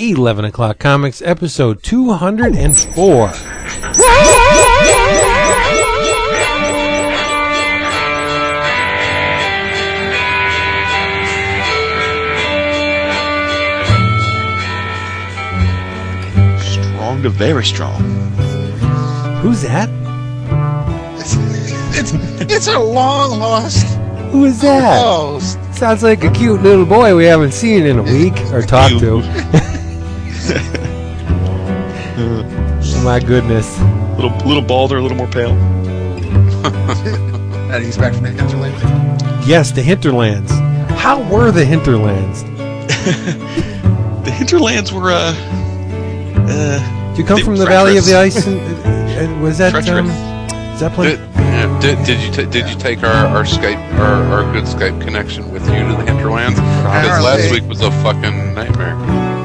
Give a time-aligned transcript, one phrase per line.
[0.00, 3.32] 11 O'Clock Comics, episode 204.
[16.60, 18.00] Strong to very strong.
[19.40, 19.88] Who's that?
[21.94, 23.86] It's it's a long lost
[24.30, 25.00] Who is that?
[25.74, 29.22] Sounds like a cute little boy we haven't seen in a week or talked to.
[32.18, 33.78] Oh my goodness.
[34.16, 35.56] Little little balder, a little more pale.
[37.68, 38.74] And he's back from the hinterland.
[39.46, 40.50] Yes, the hinterlands.
[40.98, 42.42] How were the hinterlands?
[44.24, 45.34] The hinterlands were uh
[46.48, 48.14] uh Did you come They from were the Valley of the.
[48.16, 48.46] Ice?
[48.46, 50.08] And, and was that Treacherous.
[50.08, 51.08] um, Zeppelin?
[51.10, 54.64] Did, yeah, did, did you ta- did you take our, our Skype our, our good
[54.64, 56.17] Skype connection with you to the hinterlands?
[56.46, 58.96] Because last week was a fucking nightmare.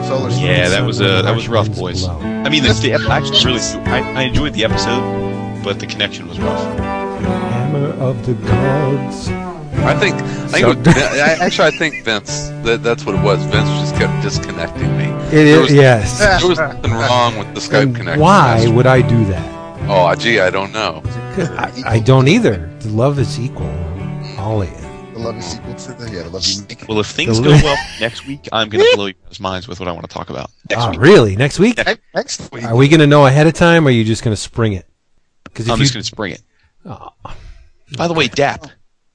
[0.05, 2.05] Solar yeah, that was uh, that was rough, boys.
[2.07, 6.39] I mean, the, the actually really I, I enjoyed the episode, but the connection was
[6.39, 6.61] rough.
[6.79, 9.29] Hammer of the gods.
[9.83, 13.15] I think I think So- it was, I, actually I think Vince that that's what
[13.15, 13.43] it was.
[13.45, 15.05] Vince just kept disconnecting me.
[15.27, 16.19] It There is, was- yes.
[16.19, 18.21] There was nothing wrong with the Skype And connection.
[18.21, 19.49] why would I do that?
[19.89, 21.01] Oh, gee, I don't know.
[21.57, 22.69] I, I don't either.
[22.79, 23.67] The Love is equal.
[24.37, 24.71] All in.
[24.73, 24.82] the
[25.23, 26.77] love is equal to the yeah, the love you.
[26.87, 29.87] Well, if things go well next week, I'm gonna blow you guys' minds with what
[29.89, 30.99] I want to talk about next Ah, week.
[30.99, 31.35] really?
[31.35, 31.77] Next week?
[31.85, 32.63] Ne- Next week.
[32.65, 34.73] Are we going to know ahead of time, or are you just going to spring
[34.73, 34.85] it?
[35.43, 36.41] Because I'm you, just gonna spring it.
[36.85, 37.09] Oh.
[37.97, 38.65] By the way, Dap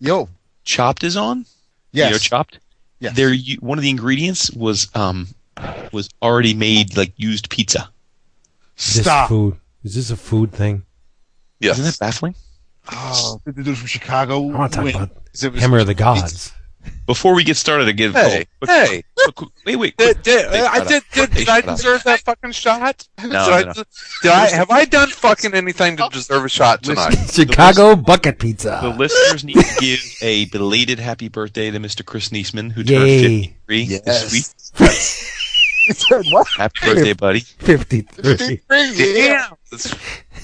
[0.01, 0.29] Yo.
[0.65, 1.47] Chopped is on.
[1.93, 2.09] Yes.
[2.09, 2.59] You know Chopped.
[3.01, 3.15] Yes.
[3.17, 5.29] There, one of the ingredients was um
[5.93, 7.91] was already made like used pizza.
[8.77, 9.29] this Stop.
[9.29, 10.85] food is this a food thing?
[11.61, 11.79] Yes.
[11.79, 12.35] Isn't that baffling?
[12.91, 14.37] Oh, the dude from Chicago.
[14.49, 15.11] I want to talk went- about
[15.43, 16.53] it was- Hammer of the Gods.
[17.07, 19.03] Before we get started, again, Hey, quick- hey.
[19.17, 19.97] quick- quick- wait, wait.
[19.99, 21.77] Did, quick- did, I did, did, did I shut up.
[21.77, 23.07] deserve that fucking shot?
[23.21, 23.73] did, no, I, no.
[24.23, 27.15] did I have I done fucking anything to deserve a shot tonight?
[27.31, 28.79] Chicago bucket pizza.
[28.83, 32.05] The listeners need to give a belated happy birthday to Mr.
[32.05, 33.23] Chris Niesman, who turned Yay.
[33.69, 34.05] 53 Yes.
[34.31, 34.33] this
[34.79, 34.89] week.
[35.89, 36.47] He said what?
[36.59, 37.41] Happy birthday, buddy.
[37.41, 38.61] Fifty-three.
[38.71, 39.49] Yeah.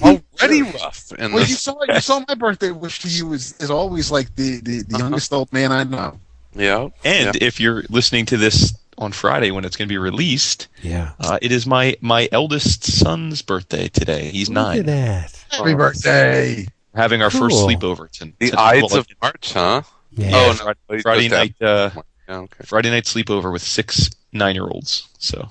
[0.03, 1.13] Damn, it's already rough.
[1.19, 4.35] And Well, you saw you saw my birthday wish to you is, is always like
[4.37, 5.05] the, the, the Uh-huh.
[5.05, 6.19] youngest old man I know.
[6.55, 7.47] yeah, And yeah.
[7.47, 11.13] if you're listening to this on Friday when it's going to be released, Yeah.
[11.19, 14.31] uh, it is my, my eldest son's birthday today.
[14.31, 14.87] He's Look at nine.
[14.87, 15.45] that.
[15.51, 16.67] Happy birthday!
[16.95, 18.09] Having our first sleepover.
[18.11, 18.35] tonight.
[18.39, 19.83] the to- Ides well, of March, huh?
[20.13, 20.29] Yeah.
[20.29, 21.55] Yeah, Oh, no, Friday, Friday night.
[21.61, 21.91] Uh,
[22.29, 22.65] Yeah, okay.
[22.65, 25.09] Friday night sleepover with six nine-year-olds.
[25.19, 25.49] So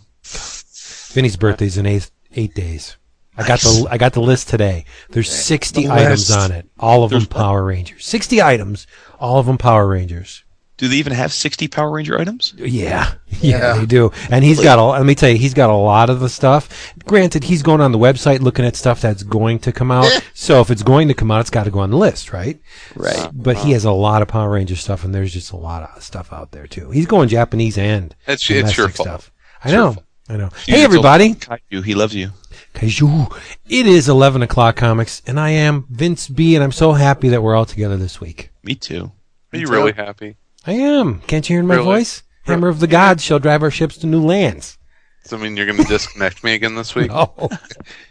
[1.13, 2.95] Vinny's birthday's in eight eight days.
[3.37, 4.85] I got the I got the list today.
[5.09, 6.69] There's 60 The items on it.
[6.79, 7.37] All of them There's what?
[7.37, 8.05] Power Rangers.
[8.05, 8.87] 60 items.
[9.19, 10.43] All of them Power Rangers.
[10.77, 12.53] do they even have sixty Power Ranger items?
[12.57, 13.73] Yeah, yeah, Yeah.
[13.79, 14.11] they do.
[14.29, 14.83] And he's got a.
[14.83, 16.93] Let me tell you, he's got a lot of the stuff.
[17.05, 20.11] Granted, he's going on the website looking at stuff that's going to come out.
[20.33, 22.59] so if it's going to come out, it's got to go on the list, right?
[22.95, 23.29] Right.
[23.33, 23.73] But he uh-huh.
[23.73, 26.51] has a lot of Power Ranger stuff, and there's just a lot of stuff out
[26.51, 26.89] there too.
[26.91, 29.07] He's going Japanese and It's- it's your domestic fault.
[29.07, 29.31] stuff.
[29.63, 30.03] I It's your know.
[30.29, 30.49] I know.
[30.65, 31.33] You Hey, told everybody.
[31.35, 32.31] Kaiju, he loves you.
[32.73, 33.33] Kaiju.
[33.67, 37.41] It is 11 o'clock comics, and I am Vince B, and I'm so happy that
[37.43, 38.49] we're all together this week.
[38.63, 39.11] Me too.
[39.53, 40.35] Are you really happy?
[40.65, 41.21] I am.
[41.21, 41.85] Can't you hear my Really?
[41.85, 42.23] voice?
[42.43, 44.77] Hammer of the gods shall drive our ships to new lands.
[45.23, 47.09] Does that mean you're going to disconnect me again this week?
[47.13, 47.49] Oh.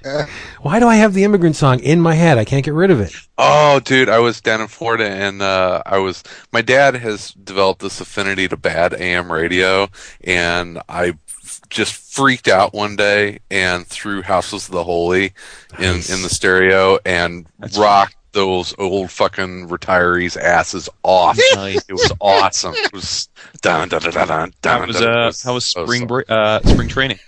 [0.62, 2.38] Why do I have the immigrant song in my head?
[2.38, 3.12] I can't get rid of it.
[3.36, 6.22] Oh, dude, I was down in Florida and uh, I was.
[6.52, 9.88] My dad has developed this affinity to bad AM radio,
[10.22, 11.31] and I f-
[11.72, 15.32] just freaked out one day and threw "Houses of the Holy"
[15.78, 16.10] in Nice.
[16.10, 21.38] in the stereo and That's rocked those old fucking retirees' asses off.
[21.54, 21.84] Nice.
[21.88, 22.74] It was awesome.
[22.74, 23.28] It was
[23.60, 24.52] dun dun dun dun dun.
[24.64, 25.08] How dun, was dun.
[25.08, 27.18] It uh was how was spring break uh spring training?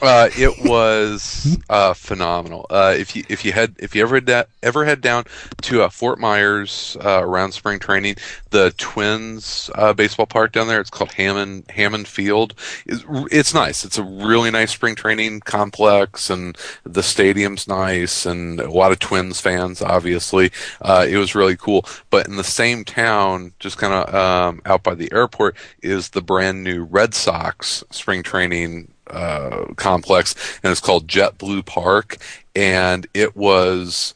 [0.00, 2.66] Uh, it was uh, phenomenal.
[2.70, 5.24] Uh, if you if you had if you ever da- ever head down
[5.62, 8.14] to uh, Fort Myers uh, around spring training,
[8.50, 12.54] the Twins uh, baseball park down there, it's called Hammond Hammond Field.
[12.86, 13.84] It's, it's nice.
[13.84, 19.00] It's a really nice spring training complex, and the stadium's nice, and a lot of
[19.00, 20.52] Twins fans, obviously.
[20.80, 21.84] Uh, it was really cool.
[22.10, 26.22] But in the same town, just kind of um, out by the airport, is the
[26.22, 32.18] brand new Red Sox spring training uh, complex, and it's called JetBlue Park,
[32.54, 34.14] and it was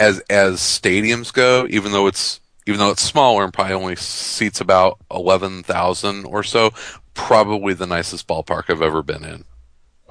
[0.00, 4.60] as as stadiums go, even though it's even though it's smaller and probably only seats
[4.60, 6.72] about eleven thousand or so,
[7.14, 9.44] probably the nicest ballpark I've ever been in.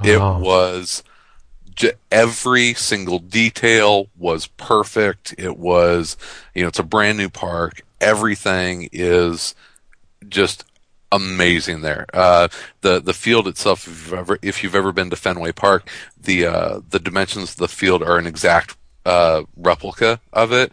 [0.04, 1.04] It was
[2.12, 5.34] every single detail was perfect.
[5.38, 6.18] It was,
[6.54, 7.82] you know, it's a brand new park.
[8.00, 9.56] Everything is
[10.28, 10.66] just
[11.14, 12.06] amazing there.
[12.14, 12.48] Uh,
[12.82, 15.88] the the field itself, if you've ever, if you've ever been to Fenway Park,
[16.20, 18.76] the uh, the dimensions of the field are an exact
[19.06, 20.72] uh, replica of it.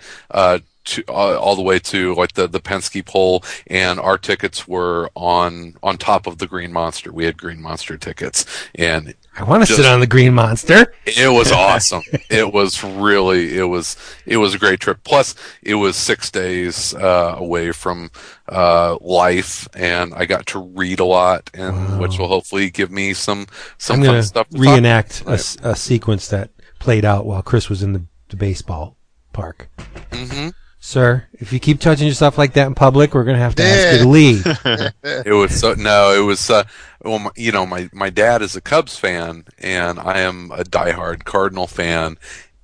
[0.85, 5.11] To, uh, all the way to like the the Pesky pole, and our tickets were
[5.15, 7.12] on on top of the Green Monster.
[7.12, 10.93] We had Green Monster tickets, and I want to Just- sit on the green monster.
[11.05, 12.03] it was awesome.
[12.31, 15.05] it was really it was it was a great trip.
[15.05, 18.11] Plus, it was six days uh, away from
[18.49, 23.12] uh, life, and I got to read a lot, and which will hopefully give me
[23.12, 27.43] some some fun stuff to to talk reenact a, a sequence that played out while
[27.43, 28.97] Chris was in the, the baseball
[29.35, 29.69] park.
[30.11, 30.49] hmm
[30.82, 33.62] Sir, if you keep touching yourself like that in public, we're going to have to
[33.62, 34.47] ask you to leave.
[35.27, 36.65] It was so no, it was uh,
[37.03, 40.65] well, my, you know, my my dad is a Cubs fan, and I am a
[40.65, 42.17] diehard Cardinal fan.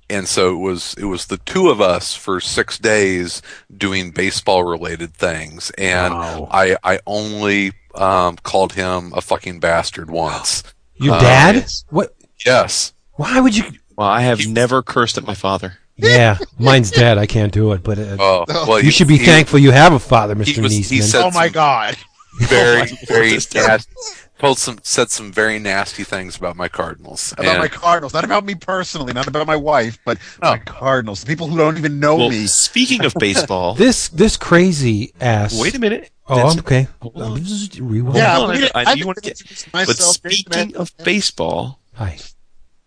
[0.09, 3.41] And so it was it was the two of us for six days
[3.75, 6.47] doing baseball related things, and Wow.
[6.49, 10.63] I I only um, called him a fucking bastard once.
[10.95, 11.55] Your dad?
[11.55, 11.85] yes.
[11.89, 12.15] What?
[12.45, 13.65] Yes, Why would you?
[13.95, 15.77] Well, I have never cursed at my father.
[15.97, 17.17] Yeah, mine's dead.
[17.17, 17.83] I can't do it.
[17.83, 20.61] But uh, oh, well, you he- should be he- thankful you have a father, Mr.
[20.61, 21.97] was- he Oh my god.
[22.39, 23.69] Very Oh, very that's terrible.
[23.71, 23.91] nasty,
[24.37, 27.31] told some said some very nasty things about my Cardinals.
[27.33, 28.13] About And- my Cardinals.
[28.13, 30.51] Not about me personally, not about my wife, but Oh.
[30.51, 31.21] my Cardinals.
[31.21, 32.45] The people who don't even know Well, me.
[32.45, 35.59] speaking of baseball, this this crazy ass.
[35.59, 36.11] wait a minute.
[36.27, 36.87] Oh, That's- okay.
[37.01, 37.33] Hold on.
[37.79, 38.15] Rewind.
[38.17, 41.79] Yeah, Hold on, we- I- I you wanna didn't get- introduce But speaking of baseball,
[41.95, 42.17] Hi.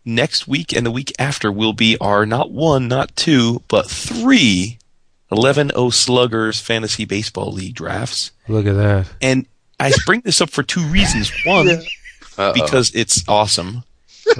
[0.04, 4.78] Next week and the week after will be our not one, not two, but three
[5.32, 8.32] 11 0 Sluggers Fantasy Baseball League drafts.
[8.48, 9.06] Look at that.
[9.22, 9.46] And
[9.78, 11.30] I bring this up for two reasons.
[11.46, 12.52] One, Uh-oh.
[12.52, 13.84] because it's awesome.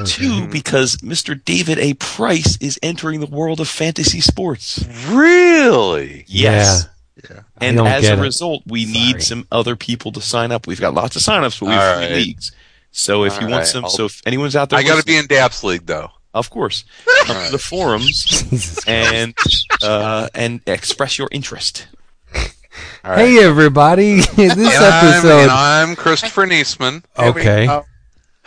[0.04, 1.42] Two, because Mr.
[1.44, 1.94] David A.
[1.94, 4.84] Price is entering the world of fantasy sports.
[5.08, 6.86] really, Yes.
[7.28, 7.40] Yeah.
[7.60, 8.24] I And as get a it.
[8.24, 8.92] result, we Sorry.
[8.92, 10.66] need some other people to sign up.
[10.66, 12.14] We've got lots of signups, but we have All three right.
[12.16, 12.52] leagues.
[12.92, 14.98] So if All you want right, some, I'll- so if anyone's out there, I got
[14.98, 16.10] to be in Daps League though.
[16.34, 16.84] of course,
[17.25, 19.34] come to the forums and
[19.82, 21.87] uh, and express your interest.
[23.04, 23.19] All right.
[23.28, 24.16] Hey everybody!
[24.20, 25.48] this And I'm, and episode.
[25.50, 27.04] I'm Christopher Niesman.
[27.16, 27.66] There we Okay.
[27.66, 27.84] go.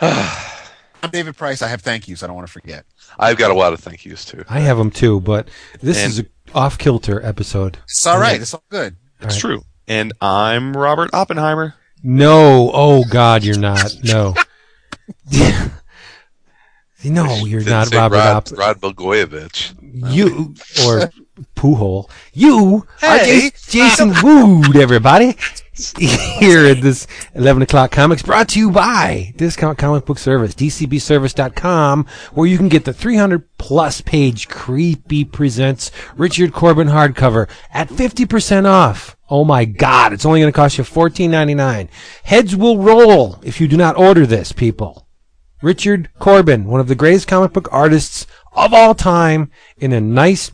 [0.00, 1.60] I'm David Price.
[1.62, 2.22] I have thank yous.
[2.22, 2.84] I don't want to forget.
[3.18, 4.44] I've got a lot of thank yous too.
[4.48, 5.48] I have them too, but
[5.80, 7.78] this And- is a off kilter episode.
[7.84, 8.40] It's all right.
[8.40, 8.96] It's all good.
[9.20, 9.40] It's right.
[9.40, 9.62] true.
[9.86, 11.74] And I'm Robert Oppenheimer.
[12.06, 13.96] No, oh God, you're not.
[14.04, 14.34] No.
[17.02, 18.58] no, you're Didn't Robert Rod, Op.
[18.58, 20.12] Rod Blagojevich.
[20.12, 20.54] You
[20.84, 21.10] or
[21.56, 22.10] Poohole.
[22.34, 23.50] You Hey.
[23.50, 25.36] Jas- Jason Wood, everybody.
[25.98, 32.06] Here at this 11 o'clock comics brought to you by Discount Comic Book Service, dcbservice.com,
[32.32, 38.66] where you can get the 300 plus page Creepy Presents Richard Corbin hardcover at 50%
[38.66, 39.13] off.
[39.34, 41.88] Oh my God, it's only going to cost you $14.99.
[42.22, 45.08] Heads will roll if you do not order this, people.
[45.60, 50.50] Richard Corbin, one of the greatest comic book artists of all time, in a nice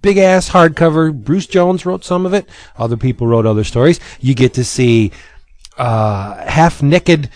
[0.00, 1.12] big ass hardcover.
[1.12, 2.48] Bruce Jones wrote some of it.
[2.74, 4.00] Other people wrote other stories.
[4.18, 5.12] You get to see
[5.76, 7.28] uh, half naked,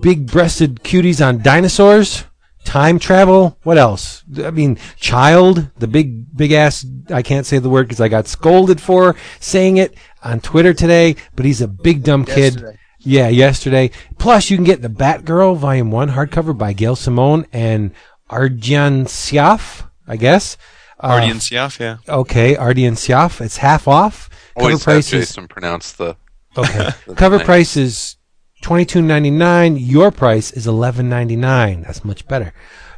[0.00, 2.22] big breasted cuties on dinosaurs.
[2.66, 3.56] Time travel.
[3.62, 4.24] What else?
[4.44, 6.84] I mean, child, the big, big ass.
[7.10, 11.16] I can't say the word because I got scolded for saying it on Twitter today.
[11.36, 12.54] But he's a big dumb kid.
[12.54, 12.78] Yesterday.
[12.98, 13.90] Yeah, yesterday.
[14.18, 17.92] Plus, you can get the Batgirl Volume One hardcover by Gail Simone and
[18.28, 20.56] Arjan Syaf, I guess.
[20.98, 21.98] Uh, Ardian Syaf, yeah.
[22.08, 23.40] Okay, Ardian Syaf.
[23.40, 24.28] It's half off.
[24.56, 26.16] Cover Always have price is Jason pronounce the.
[26.56, 26.90] okay.
[27.14, 27.46] Cover Nice.
[27.46, 28.16] price is
[28.62, 29.76] twenty two ninety nine.
[29.76, 31.82] Your price is eleven ninety nine.
[31.82, 32.52] That's much better.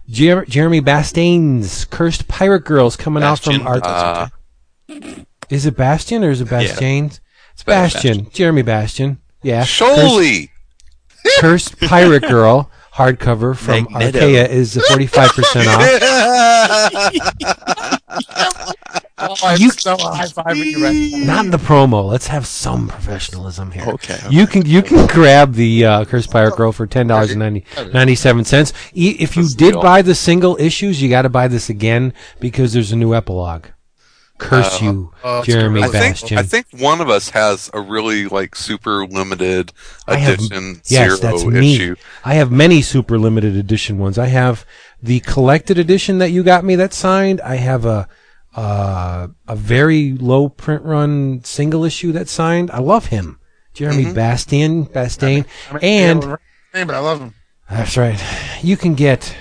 [0.09, 3.83] Jer- Jeremy Bastian's Cursed Pirate Girls coming out from Art.
[3.85, 4.29] Uh,
[5.51, 7.07] is it Bastion or is it Bastian?
[7.53, 8.31] It's Bastion.
[8.33, 9.19] Jeremy Bastion.
[9.43, 9.65] Yeah.
[9.67, 10.49] Cursed-
[11.41, 14.19] Cursed Pirate Girl hardcover from Magneto.
[14.19, 15.83] Archaia is 45% off.
[19.21, 21.35] Oh, I'm You- so high fiving you right now.
[21.35, 22.09] Not in the promo.
[22.09, 23.85] Let's have some professionalism here.
[23.85, 24.29] Okay, okay.
[24.31, 27.65] You can you can grab the uh, Cursed Pirate Girl for ten dollars and ninety
[27.93, 28.73] ninety seven cents.
[28.95, 32.93] If you did buy the single issues, you got to buy this again because there's
[32.93, 33.67] a new epilogue.
[34.39, 36.15] Curse you, oh, it's Jeremy I gorilla.
[36.15, 39.73] think I think one of us has a really like super limited
[40.07, 41.75] I have- edition yes, zero that's me.
[41.75, 41.97] issue.
[42.25, 44.17] I have many super limited edition ones.
[44.17, 44.65] I have
[45.03, 47.41] the collected edition that you got me that's signed.
[47.41, 48.09] I have a
[48.59, 52.71] uh, a very low print run single issue that's signed.
[52.73, 53.39] I love him,
[53.73, 54.15] Jeremy Mm-hmm.
[54.15, 56.37] Bastian, Bastain, I mean, and yeah,
[56.75, 57.35] name, but I love him.
[57.71, 58.21] That's right.
[58.63, 59.37] You can get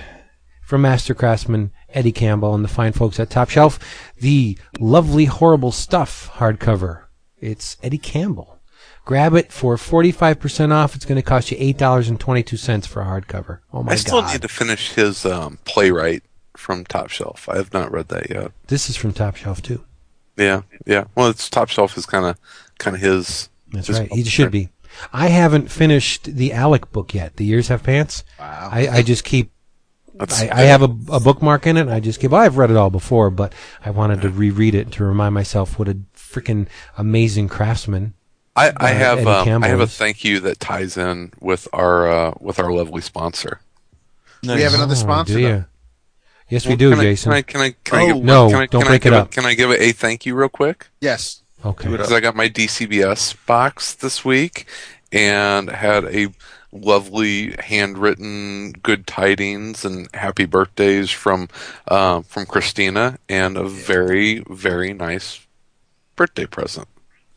[0.62, 3.80] from Master Craftsman Eddie Campbell and the fine folks at Top Shelf
[4.18, 7.04] the lovely horrible stuff hardcover.
[7.40, 8.60] It's Eddie Campbell.
[9.04, 10.94] Grab it for 45% off.
[10.94, 13.60] It's going to cost you $8.22 for a hardcover.
[13.72, 13.92] Oh my god.
[13.92, 14.32] I still god.
[14.34, 16.22] need to finish his um, playwright
[16.58, 17.48] from Top Shelf.
[17.48, 18.52] I have not read that yet.
[18.66, 19.84] This is from Top Shelf too.
[20.36, 21.04] Yeah, yeah.
[21.14, 22.36] Well, it's Top Shelf is kind of
[22.78, 23.48] kind of his.
[23.72, 24.12] That's his right.
[24.12, 24.68] He should be.
[25.12, 27.36] I haven't finished the Alec book yet.
[27.36, 28.24] The Years Have Pants.
[28.38, 28.68] Wow.
[28.72, 29.50] I, I just keep.
[30.14, 31.82] That's- I, I have a, a bookmark in it.
[31.82, 32.32] And I just keep.
[32.32, 33.52] Well, I've read it all before, but
[33.84, 38.14] I wanted to reread it to remind myself what a freaking amazing craftsman.
[38.56, 42.08] I, I uh, have um, I have a thank you that ties in with our
[42.08, 43.60] uh, with our lovely sponsor.
[44.42, 45.34] We have another Oh, sponsor.
[45.34, 45.64] do
[46.48, 46.54] though.
[46.54, 46.56] you?
[46.56, 47.30] Yes, we do, can I- Jason.
[47.32, 49.08] Can I can I can I Oh, give, no, can I, don't can break I
[49.08, 49.30] it up.
[49.30, 50.88] Can I give a thank you real quick?
[51.00, 51.42] Yes.
[51.64, 51.88] okay.
[51.90, 54.66] Because I got my DCBS box this week
[55.12, 56.28] and had a
[56.70, 61.48] lovely handwritten good tidings and happy birthdays from
[61.88, 65.40] uh, from Christina and a very very nice
[66.16, 66.86] birthday present.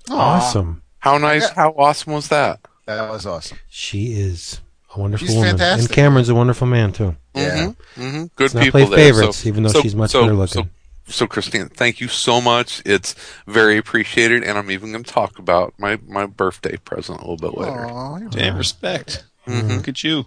[0.10, 0.82] Awesome.
[1.00, 1.44] How nice!
[1.50, 1.54] Yeah.
[1.56, 2.60] How awesome was that?
[2.86, 3.58] That was awesome.
[3.70, 4.60] She is
[4.96, 5.90] a wonderful She's woman, fantastic.
[5.90, 7.16] and Cameron's a wonderful man too.
[7.34, 7.72] Yeah.
[7.96, 9.14] hmm Good Let's not people play there.
[9.14, 10.64] favorites, so, even though so- she's much so- better looking.
[10.66, 10.70] So,
[11.08, 12.82] so Christine, thank you so much.
[12.86, 13.16] It's
[13.48, 17.38] very appreciated, and I'm even going to talk about my my birthday present a little
[17.38, 17.86] bit later.
[17.86, 19.24] Aw, you're- Damn respect.
[19.48, 19.70] Mm-hmm.
[19.70, 20.26] Look at you.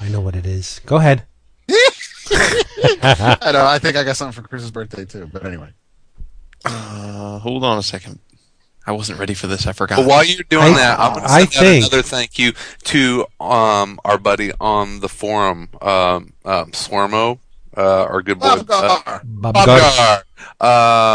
[0.00, 0.80] I know what it is.
[0.86, 1.24] Go ahead.
[1.70, 3.66] I know.
[3.66, 5.28] I think I got something for Chris's birthday too.
[5.32, 5.70] But anyway.
[6.64, 8.18] Uh, hold on a second.
[8.86, 9.66] I wasn't ready for this.
[9.66, 9.96] I forgot.
[9.96, 12.38] But while you're doing I- that, I'm going to I send out think- another thank
[12.38, 12.52] you
[12.84, 17.38] to um, our buddy on the forum, um, um, Swarmo,
[17.76, 18.46] uh, our good boy.
[18.46, 19.20] uh, Bobgar.
[19.24, 20.22] Bob Gar- Bobgar.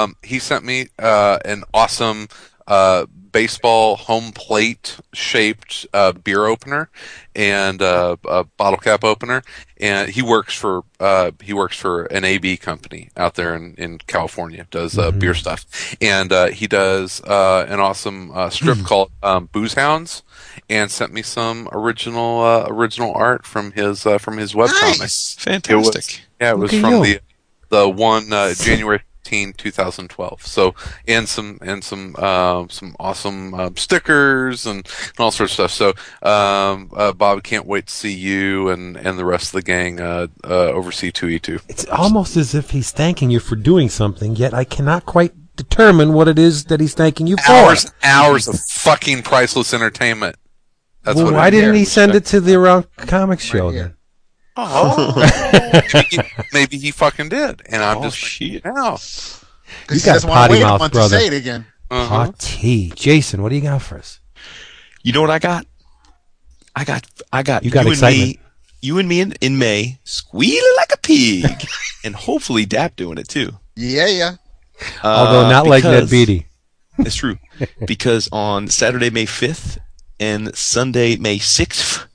[0.04, 2.28] Um, he sent me uh, an awesome
[2.68, 6.90] uh, baseball home plate shaped uh, beer opener
[7.36, 9.44] and uh, a bottle cap opener.
[9.78, 13.98] And he works for uh, he works for an AB company out there in, in
[14.08, 14.68] California.
[14.72, 15.66] Does uh, beer stuff,
[16.00, 20.24] and uh, he does uh, an awesome uh, strip called um, Booze Hounds.
[20.70, 25.00] And sent me some original uh, original art from his uh, from his webcomic.
[25.00, 25.36] Nice.
[25.36, 26.22] Fantastic.
[26.40, 27.20] Yeah, it was Look at from you.
[27.20, 27.22] the
[27.68, 30.46] the one uh, January 15, 2012.
[30.46, 30.76] So
[31.08, 35.96] and some and some uh, some awesome uh, stickers and, and all sorts of stuff.
[36.22, 39.62] So um, uh, Bob, can't wait to see you and, and the rest of the
[39.64, 41.64] gang uh, uh, over C2E2.
[41.68, 46.14] It's almost as if he's thanking you for doing something, yet I cannot quite determine
[46.14, 47.52] what it is that he's thanking you for.
[47.52, 50.36] Hours hours of fucking priceless entertainment.
[51.02, 53.82] That's well, what why didn't he send it to the Around Comics show here.
[53.82, 53.96] then?
[54.58, 55.14] Oh,
[55.94, 56.18] maybe,
[56.54, 58.64] maybe he fucking did, and I'm Oh, just shit.
[58.64, 58.92] thinking now.
[58.94, 59.46] Because
[59.92, 61.18] You got doesn't potty mouth, a brother.
[61.18, 61.66] to say it again.
[61.92, 62.06] Uh-huh.
[62.08, 62.92] Hot tea.
[62.96, 64.20] Jason, what do you got for us?
[65.04, 65.66] You know what I got?
[66.76, 68.30] I got I got You got and excitement.
[68.30, 68.40] me,
[68.82, 71.46] you and me in, in May squealing like a pig,
[72.04, 73.52] and hopefully Dap doing it too.
[73.76, 74.36] Yeah, yeah.
[75.04, 76.48] Although Uh, not like Ned because- Beatty.
[76.98, 77.38] It's true
[77.86, 79.80] because on Saturday May fifth
[80.20, 82.06] and Sunday May sixth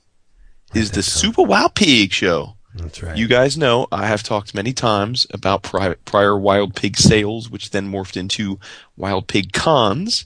[0.73, 2.55] is the Super Wild Pig show.
[2.75, 3.17] That's right.
[3.17, 7.71] You guys know I have talked many times about pri- prior Wild Pig sales, which
[7.71, 8.59] then morphed into
[8.95, 10.25] Wild Pig cons,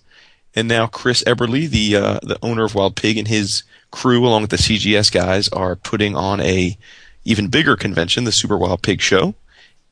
[0.55, 4.41] and now Chris Eberly, the uh, the owner of Wild Pig, and his crew, along
[4.41, 6.77] with the CGS guys, are putting on a
[7.23, 9.33] even bigger convention, the Super Wild Pig Show,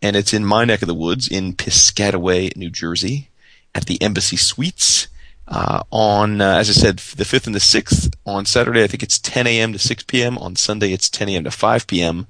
[0.02, 3.30] and it's in my neck of the woods in Piscataway, New Jersey,
[3.74, 5.08] at the Embassy Suites.
[5.48, 8.14] Uh, on, uh, as I said, the 5th and the 6th.
[8.26, 9.74] On Saturday, I think it's 10 a.m.
[9.74, 10.38] to 6 p.m.
[10.38, 11.44] On Sunday, it's 10 a.m.
[11.44, 12.28] to 5 p.m.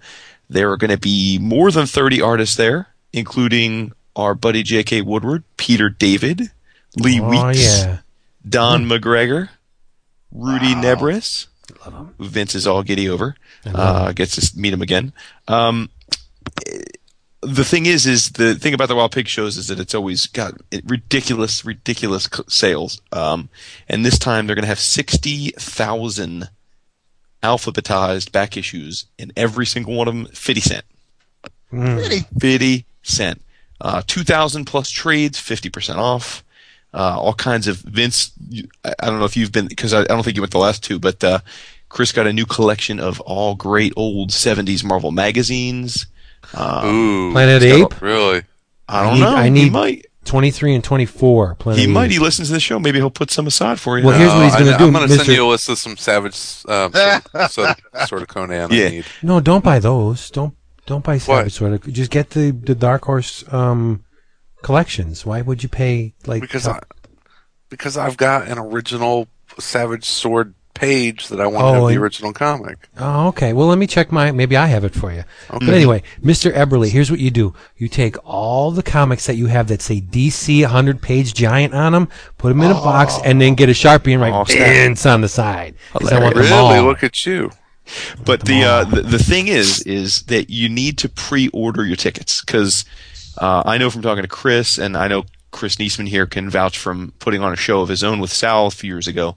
[0.50, 5.02] There are going to be more than 30 artists there, including our buddy J.K.
[5.02, 6.52] Woodward, Peter David,
[6.98, 8.00] Lee oh, Weeks, yeah.
[8.48, 9.50] Don McGregor,
[10.32, 11.48] Rudy Nebres.
[12.20, 13.36] Vince is all giddy over.
[13.66, 15.14] Uh, gets to meet him again.
[15.48, 15.90] Um,
[17.46, 20.28] the thing is, is the thing about the Wild Pig shows is that it's always
[20.28, 20.54] got
[20.86, 23.02] ridiculous, ridiculous sales.
[23.12, 23.50] Um,
[23.88, 26.50] and this time they're going to have sixty thousand
[27.42, 30.86] alphabetized back issues, and every single one of them fifty cent.
[31.74, 32.20] Really?
[32.40, 33.42] 50 cent.
[33.82, 36.44] Uh, 2,000 plus trades, 50% off.
[36.94, 38.32] Uh, all kinds of Vince.
[38.86, 40.60] I, I don't know if you've been because I, I don't think you went the
[40.60, 41.40] last two, but uh,
[41.90, 46.06] Chris got a new collection of all great old 70s Marvel magazines.
[46.56, 47.90] Ooh, Planet Ape?
[47.90, 48.44] got- Really?
[48.88, 49.36] I don't need- know.
[49.36, 50.06] I he need- might.
[50.26, 51.56] 23 and 24.
[51.56, 52.06] Planet He might.
[52.06, 52.12] Ape.
[52.12, 52.80] He listens to the show.
[52.80, 54.06] Maybe he'll put some aside for you.
[54.06, 55.78] Well, here's what he's gonna I, do, I'm going to send you a list of
[55.78, 56.36] some savage
[56.70, 58.86] um, sort, sort, of, sort of Conan Yeah.
[58.86, 59.06] I need.
[59.22, 60.32] No, don't buy those.
[60.32, 61.82] Don't don't buy Savage Sword.
[61.94, 64.06] Just get the the Dark Horse um
[64.62, 65.26] collections.
[65.26, 66.80] Why would you pay like Because I,
[67.70, 69.28] because I've got an original
[69.60, 72.90] Savage Sword page that I want to Oh, have the original comic.
[72.98, 73.54] Oh, okay.
[73.54, 74.32] Well, let me check my.
[74.32, 75.24] Maybe I have it for you.
[75.52, 75.66] Okay.
[75.66, 76.52] But anyway, Mr.
[76.54, 80.02] Eberly, here's what you do: you take all the comics that you have that say
[80.02, 83.74] DC 100 page giant on them, put them in a box, and then get a
[83.74, 84.44] sharpie and write Oh.
[84.46, 85.76] Vince on the side.
[85.94, 86.78] I want them Really?
[86.78, 86.86] all.
[86.86, 87.52] Look at you.
[88.24, 92.42] But the, uh, the the thing is, is that you need to pre-order your tickets
[92.42, 92.86] because
[93.40, 96.78] uh, I know from talking to Chris, and I know Chris Niesman here can vouch
[96.78, 99.36] from putting on a show of his own with Sal a few years ago.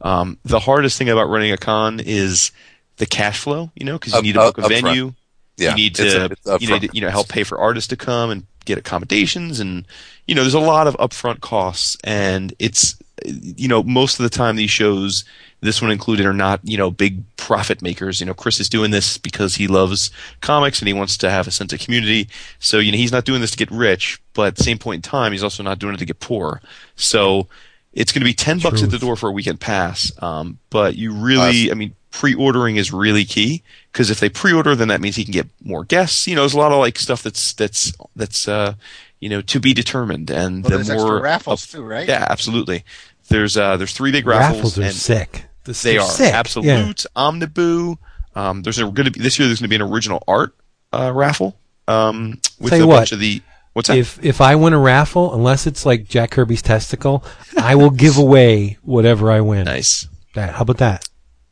[0.00, 2.52] Um, the hardest thing about running a con is
[2.98, 4.82] the cash flow, you know, because you Up- need to up- book a upfront.
[4.82, 5.14] venue,
[5.56, 7.58] Yeah, you need it's to a- it's you need to, you know help pay for
[7.58, 9.86] artists to come and get accommodations and
[10.26, 14.28] you know there's a lot of upfront costs and it's you know most of the
[14.28, 15.24] time these shows
[15.60, 18.20] this one included are not you know big profit makers.
[18.20, 20.10] You know Chris is doing this because he loves
[20.40, 22.28] comics and he wants to have a sense of community.
[22.58, 24.98] So you know he's not doing this to get rich but at the same point
[25.06, 26.60] in time he's also not doing it to get poor.
[26.96, 27.48] So
[27.96, 30.94] it's going to be 10 bucks at the door for a weekend pass um, but
[30.96, 33.62] you really i mean pre-ordering is really key
[33.92, 36.54] because if they pre-order then that means he can get more guests you know there's
[36.54, 38.74] a lot of like stuff that's that's that's uh
[39.20, 42.06] you know to be determined and Well, the more extra raffles too, right?
[42.08, 42.84] yeah absolutely
[43.28, 45.44] there's uh there's three big raffles, Raffles are and sick.
[45.64, 46.32] The- they they're sick.
[46.32, 46.66] absolute
[47.04, 47.10] Yeah.
[47.16, 47.98] omniboo
[48.36, 50.54] um there's going to be this year there's going to be an original art
[50.92, 51.56] uh raffle
[51.88, 53.42] um with Tell a you bunch what, of the
[53.76, 57.22] what's that If if I win a raffle, unless it's like Jack Kirby's testicle,
[57.58, 59.64] I will give away whatever I win.
[59.66, 60.54] nice That.
[60.54, 61.06] How about that?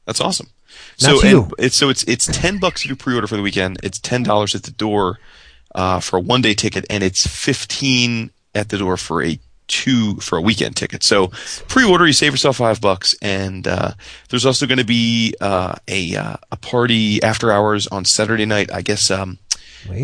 [0.07, 0.49] That's awesome.
[1.03, 1.51] Not so you.
[1.59, 3.79] it's so it's it's ten bucks if you pre-order for the weekend.
[3.83, 5.19] It's ten dollars at the door
[5.75, 10.39] uh, for a one-day ticket, and it's fifteen at the door for a two for
[10.39, 11.03] a weekend ticket.
[11.03, 11.29] So
[11.69, 13.93] pre-order, you save yourself five bucks, and uh,
[14.31, 18.73] there's also going to be uh, a uh, a party after hours on Saturday night.
[18.73, 19.39] I guess um.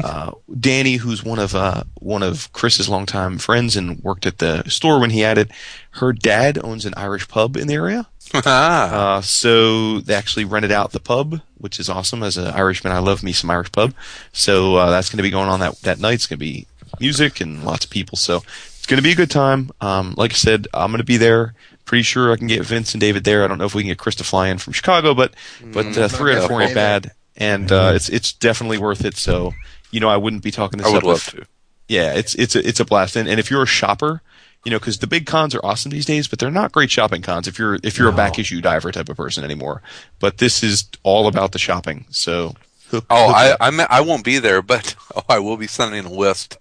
[0.05, 4.69] Uh, Danny, who's one of uh, one of Chris's longtime friends and worked at the
[4.69, 5.51] store when he had it.
[5.93, 8.07] Her dad owns an Irish pub in the area.
[8.47, 12.23] Ah, Uh, so they actually rented out the pub, which is awesome.
[12.23, 13.93] As an Irishman, I love me some Irish pub.
[14.33, 16.15] So uh, that's going to be going on that that night.
[16.15, 16.67] It's going to be
[17.01, 18.17] music and lots of people.
[18.17, 18.37] So
[18.77, 19.71] it's going to be a good time.
[19.81, 21.55] Um, like I said, I'm going to be there.
[21.87, 23.43] Pretty sure I can get Vince and David there.
[23.43, 25.35] I don't know if we can get Chris to fly in from Chicago, but
[25.73, 29.17] but uh, three out of four ain't bad, and uh, it's it's definitely worth it.
[29.17, 29.53] So
[29.91, 31.47] you know, I wouldn't be talking this I would up love if- to.
[31.89, 34.23] yeah, it's it's a it's a blast, and, and if you're a shopper,
[34.65, 37.23] you know, because the big cons are awesome these days, but they're not great shopping
[37.23, 39.83] cons if you're if you're a back issue diver type of person anymore.
[40.19, 42.07] But this is all about the shopping.
[42.11, 42.55] So,
[42.91, 43.57] hook, Oh, hook I up.
[43.61, 46.59] I, I won't be there, but oh, I will be sending a list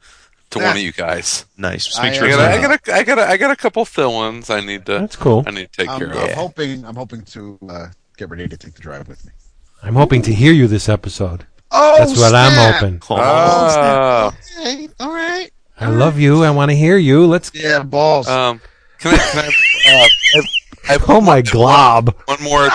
[0.51, 1.45] to one of you guys.
[1.57, 1.85] nice.
[1.85, 2.25] Just I, make sure.
[2.25, 4.85] I got I got a, I got a, I got a couple fill-ins I need
[4.87, 5.43] to That's cool.
[5.45, 6.35] I need to take I'm, care I'm of.
[6.35, 9.31] hoping I'm hoping to uh, get ready to take the drive with me.
[9.83, 11.45] I'm hoping to hear you this episode.
[11.71, 13.01] Oh, That's what I'm hoping.
[13.09, 15.49] Oh, Ah, Okay, all right.
[15.79, 16.43] I love you.
[16.43, 17.25] I want to hear you.
[17.25, 17.51] Let's.
[17.53, 18.27] Yeah, balls.
[18.27, 18.59] um,
[18.97, 19.47] can I can I?
[19.47, 20.07] Uh,
[20.89, 22.15] I, have, I Oh my one- glob.
[22.25, 22.67] One more.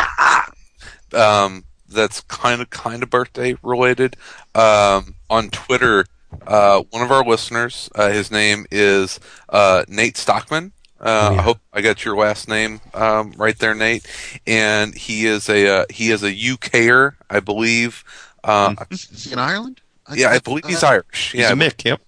[1.13, 4.17] Um, that's kind of kind of birthday related.
[4.55, 6.07] Um, on Twitter,
[6.47, 10.73] uh, one of our listeners, uh, his name is uh, Nate Stockman.
[11.05, 11.39] Uh, Oh, yeah.
[11.39, 14.07] I hope I got your last name um, right there, Nate.
[14.47, 18.03] And he is a uh, he is a UKer, I believe.
[18.43, 19.81] Uh, Is he in Ireland?
[20.15, 21.33] Yeah, I believe he's uh, Irish.
[21.33, 21.85] He's Yeah, a Mick.
[21.85, 22.01] Yep.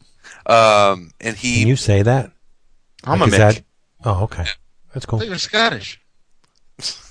[0.50, 2.30] um, and he Can you say that?
[3.04, 3.38] I'm Like, a Mick.
[3.38, 3.62] that-
[4.04, 4.46] Oh, okay.
[4.92, 5.18] That's cool.
[5.18, 6.00] thought you were Scottish.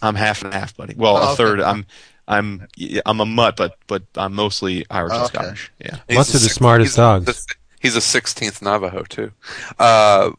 [0.02, 0.93] I'm half and half, buddy.
[0.95, 1.36] Well, Oh, a okay.
[1.36, 1.62] third.
[1.62, 1.86] I'm
[2.28, 2.67] I'm
[3.06, 5.34] I'm a mutt, but but I'm mostly Irish and Okay.
[5.38, 5.71] Scottish.
[5.80, 5.98] Yeah.
[6.08, 7.26] He's Mutts a are the smartest he's dogs.
[7.26, 9.32] the- he's a 16th Navajo too.
[9.80, 10.32] Uh,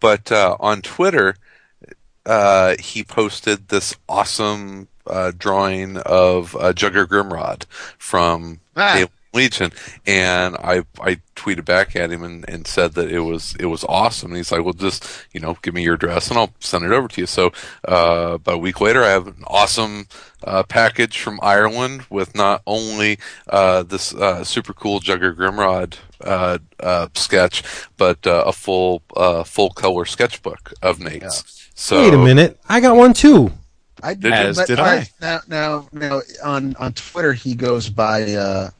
[0.00, 1.34] but uh, on Twitter,
[2.26, 7.64] uh, he posted this awesome uh, drawing of uh, Jugger Grimrod
[7.98, 8.92] from Ah.
[8.94, 9.72] Alien Legion,
[10.06, 13.84] and I I tweeted back at him and, and said that it was it was
[13.84, 14.30] awesome.
[14.30, 16.92] And he's like, "Well, just you know, give me your address and I'll send it
[16.92, 17.52] over to you." So
[17.86, 20.06] uh, about a week later, I have an awesome
[20.44, 26.58] uh, package from Ireland with not only uh, this uh, super cool Jugger Grimrod uh,
[26.80, 27.62] uh, sketch,
[27.96, 31.68] but uh, a full uh, full color sketchbook of Nate's.
[31.74, 32.58] So Wait a minute.
[32.68, 33.52] I got one too.
[34.02, 35.08] I Did As but, did I.
[35.20, 38.70] Now, now, now, on on Twitter, he goes by uh,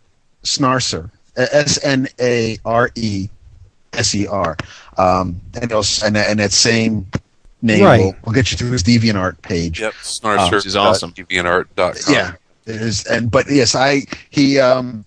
[0.48, 3.28] Snarser, S N A R E
[3.92, 4.56] S E R,
[4.96, 7.06] um, and and and that same
[7.62, 8.00] name Right.
[8.00, 9.80] will, will get you to his DeviantArt page.
[9.80, 10.52] Yep, snarser.
[10.52, 11.12] which is awesome.
[11.12, 12.14] DeviantArt.com.
[12.14, 12.32] Yeah,
[12.66, 15.04] it is, and but yes, I he um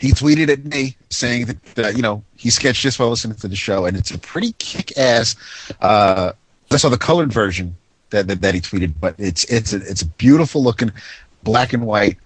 [0.00, 3.48] he tweeted at me saying that uh, you know he sketched just while listening to
[3.48, 5.36] the show, and it's a pretty kick ass.
[5.80, 6.32] Uh,
[6.70, 7.76] I saw the colored version
[8.10, 10.92] that, that that he tweeted, but it's it's a, it's a beautiful looking
[11.42, 12.18] black and white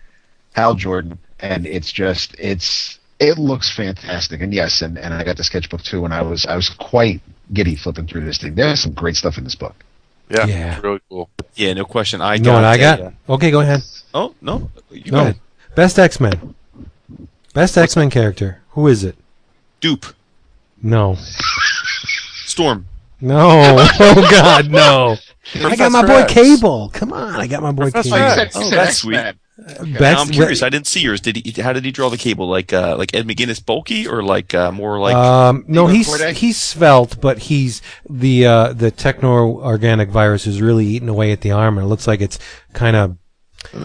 [0.52, 4.40] Hal Jordan, and it's just it's it looks fantastic.
[4.40, 7.20] And yes, and, and I got the sketchbook too, and I was I was quite
[7.52, 8.54] giddy flipping through this thing.
[8.54, 9.74] There's some great stuff in this book.
[10.30, 10.80] Yeah, Yeah.
[10.82, 11.28] really cool.
[11.54, 12.20] Yeah, no question.
[12.22, 13.00] I got know what I a, got?
[13.00, 13.82] uh, Okay, go ahead.
[14.14, 15.22] oh no, you go No.
[15.22, 15.40] ahead.
[15.76, 16.54] Best X Men.
[17.52, 18.60] Best X Men character.
[18.70, 19.16] Who is it?
[19.80, 20.06] Dupe,
[20.82, 21.16] No.
[22.46, 22.86] Storm.
[23.20, 23.76] No.
[24.00, 25.16] Oh God, no.
[25.62, 26.32] I got my boy X.
[26.32, 26.90] Cable.
[26.92, 28.30] Come on, I got my boy Professor Cable.
[28.30, 28.54] said, X.
[28.56, 29.38] you Oh, that's X-Men.
[29.56, 30.62] Bex- Now, I'm curious.
[30.62, 31.20] I didn't see yours.
[31.20, 31.62] Did he?
[31.62, 32.48] How did he draw the cable?
[32.48, 35.14] Like, uh, like Ed McGuinness bulky, or like uh, more like?
[35.14, 36.32] um, no, he's Corday?
[36.32, 41.42] he's svelte, but he's the uh, the techno organic virus is really eating away at
[41.42, 42.38] the arm, and it looks like it's
[42.72, 43.16] kind of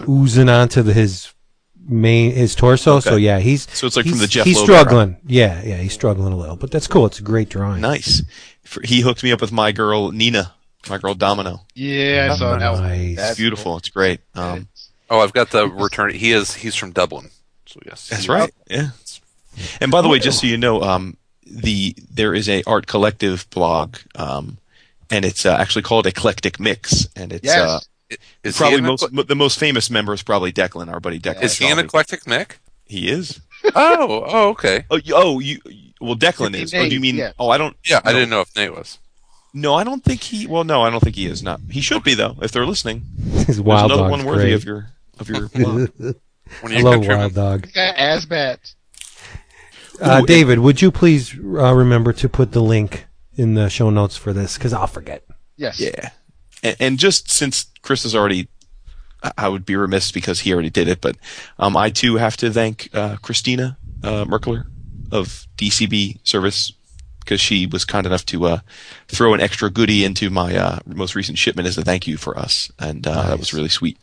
[0.08, 1.32] oozing onto the, his
[1.76, 2.98] main his torso.
[3.00, 5.18] So yeah, he's So it's like from the Jeph He's Loeb struggling.
[5.26, 7.06] Yeah, yeah, he's struggling a little, but that's cool.
[7.06, 7.80] It's a great drawing.
[7.80, 8.22] nice.
[8.64, 10.54] For, he hooked me up with my girl Nina,
[10.88, 11.66] my girl Domino.
[11.74, 12.82] Yeah, I saw that one.
[12.82, 13.16] Nice.
[13.16, 13.76] That's It's beautiful.
[13.76, 14.20] It's great.
[14.34, 14.68] Um,
[15.10, 16.14] Oh, I've got the return.
[16.14, 16.54] He is.
[16.54, 17.30] He's from Dublin.
[17.66, 18.52] So yes, That's right.
[18.68, 18.90] Yeah.
[19.80, 23.48] And by the way, just so you know, um, the there is a art collective
[23.50, 24.58] blog, um,
[25.10, 27.68] and it's uh, actually called Eclectic Mix, and it's Yes.
[28.12, 31.42] uh, Is probably most ecle- the most famous member is probably Declan, our buddy Declan.
[31.42, 32.52] Is he an eclectic Mick?
[32.86, 33.40] He is.
[33.74, 34.84] Oh, oh, okay.
[34.90, 35.60] Oh, you, oh, you.
[36.00, 36.72] Well, Declan is.
[36.72, 37.16] Oh, do you mean?
[37.16, 37.32] Yeah.
[37.38, 37.76] Oh, I don't.
[37.84, 38.98] Yeah, I didn't know if Nate was.
[39.52, 40.46] No, I don't think he.
[40.46, 41.42] Well, no, I don't think he is.
[41.42, 41.60] Not.
[41.70, 42.36] He should be though.
[42.40, 44.54] If they're listening, His there's wild another one worthy great.
[44.54, 44.88] of your
[45.20, 45.48] of your.
[45.48, 45.90] blog.
[46.62, 47.06] When I love.
[47.06, 47.72] Wild Dog.
[47.72, 48.74] got Asbat.
[50.00, 54.16] Uh, David, would you please uh, remember to put the link in the show notes
[54.16, 54.56] for this?
[54.56, 55.24] Because I'll forget.
[55.56, 55.78] Yes.
[55.78, 56.10] Yeah,
[56.62, 58.48] and, and just since Chris has already,
[59.22, 61.16] I- I would be remiss because he already did it, but
[61.58, 64.64] um, I too have to thank uh, Christina uh, Merkler
[65.12, 66.72] of DCB Service
[67.20, 68.60] because she was kind enough to uh,
[69.08, 72.38] throw an extra goodie into my uh, most recent shipment as a thank you for
[72.38, 73.98] us, and uh, that was really sweet.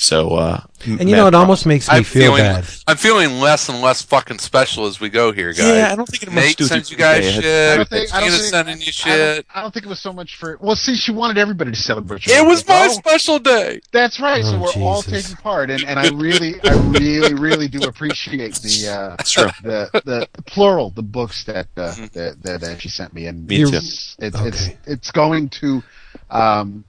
[0.00, 2.64] So, uh, And you know, it almost makes me I'm feel feeling, bad.
[2.86, 5.66] I'm feeling less and less fucking special as we go here, guys.
[5.66, 7.40] Yeah, I don't think it much Nate to do with sends you guys birthday.
[7.42, 7.72] shit.
[7.72, 9.46] I don't think- I don't think- sending you I don't.
[9.56, 10.56] I don't think it was so much for.
[10.60, 12.24] Well, see, she wanted everybody to celebrate.
[12.28, 12.78] your It was birthday.
[12.78, 13.80] my Oh, special day.
[13.92, 14.44] That's right.
[14.44, 18.54] so Oh, we're all taking part, and, and I really, I really, really do appreciate
[18.54, 19.48] the uh, That's true.
[19.64, 23.48] the, the the plural, the books that uh, that, that that she sent me, and
[23.48, 23.78] Me You're- too.
[23.78, 25.82] it's it's, it's it's going to.
[26.30, 26.84] Um,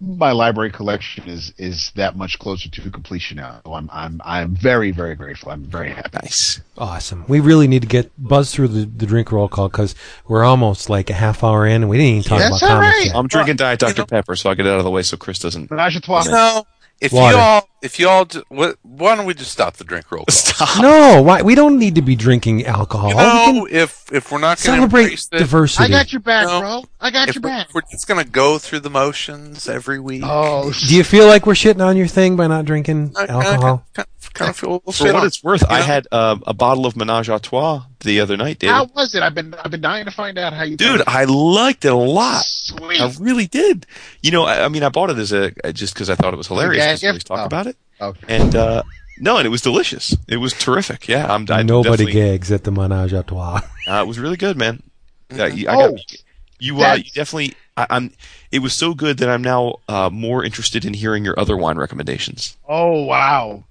[0.00, 3.60] my library collection is is that much closer to completion now.
[3.64, 5.50] So I'm I'm I'm very very grateful.
[5.52, 6.10] I'm very happy.
[6.22, 6.60] Nice.
[6.76, 7.24] Awesome.
[7.28, 9.94] We really need to get buzz through the, the drink roll call because
[10.26, 12.76] we're almost like a half hour in and we didn't even talk That's about all
[12.80, 13.06] comics right.
[13.06, 13.16] yet.
[13.16, 14.00] I'm drinking Diet you Dr.
[14.02, 15.70] know- Pepper, so I get it out of the way so Chris doesn't.
[15.70, 16.24] Menage a trois.
[16.24, 16.66] You know,
[17.00, 17.36] if Water.
[17.36, 20.24] you all, if you all, ju- what, why don't we just stop the drink roll
[20.26, 20.32] call?
[20.34, 20.82] Stop.
[20.82, 23.08] No, why, we don't need to be drinking alcohol.
[23.10, 25.84] You we know, can if if we're not going to celebrate embrace it, diversity.
[25.84, 26.60] I got your back, No.
[26.60, 26.84] bro.
[27.00, 27.72] I got your back.
[27.74, 31.46] we're just going to go through the motions every week, Oh, Do you feel like
[31.46, 33.86] we're shitting on your thing by not drinking I alcohol?
[33.94, 35.84] kind of, kind of feel a little For what on- it's worth, you I know?
[35.86, 38.72] had uh, a bottle of Menage a Trois the other night, David.
[38.74, 39.22] how was it?
[39.22, 40.76] I've been I've been dying to find out how you.
[40.76, 42.44] Dude, I liked it a lot.
[42.44, 43.00] Sweet.
[43.00, 43.86] I really did.
[44.22, 46.36] You know, I, I mean, I bought it as a just because I thought it
[46.36, 46.82] was hilarious.
[46.84, 47.44] gag Because we always talk Oh.
[47.44, 48.26] about it, Okay.
[48.28, 48.82] and uh,
[49.18, 50.16] no, and it was delicious.
[50.28, 51.08] It was terrific.
[51.08, 51.46] Yeah, I'm.
[51.50, 53.60] I Nobody gags at the menage a trois.
[53.88, 54.82] Uh, it was really good, man.
[55.32, 55.96] Yeah, you- I Oh,
[56.58, 56.80] you.
[56.82, 57.54] Uh, you definitely.
[57.76, 58.12] I, I'm.
[58.50, 61.76] It was so good that I'm now uh, more interested in hearing your other wine
[61.78, 62.56] recommendations.
[62.68, 63.62] Oh wow.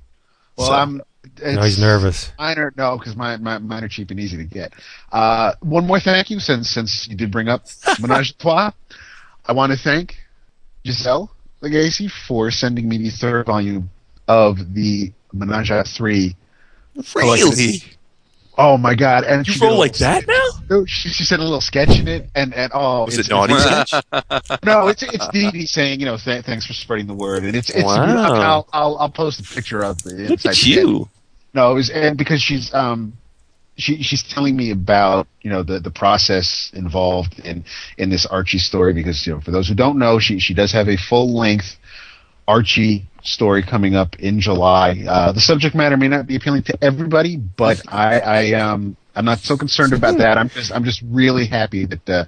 [0.58, 1.02] Well, So- I'm.
[1.44, 2.32] Now he's nervous.
[2.40, 4.72] Mine are no, because mine, mine mine are cheap and easy to get.
[5.12, 7.66] Uh, one more thank you, since since you did bring up
[8.00, 8.72] Menage a Trois.
[9.46, 10.16] I want to thank
[10.86, 11.30] Giselle
[11.62, 13.90] Lagacé for sending me the third volume
[14.28, 16.36] of the Menage a Three.
[17.14, 17.82] Really?
[18.58, 19.26] Oh my god!
[19.26, 20.48] And You she roll like that now?
[20.70, 23.32] No, she, she said a little sketch in it, and and oh, Was it's- it
[23.34, 24.60] naughty it's- sketch?
[24.64, 27.54] No, it's it's Dee Dee saying, you know, th- thanks for spreading the word, and
[27.54, 27.84] it's it's.
[27.84, 28.06] Wow.
[28.06, 31.10] I'll, I'll I'll post a picture of the Look at the you.
[31.54, 33.14] no, it was and because she's um
[33.78, 37.66] she she's telling me about you know the the process involved in
[37.98, 40.72] in this Archie story because you know for those who don't know she she does
[40.72, 41.76] have a full length
[42.48, 45.04] Archie story coming up in July.
[45.08, 49.26] Uh, the subject matter may not be appealing to everybody, but I I um I'm
[49.26, 50.38] not so concerned about that.
[50.38, 52.10] I'm just I'm just really happy that.
[52.10, 52.26] Uh,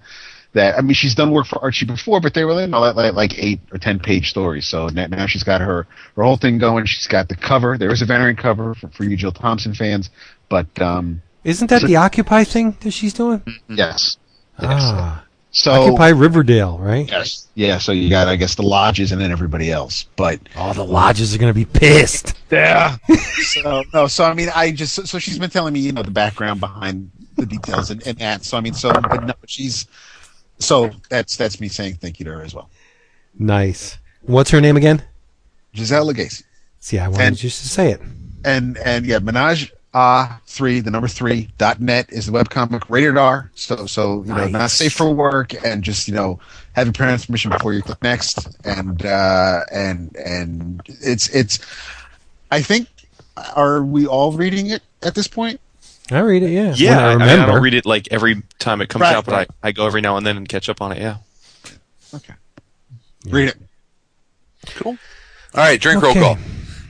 [0.54, 2.96] that I mean, she's done work for Archie before, but they were you know, like,
[2.96, 4.66] like like eight or ten page stories.
[4.66, 6.86] So now, she's got her her whole thing going.
[6.86, 7.78] She's got the cover.
[7.78, 10.10] There is a variant cover for, for you Jill Thompson fans,
[10.50, 13.44] but um, Isn't that the Occupy thing that she's doing?
[13.70, 14.18] yes,
[14.58, 17.10] Ah, so Occupy Riverdale, right?
[17.10, 17.78] yes, yeah.
[17.78, 21.34] So you got I guess the lodges and then everybody else, but All the lodges
[21.34, 22.34] are going to be pissed.
[22.52, 22.98] yeah.
[23.54, 26.12] so no, so I mean, I just so, she's been telling me you know the
[26.12, 28.44] background behind the details and, and that.
[28.44, 29.88] So I mean, so but no, she's
[30.60, 32.70] so that's that's me saying thank you to her as well,
[33.38, 33.98] Nice.
[34.22, 35.02] What's her name again?
[35.76, 36.44] Giselle Lagacé.
[36.80, 38.02] See, I wanted And- just to say it.
[38.44, 43.18] and and yeah, Menage ah three, the number three dot net is the webcomic rated
[43.18, 43.50] R.
[43.56, 44.52] So so you know Nice.
[44.52, 46.40] not safe for work and just you know
[46.74, 51.60] have your parents' permission before you click next and uh, and and it's it's.
[52.52, 52.88] I think
[53.56, 55.60] are we all reading it at this point?
[56.12, 56.52] I read it.
[56.52, 56.74] Yeah.
[56.76, 59.16] Yeah, I, I I, mean, I don't read it like every time it comes Right,
[59.16, 59.50] out, but right.
[59.64, 61.00] I, I go every now and then and catch up on it.
[61.02, 61.18] Yeah.
[62.14, 62.34] Okay,
[63.30, 63.58] read it.
[64.78, 64.98] Cool.
[65.54, 66.20] All right, drink Okay.
[66.20, 66.44] roll call.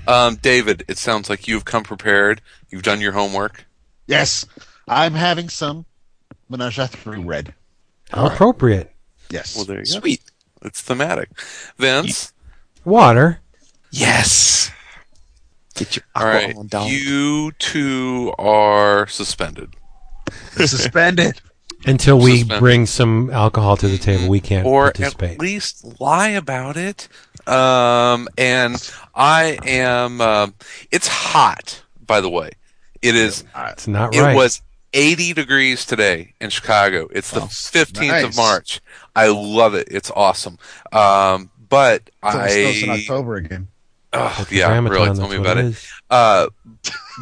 [0.08, 2.42] Um, David, it sounds like you've come prepared.
[2.70, 3.66] You've done your homework.
[4.08, 4.46] Yes,
[4.88, 5.86] I'm having some
[6.50, 7.54] Menage a Three red.
[8.12, 8.94] How appropriate.
[9.30, 9.56] Yes.
[9.56, 10.00] Well, there you go.
[10.00, 10.22] Sweet.
[10.62, 11.30] It's thematic.
[11.78, 12.32] Vince,
[12.86, 13.42] Water.
[13.92, 14.72] Yes.
[15.76, 16.88] Get your all right, down.
[16.88, 19.76] you two are suspended.
[20.54, 21.42] Suspended.
[21.86, 22.60] Until we Suspended.
[22.60, 25.34] bring some alcohol to the table, we can't or participate.
[25.34, 27.08] at least lie about it.
[27.48, 28.76] Um, and
[29.16, 30.22] I am.
[30.22, 30.54] Um,
[30.92, 32.52] it's hot, by the way.
[33.02, 33.44] It is.
[33.56, 34.34] it's not right.
[34.34, 34.62] It was
[34.94, 37.08] 80 degrees today in Chicago.
[37.12, 38.36] It's the 15th of.
[38.36, 38.82] March.
[39.16, 39.88] I love it.
[39.92, 40.58] It's awesome.
[40.92, 43.68] Um, but It's almost close in October again.
[44.14, 45.06] Oh, yeah, Ramadan, really.
[45.08, 45.88] that's Tell me what about it.
[46.10, 46.48] Uh,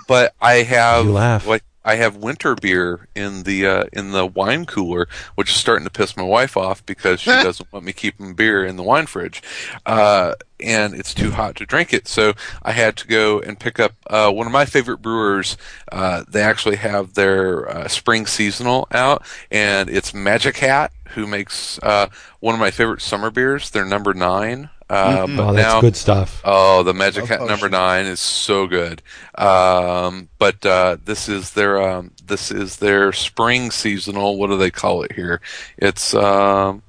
[0.07, 1.47] but I have You laugh.
[1.47, 5.85] like I have winter beer in the uh, in the wine cooler, which is starting
[5.85, 9.05] to piss my wife off because she doesn't want me keeping beer in the wine
[9.05, 9.43] fridge,
[9.85, 12.07] uh, and it's too hot to drink it.
[12.07, 15.57] So I had to go and pick up uh, one of my favorite brewers.
[15.91, 21.79] Uh, they actually have their uh, spring seasonal out, and it's Magic Hat, who makes
[21.83, 22.07] uh,
[22.39, 23.69] one of my favorite summer beers.
[23.69, 24.71] They're number nine.
[24.89, 26.41] Uh, but Oh, that's now, good stuff.
[26.45, 29.01] Oh, the Magic Love Hat number nine is so good.
[29.35, 34.37] Um, but uh, this is their um, this is their spring seasonal.
[34.37, 35.41] What do they call it here?
[35.77, 36.83] It's um,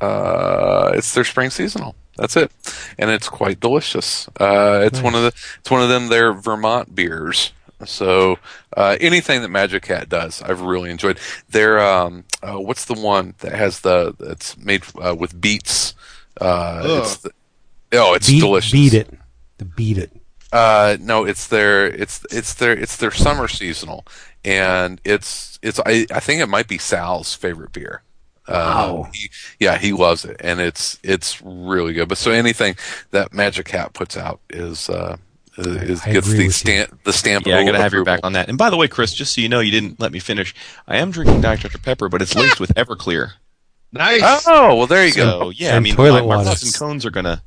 [0.00, 1.94] uh, it's their spring seasonal.
[2.16, 2.50] That's it,
[2.98, 4.26] and it's quite delicious.
[4.40, 5.28] Uh, it's one of the
[5.60, 7.52] it's one of them their Vermont beers.
[7.84, 8.38] So
[8.74, 11.18] uh, anything that Magic Hat does, I've really enjoyed.
[11.50, 15.94] Their um, uh, what's the one that has the that's made uh, with beets?
[16.40, 17.30] Uh, it's the,
[17.92, 18.72] oh, it's beat, delicious.
[18.72, 19.18] beat it.
[19.58, 20.12] The beat it.
[20.52, 24.06] Uh, no, it's their it's it's their it's their summer seasonal,
[24.44, 28.02] and it's it's I I think it might be Sal's favorite beer.
[28.48, 29.08] Wow.
[29.12, 32.08] he, yeah, he loves it, and it's it's really good.
[32.08, 32.76] But so anything
[33.10, 35.16] that Magic Hat puts out is uh
[35.58, 37.46] is I gets the stamp the stamp.
[37.46, 38.48] Yeah, I of gotta have your back on that.
[38.48, 40.54] And by the way, Chris, just so you know, you didn't let me finish.
[40.86, 43.32] I am drinking Dr Pepper, but it's laced with Everclear.
[43.96, 44.44] Nice.
[44.46, 45.50] Oh well, there you go.
[45.50, 46.48] Yeah, I mean, toilet my, my water.
[46.48, 47.42] rods and cones are gonna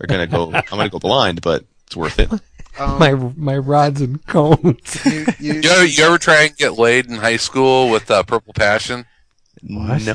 [0.00, 0.52] are gonna go.
[0.54, 2.30] I'm gonna go blind, but it's worth it.
[2.78, 5.04] Um, My my rods and cones.
[5.06, 8.22] you, you, You ever, you ever try and get laid in high school with uh,
[8.24, 9.04] Purple Passion?
[9.62, 10.04] What?
[10.04, 10.14] No,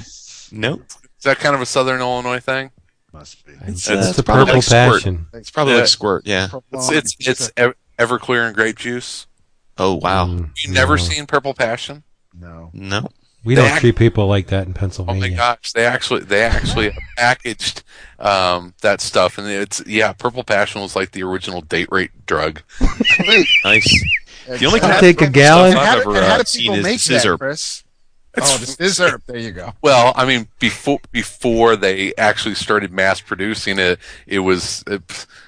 [0.52, 0.74] no.
[1.18, 2.72] Is that kind of a Southern Illinois thing?
[3.14, 3.54] must be.
[3.66, 4.92] It's, That's it's the probably purple like squirt.
[5.02, 5.28] passion.
[5.34, 5.80] It's probably Yeah.
[5.80, 6.24] like squirt.
[6.28, 6.48] Yeah.
[6.74, 9.26] It's it's, it's Ev- Everclear and grape juice.
[9.78, 10.28] Oh wow.
[10.28, 11.04] Mm, You never no.
[11.04, 12.04] seen Purple Passion?
[12.38, 12.70] no.
[12.74, 13.08] No.
[13.44, 15.26] We They don't act- treat people like that in Pennsylvania.
[15.26, 17.84] Oh my gosh, they actually they actually packaged
[18.20, 22.62] um, that stuff, and it's yeah, Purple Passion was like the original date rate drug.
[23.64, 24.04] Nice.
[24.48, 25.72] The only I'll kind take a gallon.
[25.72, 27.32] stuff How, I've do- ever and how uh, do seen people is make scissor.
[27.32, 27.84] that, Chris?
[28.38, 29.22] Oh, the scissor.
[29.26, 29.74] There you go.
[29.82, 35.00] Well, I mean, before before they actually started mass producing it, it was uh,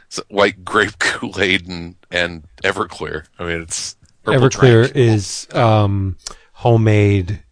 [0.07, 3.25] it's like grape Kool Aid and and Everclear.
[3.39, 4.95] I mean, it's Everclear Trank.
[4.95, 6.17] is um,
[6.53, 7.43] homemade,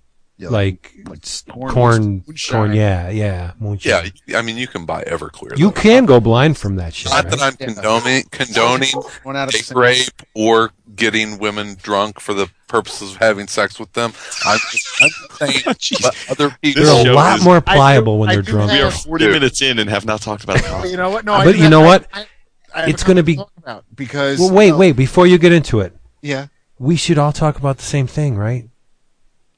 [0.42, 2.74] Yeah, like, like corn- corn, corn.
[2.74, 4.14] Yeah, yeah, moonshine.
[4.26, 4.40] yeah.
[4.40, 5.58] I mean, you can buy Everclear.
[5.58, 5.72] You though.
[5.74, 7.12] can go blind from that shit.
[7.12, 7.32] Not right?
[7.32, 7.66] that I'm Yeah.
[7.74, 13.12] condoning condoning out of the date same- rape or getting women drunk for the purposes
[13.12, 14.14] of having sex with them.
[14.46, 16.32] I'm just, I'm saying Jeez.
[16.32, 16.84] other people.
[16.86, 18.72] They're a lot is- more I do- pliable when they're do drunk.
[18.72, 19.34] We are 40 Dude.
[19.34, 20.90] minutes in and have not talked about it.
[20.92, 21.26] you know what?
[21.26, 22.08] No, Uh, I but you know I- what?
[22.14, 22.26] I-
[22.74, 24.40] I It's gonna be- about because.
[24.40, 24.92] Well, wait, you know, wait.
[24.94, 26.48] Before you get into it, Yeah,
[26.78, 28.70] we should all talk about the same thing, right?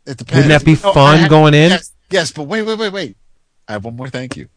[0.06, 0.46] It depends.
[0.46, 1.70] Wouldn't that be No, fun have- going in?
[1.72, 3.18] Yes, yes, but wait, wait, wait, wait.
[3.68, 4.50] I have one more thank you.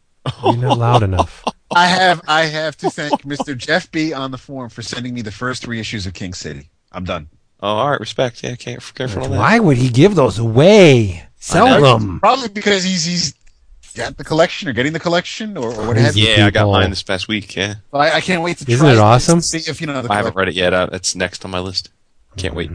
[0.43, 1.43] You're not loud enough.
[1.75, 3.55] I have I have to thank Mr.
[3.57, 6.69] Jeff B on the forum for sending me the first three issues of King City.
[6.91, 7.27] I'm done.
[7.61, 7.99] Oh, all right.
[7.99, 8.43] Respect.
[8.43, 9.37] Yeah, can't careful on that.
[9.37, 11.23] Why would he give those away?
[11.37, 12.19] Sell them.
[12.19, 13.33] Probably because he's he's
[13.95, 16.25] got the collection or getting the collection or, or what have you.
[16.25, 16.39] Crazy.
[16.39, 16.71] Yeah, I got people.
[16.73, 17.55] mine this past week.
[17.55, 19.41] Yeah, But I, I can't wait to Isn't try it awesome?
[19.41, 20.73] See if you know the I haven't read it yet.
[20.73, 21.89] Uh, it's next on my list.
[22.35, 22.71] Can't wait.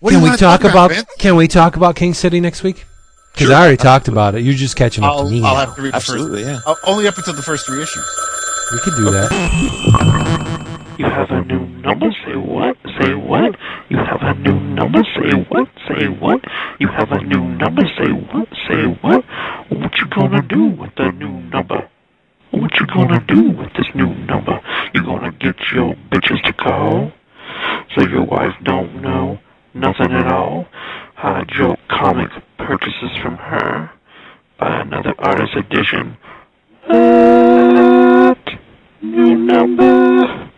[0.00, 0.90] What Can we wanna talk about?
[0.90, 1.08] Vince?
[1.18, 2.86] Can we talk about King City next week?
[3.32, 4.42] Because I already talked about it.
[4.42, 5.42] You're just catching up I'll, to me.
[5.42, 5.66] I'll now.
[5.66, 6.60] have to read the Absolutely, yeah.
[6.60, 6.68] first.
[6.68, 8.04] Uh, only up until the first three issues.
[8.70, 9.30] We could do that.
[10.98, 12.76] You have a new number, say what?
[13.00, 13.56] Say what?
[13.88, 15.68] You have a new number, say what?
[15.88, 16.44] Say what?
[16.78, 18.48] You have a new number, say what?
[18.68, 19.24] Say what?
[19.68, 21.88] What you gonna do with the new number?
[22.50, 24.60] What you gonna do with this new number?
[24.94, 27.12] You gonna get your bitches to call?
[27.94, 29.38] So your wife don't know
[29.78, 30.66] nothing at all.
[31.14, 33.90] Hide your comic purchases from her.
[34.58, 36.16] by another artist edition.
[36.86, 38.38] What?
[39.02, 40.50] New number.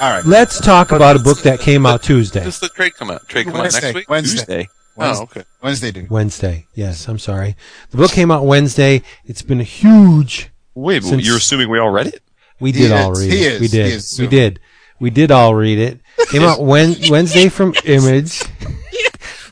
[0.00, 0.24] All right.
[0.24, 2.42] Let's talk about a book that came out Tuesday.
[2.42, 3.28] Does the trade come out?
[3.28, 3.80] Trade come out Wednesday.
[3.82, 4.08] next week?
[4.08, 4.36] Wednesday.
[4.38, 4.68] Tuesday.
[4.96, 5.44] Oh, okay.
[5.62, 6.10] Wednesday, dude.
[6.10, 6.66] Wednesday.
[6.74, 7.54] Yes, I'm sorry.
[7.90, 9.02] The book came out Wednesday.
[9.26, 10.50] It's been a huge.
[10.74, 12.22] Wait, but Since- you're assuming we all read it?
[12.60, 13.52] We He did all read He it.
[13.54, 13.60] is.
[13.60, 13.86] We He did.
[13.86, 14.60] is we did.
[15.00, 16.00] We did all read it.
[16.28, 18.42] Came out Wen- Wednesday from Image.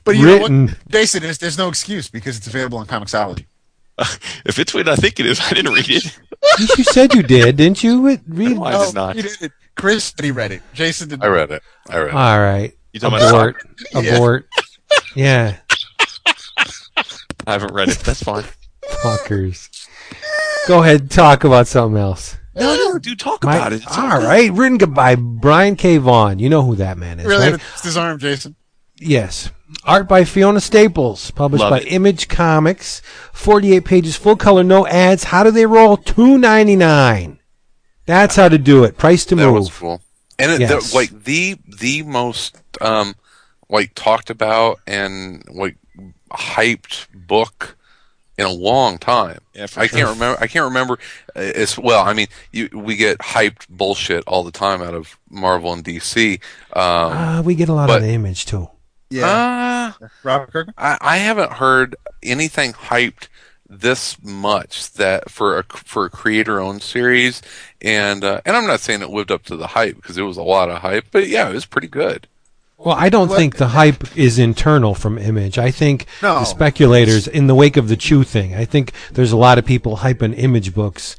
[0.05, 1.21] But you know what, Jason?
[1.23, 3.45] There's, there's no excuse because it's available on Comixology.
[4.47, 6.19] If it's what I think it is, I didn't read it.
[6.79, 8.07] you said you did, didn't you?
[8.07, 8.27] Read.
[8.57, 9.17] No, I did oh, not.
[9.17, 9.53] You did it.
[9.75, 10.63] Chris said he read it.
[10.73, 11.23] Jason did.
[11.23, 11.63] I read it.
[11.91, 12.15] I read it.
[12.15, 12.73] All right.
[12.95, 13.57] You talking about Abort.
[14.03, 14.15] Yeah.
[14.15, 14.49] Abort.
[15.15, 15.57] Yeah.
[17.47, 17.99] I haven't read it.
[17.99, 18.45] That's fine.
[19.03, 19.69] Fuckers.
[20.67, 21.11] Go ahead.
[21.11, 22.37] Talk about something else.
[22.61, 23.83] No, no, dude, talk My- about it.
[23.83, 24.53] It's all right.
[24.53, 25.99] Written by Brian K.
[25.99, 26.39] Vaughan.
[26.39, 27.61] You know who that man is, Really right?
[27.61, 28.57] had his arm, Jason.
[29.01, 29.51] Yes.
[29.85, 31.93] Art by Fiona Staples, published Love by it.
[31.93, 33.01] Image Comics.
[33.33, 35.25] 48 pages, full color, no ads.
[35.25, 35.97] How do they roll?
[35.99, 37.39] 2.99.
[38.07, 38.97] That's how to do it.
[38.97, 39.79] Price to that was move.
[39.79, 40.01] cool.
[40.39, 40.91] And it, Yes.
[40.91, 43.15] the, like the the most um
[43.69, 45.77] like talked about and like
[46.33, 47.77] hyped book
[48.39, 49.41] in a long time.
[49.53, 49.99] Yeah, for I sure.
[49.99, 50.41] can't remember.
[50.41, 50.95] I can't remember.
[51.37, 52.05] uh, It's well.
[52.05, 56.41] I mean, you, we get hyped bullshit all the time out of Marvel and DC.
[56.73, 58.69] Um, Uh, we get a lot But- of the image too.
[59.11, 59.95] Yeah.
[60.01, 60.75] uh, Robert Kirkman.
[60.79, 63.29] I, I haven't heard anything hyped
[63.71, 67.41] this much that for a for a creator owned series,
[67.83, 70.37] and uh, and I'm not saying it lived up to the hype because it was
[70.37, 72.29] a lot of hype, but yeah, it was pretty good.
[72.79, 75.59] Well, I don't think the hype is internal from Image.
[75.59, 76.39] I think No.
[76.41, 79.67] the speculators, in the wake of the Chew thing, I think there's a lot of
[79.67, 81.17] people hyping Image books,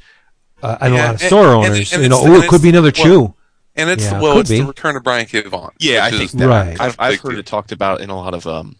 [0.62, 1.92] uh, and a lot of and- store and- owners.
[1.92, 3.34] and you know, it's- oh, it could be it's- another well, Chew.
[3.76, 4.60] And it's Yeah, well, could it's be.
[4.60, 5.42] the return of Brian K.
[5.42, 5.70] Vaughan.
[5.78, 6.48] Yeah, I think is- that.
[6.48, 6.80] Right.
[6.80, 8.76] I've, I've heard it talked about in a lot of um,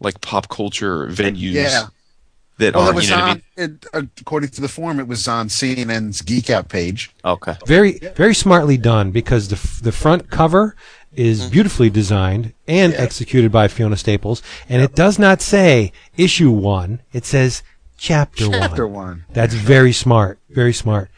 [0.00, 1.52] like pop culture venues.
[1.52, 1.86] Yeah.
[2.58, 3.42] That Well, it aren't, was you know what I on.
[3.58, 3.78] mean?
[3.94, 7.10] It, according to the form, it was on CNN's Geek Out page.
[7.24, 7.56] Okay.
[7.66, 10.76] Very, very smartly done because the the front cover
[11.16, 12.98] is beautifully designed and Yeah.
[13.00, 17.62] executed by Fiona Staples, and it does not say issue one; it says
[17.96, 19.06] chapter, Chapter one.
[19.06, 19.24] one.
[19.32, 21.10] That's very smart, very smart.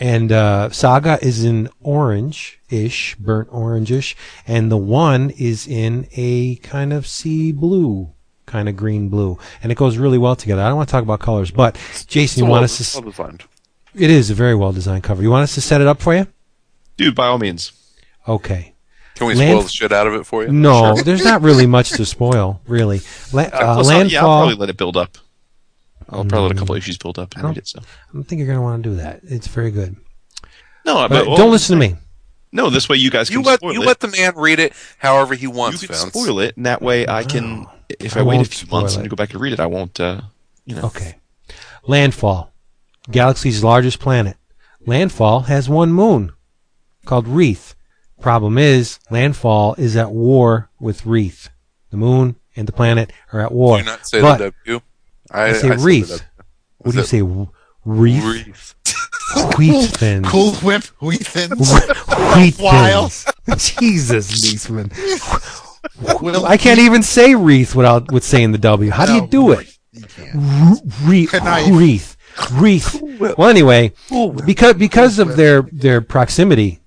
[0.00, 6.92] And uh, Saga is in orange-ish, burnt orange-ish, and the one is in a kind
[6.92, 8.10] of sea blue,
[8.46, 10.62] kind of green blue, and it goes really well together.
[10.62, 13.00] I don't want to talk about colors, but Jason, you well, want us to?
[13.00, 13.44] well designed.
[13.94, 15.22] It is a very well designed cover.
[15.22, 16.26] You want us to set it up for you?
[16.96, 17.72] Dude, by all means.
[18.28, 18.74] Okay.
[19.18, 20.50] Can we Land- spoil the shit out of it for you?
[20.52, 23.00] No, there's not really much to spoil, really.
[23.32, 25.18] La- uh, Plus, I'll- yeah, I'll probably let it build up.
[26.08, 27.66] I'll probably let a couple issues build up and don't- read it.
[27.68, 29.20] So I don't think you're going to want to do that.
[29.24, 29.96] It's very good.
[30.86, 31.96] no, But but well, don't listen to me.
[32.50, 33.86] No, this way you guys can You let spoil you it.
[33.86, 35.82] let the man read it however he wants.
[35.82, 36.00] you wants.
[36.02, 36.24] can Vince.
[36.24, 37.66] spoil it, and that way I can.
[38.00, 39.66] If I, I wait a few months spoil and go back and read it, I
[39.66, 39.98] won't.
[40.00, 40.22] Uh,
[40.64, 40.82] you know.
[40.84, 41.16] Okay.
[41.86, 42.52] Landfall.
[43.10, 44.36] Galaxy's largest planet.
[44.86, 46.32] Landfall has one moon
[47.04, 47.74] called Wreath.
[48.20, 51.50] Problem is, Landfall is at war with Wreath.
[51.90, 53.78] The moon and the planet are at war.
[53.78, 54.80] Do you not say but the W?
[55.30, 56.08] I, I say I the Wreath.
[56.08, 56.24] W.
[56.78, 57.20] What do you say?
[57.20, 57.48] W-
[57.84, 58.24] Wreath?
[58.24, 58.74] Wreath.
[59.58, 60.26] Wheat thins.
[60.26, 61.72] Cool whip, wheat thins.
[62.34, 63.26] Wheat thins.
[63.78, 64.90] Jesus, Niesman.
[66.44, 68.90] I can't even say wreath without with saying the W.
[68.90, 69.68] How do you do it?
[69.92, 70.80] You can't.
[71.02, 71.34] Wreath.
[71.68, 72.16] Wreath.
[72.52, 73.02] Wreath.
[73.36, 73.92] Well, anyway,
[74.46, 76.77] because because of their their proximity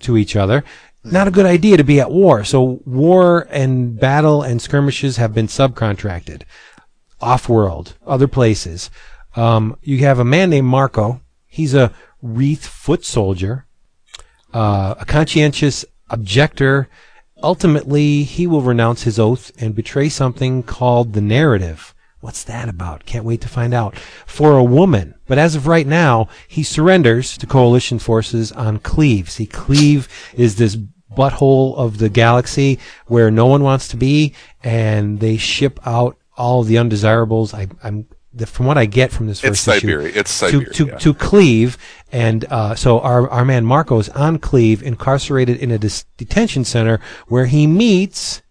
[0.00, 0.64] to each other,
[1.04, 2.44] not a good idea to be at war.
[2.44, 6.42] So war and battle and skirmishes have been subcontracted
[7.20, 8.90] off world, other places.
[9.36, 11.20] Um, you have a man named Marco.
[11.46, 13.66] He's a wreath foot soldier,
[14.52, 16.88] uh, a conscientious objector.
[17.42, 21.94] Ultimately, he will renounce his oath and betray something called the narrative.
[22.20, 23.06] What's that about?
[23.06, 23.96] Can't wait to find out.
[24.26, 25.14] For a woman.
[25.26, 29.30] But as of right now, he surrenders to coalition forces on Cleave.
[29.30, 30.76] See, Cleave is this
[31.16, 36.62] butthole of the galaxy where no one wants to be, and they ship out all
[36.62, 37.54] the undesirables.
[37.54, 40.12] I, I'm the, from what I get from this It's first issue, Siberia.
[40.14, 40.72] It's to Siberia.
[40.72, 41.78] to, to Cleave,
[42.12, 46.64] and uh, so our our man Marco is on Cleave, incarcerated in a dis- detention
[46.64, 48.42] center where he meets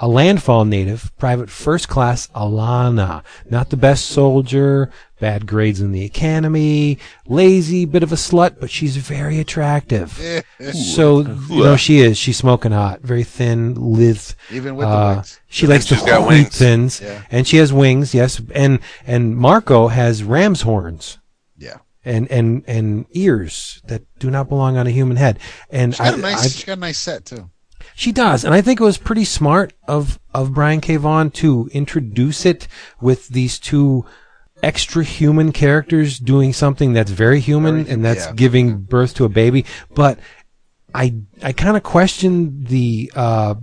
[0.00, 3.22] a landfall native, Private First Class Alana.
[3.50, 4.90] Not the best soldier,
[5.20, 10.12] bad grades in the academy, lazy, bit of a slut, but she's very attractive.
[10.72, 12.16] so you know she is.
[12.16, 14.22] She's smoking hot, very thin, lithe.
[14.50, 15.40] Even with the Uh, wings.
[15.48, 16.56] she likes to she's got wings.
[16.56, 17.22] thins, Yeah.
[17.30, 18.14] and she has wings.
[18.14, 21.18] Yes, and and Marco has ram's horns
[21.56, 21.78] Yeah.
[22.04, 25.38] and and and ears that do not belong on a human head.
[25.70, 27.50] And she's got I, a nice, I- she got a nice set too.
[27.98, 30.94] She does, and I think it was pretty smart of of Brian K.
[30.94, 32.68] Vaughan to introduce it
[33.00, 34.06] with these two
[34.62, 38.32] extra human characters doing something that's very human and that's yeah.
[38.34, 39.64] giving birth to a baby.
[39.96, 40.20] But
[40.94, 43.56] I I kind of question the uh,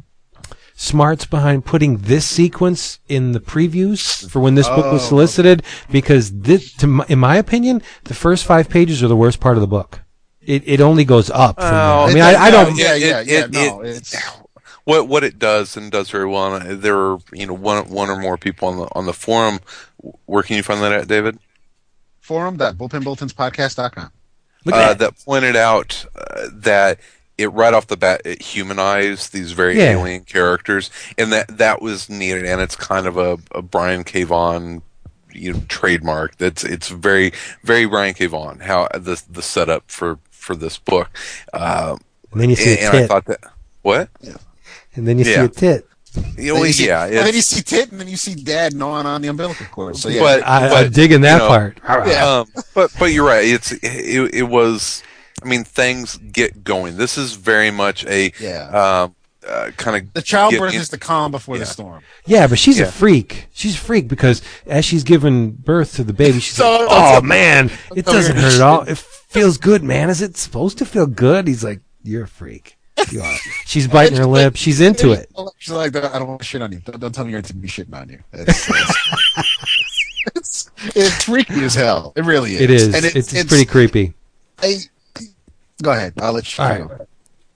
[0.76, 5.10] smarts behind putting this sequence in the previews for when this book was Oh.
[5.10, 9.40] solicited because this, to my, in my opinion, the first five pages are the worst
[9.40, 10.02] part of the book.
[10.46, 11.56] It it only goes up.
[11.56, 11.74] From there.
[11.74, 12.78] I mean, I, I don't.
[12.78, 13.44] Yeah, yeah, it- yeah.
[13.46, 14.16] it- no, it- it's
[14.84, 16.56] what what it does and does very well.
[16.56, 19.60] And there are you know one one or more people on the on the forum.
[20.26, 21.40] Where can you find that at, David?
[22.22, 24.12] forum.bullpenbulletinspodcast.com.
[24.66, 25.16] Look uh, at that.
[25.16, 27.00] that pointed out uh, that
[27.38, 29.92] it right off the bat it humanized these very Yeah.
[29.92, 32.46] alien characters, and that that was needed.
[32.46, 34.24] And it's kind of a, a Brian K.
[34.24, 34.82] Vaughan
[35.32, 36.38] you know, trademark.
[36.38, 37.32] That's it's very
[37.64, 38.26] very Brian K.
[38.26, 38.60] Vaughan.
[38.62, 41.10] How the the setup for for this book.
[41.52, 41.98] Uh,
[42.32, 43.10] And then you see and, a and I tit.
[43.10, 43.40] thought that
[43.82, 44.10] what?
[44.96, 45.88] and then you see a tit.
[46.38, 48.36] You know, Then you see, yeah, and then you see tit, and then you see
[48.36, 49.98] dad gnawing on the umbilical cord.
[49.98, 52.08] So yeah, But- I, but, I'm digging that you know, part.
[52.08, 52.26] Yeah.
[52.40, 53.44] Um, but but you're right.
[53.46, 55.04] It's it, it was.
[55.44, 56.96] I mean, things get going.
[56.98, 58.70] This is very much a Yeah.
[59.04, 59.16] um,
[59.46, 62.02] uh, kind of the childbirth is the calm before the storm.
[62.26, 63.48] Yeah, but she's a freak.
[63.54, 67.22] She's a freak because as she's giving birth to the baby, she's So- like, "Oh
[67.22, 68.82] man, it doesn't hurt at all.
[68.84, 68.98] It
[69.36, 70.10] feels good, man.
[70.10, 72.78] Is it supposed to feel good?" He's like, "You're a freak.
[73.12, 74.56] You are." She's biting her lip.
[74.56, 75.30] She's into it.
[75.60, 76.80] She's like, I don't want to shit on you.
[76.80, 78.20] Don't, don't tell me you're into me shitting on you.
[78.34, 78.70] It's,
[80.36, 82.14] it's, it's freaky as hell.
[82.16, 82.62] It really is.
[82.62, 82.96] It is.
[82.96, 84.14] And it's, it's pretty creepy.
[84.62, 84.80] I-
[85.82, 86.14] go ahead.
[86.20, 86.64] I'll let you.
[86.64, 87.08] All right.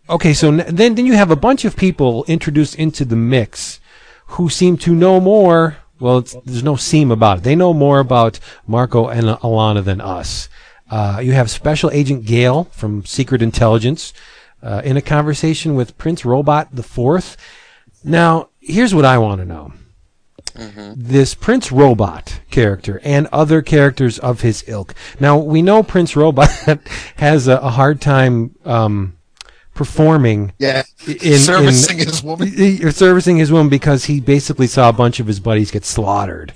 [0.09, 3.79] Okay, so then then you have a bunch of people introduced into the mix
[4.27, 5.77] who seem to know more.
[5.99, 7.43] Well, it's, there's no seem about it.
[7.43, 10.47] They know more about Marco and Alana than us.
[10.89, 14.13] Uh, you have Special Agent Gale from Secret Intelligence
[14.63, 17.37] uh, in a conversation with Prince Robot the Fourth.
[18.03, 19.73] Now, here's what I want to know.
[20.95, 24.93] This Prince Robot character and other characters of his ilk.
[25.19, 26.49] Now, we know Prince Robot
[27.15, 29.15] has a, a hard time um,
[29.73, 30.83] performing Yeah.
[31.07, 32.51] in Servicing in, his woman.
[32.57, 36.53] You're servicing his woman because he basically saw a bunch of his buddies get slaughtered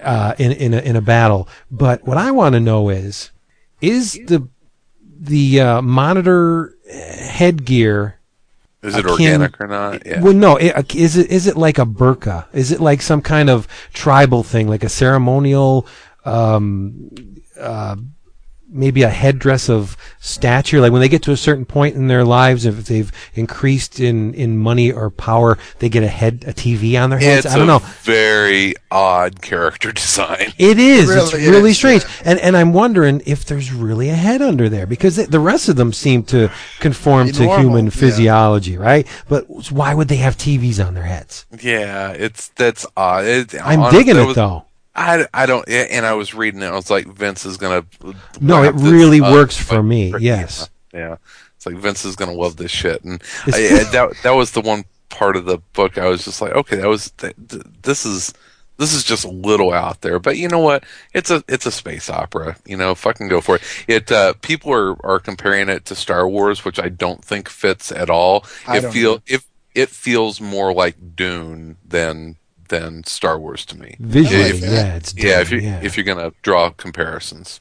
[0.00, 1.46] uh, in in a, in a battle.
[1.70, 3.32] But what I want to know is,
[3.80, 4.48] is the
[5.18, 8.16] the uh, monitor headgear
[8.82, 10.06] is it akin- organic or not?
[10.06, 10.20] Yeah.
[10.20, 10.56] well, no.
[10.56, 12.46] It, is it is it like a burqa?
[12.52, 15.86] Is it like some kind of tribal thing, like a ceremonial,
[16.24, 17.10] um,
[17.58, 17.96] uh,
[18.68, 20.80] maybe a headdress of stature?
[20.80, 24.34] Like when they get to a certain point in their lives, if they've increased in
[24.34, 27.46] in money or power, they get a head a TV on their heads.
[27.46, 27.78] It's I don't a know.
[28.02, 30.52] very odd character design.
[30.58, 31.08] It is.
[31.08, 32.02] Really it's is, really strange.
[32.04, 32.22] yeah.
[32.32, 35.68] And and I'm wondering if there's really a head under there because the- the rest
[35.68, 36.50] of them seem to
[36.80, 37.90] conform to normal, human yeah.
[37.90, 39.06] physiology, right?
[39.28, 41.46] But why would they have TVs on their heads?
[41.62, 43.24] Yeah, it's that's odd.
[43.24, 44.64] It, I'm honestly, digging it was- though.
[44.96, 46.66] I, I don't, and I was reading it.
[46.66, 47.84] I was like, Vince is gonna.
[48.40, 50.10] No, it wrap this really up, works for me.
[50.12, 50.70] but, Yes.
[50.92, 51.16] Yeah, yeah.
[51.56, 54.62] it's like Vince is gonna love this shit, and I, I- that that was the
[54.62, 58.04] one part of the book I was just like, okay, that was th- th- this
[58.06, 58.32] is
[58.78, 60.84] this is just a little out there, but you know what?
[61.14, 62.56] It's a it's a space opera.
[62.66, 63.62] You know, fucking go for it.
[63.86, 67.92] It uh, people are are comparing it to Star Wars, which I don't think fits
[67.92, 68.44] at all.
[68.66, 69.22] I it don't feel either.
[69.26, 72.36] if it feels more like Dune than
[72.68, 73.96] than Star Wars to me.
[74.00, 74.70] Visually, that.
[74.70, 75.80] yeah, it's Yeah, if you yeah.
[75.82, 77.60] if you're gonna draw comparisons,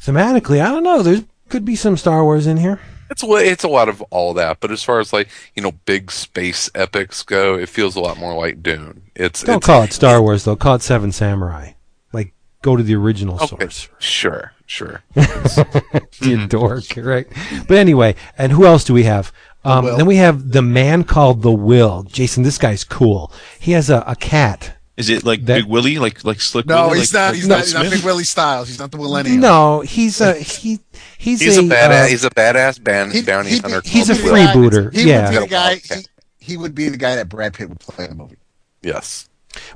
[0.00, 1.02] thematically, I don't know.
[1.02, 2.80] There could be some Star Wars in here.
[3.10, 4.60] it's a- it's a lot of all that.
[4.60, 8.18] But as far as like you know big space epics go, it feels a lot
[8.18, 9.02] more like Dune.
[9.14, 10.56] It's Don't it's, call it Star Wars though.
[10.56, 11.72] Call it Seven Samurai.
[12.12, 12.32] Like,
[12.62, 13.88] go to the original okay, source.
[13.98, 15.02] sure, sure.
[16.20, 17.26] You dork, right?
[17.68, 19.32] But anyway, and who else do we have?
[19.64, 22.02] Um, then we have the man called the Will.
[22.04, 23.32] Jason, this guy's cool.
[23.58, 24.76] He has a, a cat.
[24.96, 27.00] Is it like That- Big Willie, like like Slick No, Willie?
[27.00, 27.26] he's like, not.
[27.28, 27.60] like He's Will not.
[27.64, 28.68] He's not Big Willie Styles.
[28.68, 29.36] He's not the millennial.
[29.38, 30.78] No, he's a he.
[31.18, 33.80] He's, He's a, a bad uh, he's a badass ban, He- bounty he'd hunter.
[33.84, 34.70] he's a he'd be called the guy- Will.
[34.70, 35.30] freebooter, He yeah.
[35.30, 35.74] would be the guy.
[35.76, 36.06] He,
[36.38, 38.36] he would be the guy that Brad Pitt would play in the movie.
[38.82, 39.28] Yes.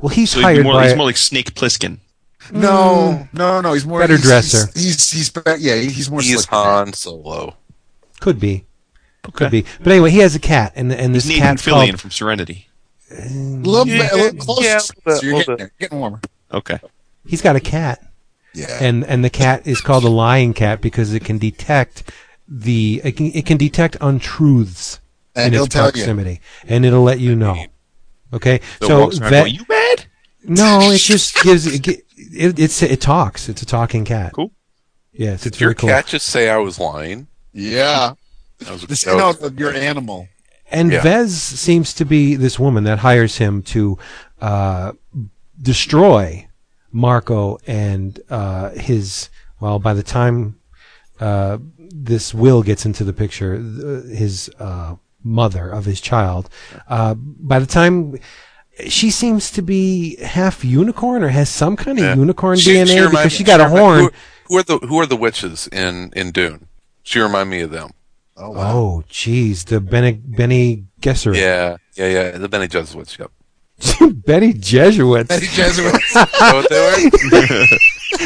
[0.03, 0.87] well, he's So hired more, by.
[0.89, 1.99] he's more like Snake Plissken.
[2.53, 3.73] No, no, no.
[3.73, 4.67] He's more Better he's, dresser.
[4.75, 5.77] He's he's, he's be- yeah.
[5.77, 6.21] He's more.
[6.21, 6.65] He's slick than.
[6.65, 7.57] Han Solo.
[8.21, 8.67] could be,
[9.35, 9.65] could be.
[9.83, 12.01] But anyway, he has a cat, and and this He's Nathan cat's Fillion called.
[12.01, 12.69] from Serenity.
[13.11, 14.63] A little bit, a little closer.
[14.65, 16.21] yeah, a little bit, so you're little getting, there, getting warmer.
[16.53, 16.79] Okay.
[17.27, 18.05] He's got a cat.
[18.55, 18.79] Yeah.
[18.81, 22.11] and and the cat is called a lying cat because it can detect
[22.49, 25.01] the it can, it can detect untruths
[25.37, 25.93] And in its tell you.
[25.93, 27.63] proximity, and it'll let you know.
[28.33, 30.07] Okay, So, so walks around that going, you mad?
[30.45, 33.49] no, it just gives it, gi- it it's it talks.
[33.49, 34.33] It's a talking cat.
[34.33, 34.51] Cool.
[35.13, 35.89] Yes, it's Did your very cool.
[35.91, 37.27] cat just say I was lying?
[37.53, 38.13] Yeah.
[38.59, 40.29] That was, This, that no, was- your animal.
[40.71, 41.01] And Yeah.
[41.03, 43.99] Vez seems to be this woman that hires him to
[44.41, 44.93] uh,
[45.61, 46.47] destroy
[46.93, 49.31] Marco and uh, his.
[49.61, 50.57] Well, by the time
[51.21, 56.49] uh, this will gets into the picture, his uh, mother of his child.
[56.89, 58.19] Uh, by the time
[58.87, 62.15] she seems to be half unicorn or has some kind of Yeah.
[62.15, 64.01] unicorn She- DNA she because me- she got a remind- horn.
[64.01, 64.11] Who,
[64.49, 66.69] who are the Who are the witches in in Dune?
[67.03, 67.91] She remind me of them.
[68.41, 68.77] Oh, wow.
[68.77, 71.37] Oh, jeez, the Benny Bene Gesserit.
[71.37, 72.39] Yeah, yeah, yeah.
[72.39, 73.19] The Benny Jesuits.
[73.19, 73.33] Yep.
[74.25, 75.29] Benny Jesuits.
[75.29, 76.11] Benny Jesuits.
[76.11, 77.67] Is what they were?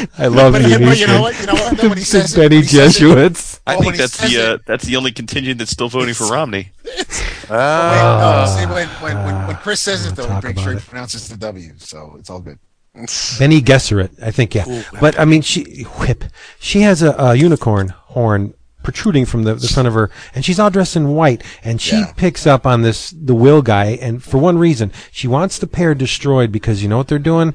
[0.19, 1.41] I love but, you, but you know what?
[1.41, 1.77] You know what?
[1.79, 3.61] though, when he says Benny when it- Jesuits.
[3.67, 6.27] I Well, when think that's the uh, that's the only contingent that's still voting for
[6.31, 6.73] Romney.
[7.51, 8.43] Ah.
[8.43, 10.81] Uh, see, when, when, when, when Chris says it, though, he talk makes sure he
[10.81, 12.59] pronounces the W, so it's all good.
[12.95, 14.85] Bene Gesserit, I think, yeah.
[15.01, 16.25] But I mean, she whip.
[16.59, 20.59] She has a, a unicorn horn protruding from the, the front of her, and she's
[20.59, 21.43] all dressed in white.
[21.64, 22.12] And she Yeah.
[22.16, 25.95] picks up on this the Will guy, and for one reason, she wants the pair
[25.95, 27.55] destroyed because you know what they're doing?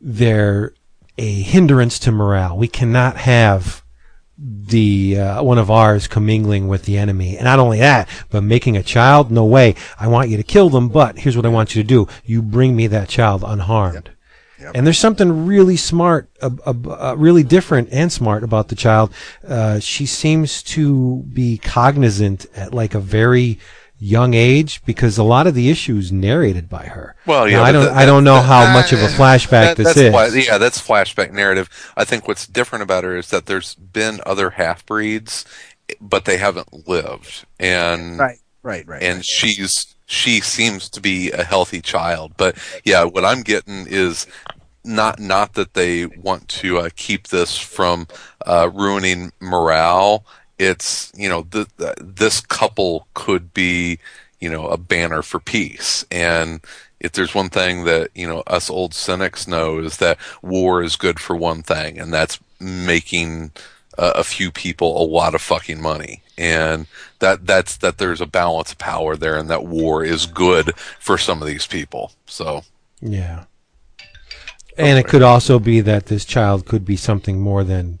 [0.00, 0.72] They're
[1.18, 2.56] a hindrance to morale.
[2.56, 3.82] We cannot have
[4.38, 8.76] the uh, one of ours commingling with the enemy, and not only that, but making
[8.76, 9.30] a child.
[9.30, 9.74] No way.
[9.98, 12.42] I want you to kill them, but here's what I want you to do: you
[12.42, 13.94] bring me that child unharmed.
[14.06, 14.15] Yep.
[14.74, 19.12] And there's something really smart, uh, uh, uh, really different and smart about the child.
[19.46, 23.58] Uh, she seems to be cognizant at like a very
[23.98, 27.16] young age because a lot of the issues narrated by her.
[27.26, 29.06] Well, yeah, Now, I don't, that- I don't know that- how that- much of a
[29.08, 30.10] flashback That- this that's is.
[30.10, 31.68] fla- yeah, that's flashback narrative.
[31.96, 35.44] I think what's different about her is that there's been other half breeds,
[36.00, 39.02] but they haven't lived, and Right, right, right.
[39.02, 42.32] and she's she seems to be a healthy child.
[42.36, 44.26] But yeah, what I'm getting is
[44.84, 48.06] not not that they want to uh, keep this from
[48.46, 50.24] uh, ruining morale.
[50.58, 53.98] It's you know th- th- this couple could be
[54.40, 56.60] you know a banner for peace and.
[56.98, 60.96] If there's one thing that you know us old cynics know is that war is
[60.96, 63.52] good for one thing, and that's making
[63.98, 66.86] a, a few people a lot of fucking money, and
[67.20, 71.16] that that's that there's a balance of power there, and that war is good for
[71.18, 72.12] some of these people.
[72.26, 72.62] So
[73.00, 73.44] Yeah.
[74.78, 77.98] And it could also be that this child could be something more than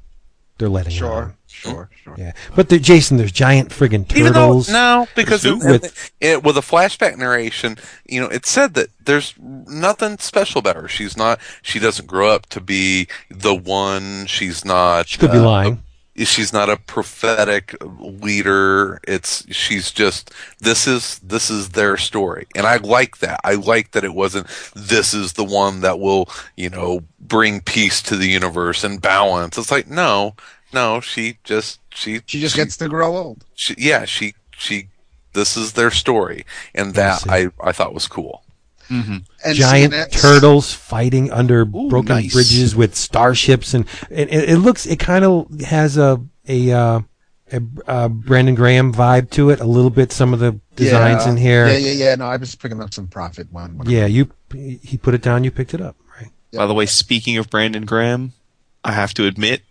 [0.58, 1.34] they're letting Sure, on.
[1.46, 2.14] sure, sure.
[2.18, 2.32] Yeah.
[2.54, 4.68] But the, Jason, there's giant friggin' even though turtles.
[4.68, 9.32] no, because it, With- it, with a flashback narration, you know, it said that there's
[9.38, 10.86] nothing special about her.
[10.86, 11.40] She's not.
[11.62, 14.26] She doesn't grow up to be the one.
[14.26, 15.08] She's not.
[15.08, 15.82] She could be uh, lying.
[16.24, 19.00] She's not a prophetic leader.
[19.06, 22.46] It's she's just this is this is their story.
[22.54, 23.40] And i like that.
[23.44, 28.00] I like that it wasn't this is the one that will you know bring peace
[28.02, 29.58] to the universe and balance.
[29.58, 30.34] It's like no
[30.72, 33.44] no she just she She just gets to grow old.
[33.54, 34.88] she, yeah she she
[35.34, 36.44] this is their story.
[36.74, 37.30] And that see.
[37.30, 38.42] i i thought was cool
[38.88, 42.32] And giant seeing that- turtles fighting under broken nice.
[42.32, 47.00] bridges with starships, and it, it, it looks it kind of has a a, uh,
[47.52, 50.12] a uh, Brandon Graham vibe to it a little bit.
[50.12, 51.30] Some of the designs Yeah.
[51.32, 51.66] in here.
[51.68, 52.14] Yeah, yeah, yeah.
[52.14, 53.78] No, I was picking up some profit one.
[53.78, 56.30] one Yeah, you he put it down, you picked it up, right?
[56.52, 58.32] By the way, speaking of Brandon Graham,
[58.84, 59.62] I have to admit,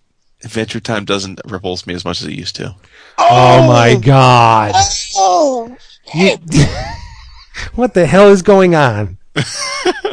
[0.43, 2.76] Adventure Time doesn't repulse me as much as it used to.
[3.18, 4.76] Oh, my god!
[6.13, 6.38] You-
[7.76, 9.18] what the hell is going on?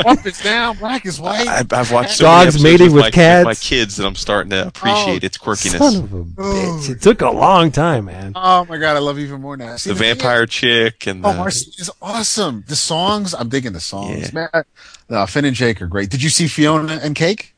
[0.04, 1.46] Up is down, black is white.
[1.46, 3.44] I, I've watched so Dogs mating with my, cats?
[3.44, 5.78] my kids that I'm starting to appreciate Oh, its quirkiness.
[5.78, 6.90] Son of a bitch!
[6.90, 8.32] It took a long time, man.
[8.34, 9.76] oh my god, I love you even more now.
[9.76, 12.64] See, the thing is- vampire chick and the, Oh, Marcy is awesome.
[12.66, 14.32] The songs, I'm digging the songs.
[14.34, 14.48] Yeah.
[14.52, 14.64] Man,
[15.08, 16.10] uh, Finn and Jake are great.
[16.10, 17.54] Did you see Fiona and Cake?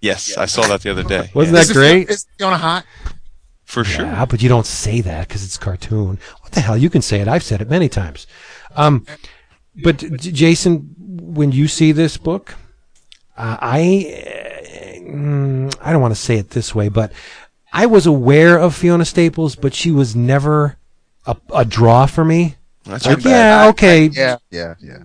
[0.00, 1.30] yes, I saw that the other day.
[1.34, 2.08] Wasn't Yeah, that Is it- great?
[2.08, 2.86] Is Fiona hot?
[3.64, 4.06] for sure?
[4.06, 6.18] Yeah, but you don't say that because it's cartoon.
[6.40, 6.76] What the hell?
[6.76, 7.28] You can say it.
[7.28, 8.26] I've said it many times.
[8.76, 9.06] Um,
[9.82, 12.54] but Jason, when you see this book,
[13.36, 17.12] uh, I uh, mm, I don't want to say it this way, but
[17.72, 20.76] I was aware of Fiona Staples, but she was never
[21.26, 22.56] a, a draw for me.
[22.84, 24.98] That's Like, yeah, okay, Yeah, yeah, yeah.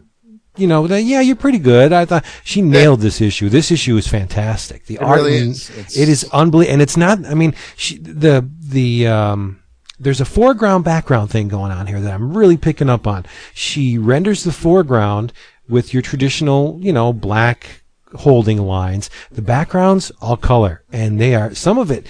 [0.57, 1.93] you know, that, yeah, you're pretty good.
[1.93, 3.49] I thought she nailed this issue.
[3.49, 4.85] This issue is fantastic.
[4.87, 5.69] The It art, really is.
[5.69, 7.23] It's- it is unbelievable, and it's not.
[7.25, 9.59] I mean, she, the the um,
[9.99, 13.25] there's a foreground background thing going on here that I'm really picking up on.
[13.53, 15.33] She renders the foreground
[15.67, 17.83] with your traditional, you know, black
[18.15, 19.09] holding lines.
[19.31, 22.07] The backgrounds all color, and they are some of it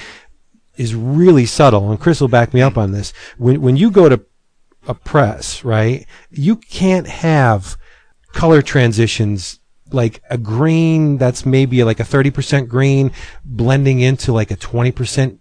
[0.75, 1.89] is really subtle.
[1.89, 3.13] And Chris will back me up on this.
[3.37, 4.23] When when you go to
[4.87, 7.77] a press, right, you can't have
[8.33, 9.59] color transitions
[9.91, 13.11] like a green that's maybe like a 30% green
[13.45, 15.39] blending into like a 20%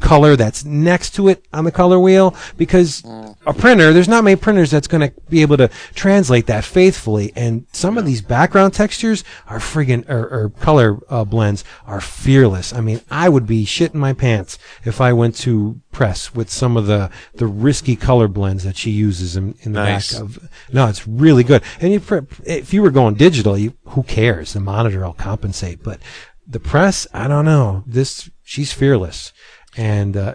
[0.00, 3.04] color that's next to it on the color wheel because
[3.46, 7.32] a printer there's not many printers that's going to be able to translate that faithfully
[7.36, 12.72] and some of these background textures are friggin' or, or color uh, blends are fearless.
[12.72, 16.76] I mean i would be shitting my pants if i went to press with some
[16.76, 20.12] of the the risky color blends that she uses in, in the Nice.
[20.14, 21.62] back of no it's really good.
[21.80, 22.02] And you
[22.44, 24.54] if you were going digital you who cares?
[24.54, 26.00] The monitor will compensate but
[26.46, 27.84] the press i don't know.
[27.86, 29.32] This she's fearless
[29.76, 30.34] and uh,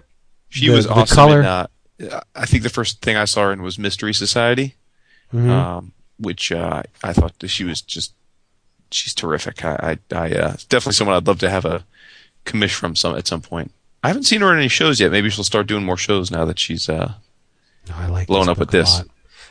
[0.49, 1.15] She the- was the awesome.
[1.15, 1.67] color- in, uh,
[2.35, 4.75] I think the first thing I saw her in was Mystery Society,
[5.33, 5.49] Mhm.
[5.49, 8.13] um, which uh, I thought that she was just
[8.91, 9.63] she's terrific.
[9.63, 11.83] I, I, I uh, definitely someone I'd love to have a
[12.45, 13.71] commish from some at some point.
[14.03, 15.11] I haven't seen her in any shows yet.
[15.11, 16.87] Maybe she'll start doing more shows now that she's.
[16.89, 17.13] Uh,
[17.89, 18.99] No, I like Blowing up with this.
[18.99, 19.07] lot.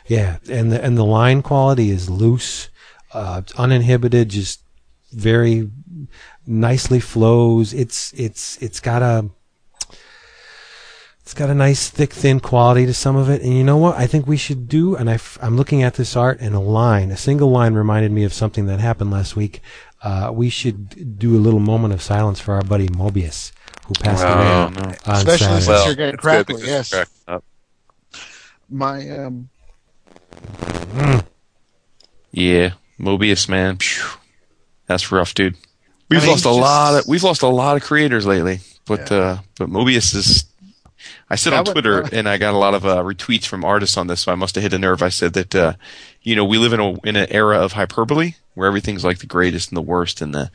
[0.07, 2.69] Yeah, and the and the line quality is loose,
[3.13, 4.61] uh, uninhibited, just
[5.13, 5.69] very
[6.47, 7.73] nicely flows.
[7.73, 9.29] It's it's it's got a
[11.29, 13.43] it's got a nice thick thin quality to some of it.
[13.43, 13.95] And you know what?
[13.95, 14.95] I think we should do.
[14.95, 18.23] And I am looking at this art and a line, a single line reminded me
[18.23, 19.61] of something that happened last week.
[20.01, 23.51] Uh, we should do a little moment of silence for our buddy Mobius,
[23.85, 24.81] who passed Oh, away no.
[24.81, 25.55] on Especially Saturday.
[25.61, 26.93] since Well, you're getting it's good crackly, yes.
[26.93, 27.43] it's.
[28.71, 29.49] My um,
[32.31, 34.17] yeah, Mobius, man, Phew.
[34.87, 35.55] that's rough, dude.
[36.09, 38.61] We've I mean, lost a just- lot of we've lost a lot of creators lately,
[38.87, 39.17] but Yeah.
[39.17, 40.45] uh, but Mobius is.
[41.29, 43.63] I said That on would- Twitter, and I got a lot of uh, retweets from
[43.65, 45.01] artists on this, so I must have hit a nerve.
[45.01, 45.73] I said that uh,
[46.23, 49.25] you know we live in a in an era of hyperbole where everything's like the
[49.25, 50.51] greatest and the worst, and the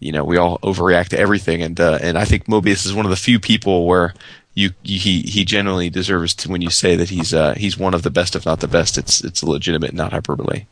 [0.00, 3.06] you know we all overreact to everything, and uh, and I think Mobius is one
[3.06, 4.14] of the few people where.
[4.54, 7.94] You, you, he he generally deserves to when you say that he's uh he's one
[7.94, 10.64] of the best if not the best it's it's legitimate not hyperbole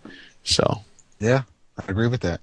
[0.42, 0.80] so
[1.20, 1.42] yeah,
[1.78, 2.40] I agree with that.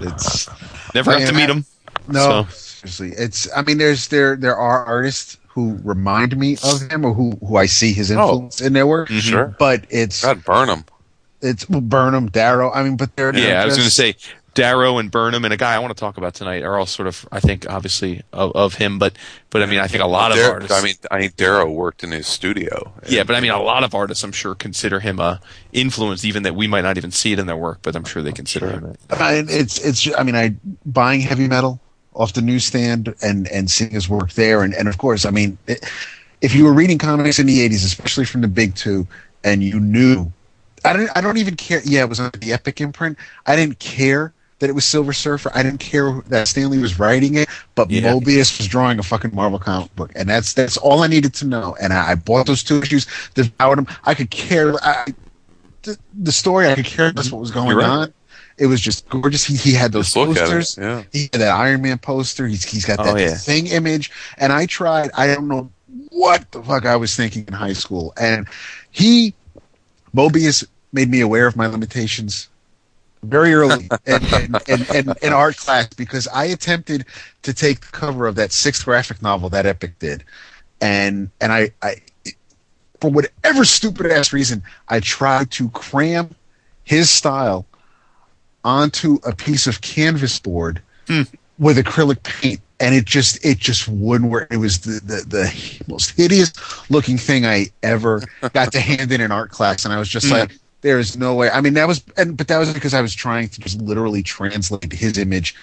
[0.00, 0.48] It's
[0.94, 1.64] never I got to meet I- him
[2.08, 3.12] no, So- seriously.
[3.22, 3.48] It's.
[3.54, 7.56] I mean, there's there there are artists who remind me of him or who who
[7.56, 9.08] I see his influence in their work.
[9.08, 9.20] Mhm.
[9.20, 9.56] Sure.
[9.58, 10.84] But it's God burn them.
[11.40, 12.70] it's Burnham, Darrow.
[12.72, 14.14] I mean, but they're Yeah, they're I was going to say
[14.54, 17.08] Darrow and Burnham and a guy I want to talk about tonight are all sort
[17.08, 19.14] of, I think, obviously of, of him, but
[19.50, 20.78] but I mean, I think a lot of Dar- artists.
[20.78, 22.92] I mean, I think Darrow worked in his studio.
[23.08, 25.40] yeah, but I mean, a lot of artists, I'm sure, consider him a
[25.72, 28.22] influence, even that we might not even see it in their work, but I'm sure
[28.22, 28.94] they consider him.
[29.10, 30.08] I mean, it's it's.
[30.16, 30.54] I mean, I
[30.86, 31.80] buying heavy metal
[32.14, 35.58] off the newsstand and and seeing his work there, and and of course, I mean,
[35.66, 35.84] it,
[36.40, 39.06] if you were reading comics in the '80s, especially from the big two,
[39.44, 40.32] and you knew,
[40.84, 41.80] I don't I don't even care.
[41.84, 43.18] Yeah, it was under the Epic imprint.
[43.46, 44.32] I didn't care
[44.62, 45.50] that it was Silver Surfer.
[45.54, 48.12] I didn't care that Stan Lee was writing it, but Yeah.
[48.12, 51.46] Mobius was drawing a fucking Marvel comic book, and that's that's all I needed to
[51.46, 51.76] know.
[51.82, 53.88] And I, I bought those two issues, devoured them.
[54.04, 54.74] I could care.
[54.84, 55.12] I,
[55.82, 57.88] the, the story, I could care less what was going right.
[57.88, 58.14] on.
[58.58, 59.44] It was just gorgeous.
[59.44, 60.76] He, he had those posters.
[60.80, 61.02] Yeah.
[61.12, 62.46] He had that Iron Man poster.
[62.46, 63.34] He's he's got Oh, that yeah.
[63.34, 64.10] thing image.
[64.38, 65.10] And I tried.
[65.16, 65.70] I don't know
[66.10, 68.12] what the fuck I was thinking in high school.
[68.20, 68.46] And
[68.90, 69.34] he,
[70.14, 72.48] Mobius, made me aware of my limitations
[73.22, 77.06] very early in, in, in, in, in art class because I attempted
[77.42, 80.24] to take the cover of that sixth graphic novel that Epic did,
[80.80, 81.96] and and I, I
[83.00, 86.34] for whatever stupid ass reason I tried to cram
[86.84, 87.66] his style
[88.64, 91.22] onto a piece of canvas board hmm.
[91.58, 94.48] with acrylic paint and it just it just wouldn't work.
[94.50, 96.52] It was the, the the most hideous
[96.90, 100.26] looking thing i ever got to hand in an art class and i was just
[100.26, 100.32] hmm.
[100.32, 101.48] like there is no way.
[101.48, 104.22] I mean that was and but that was because i was trying to just literally
[104.22, 105.54] translate his image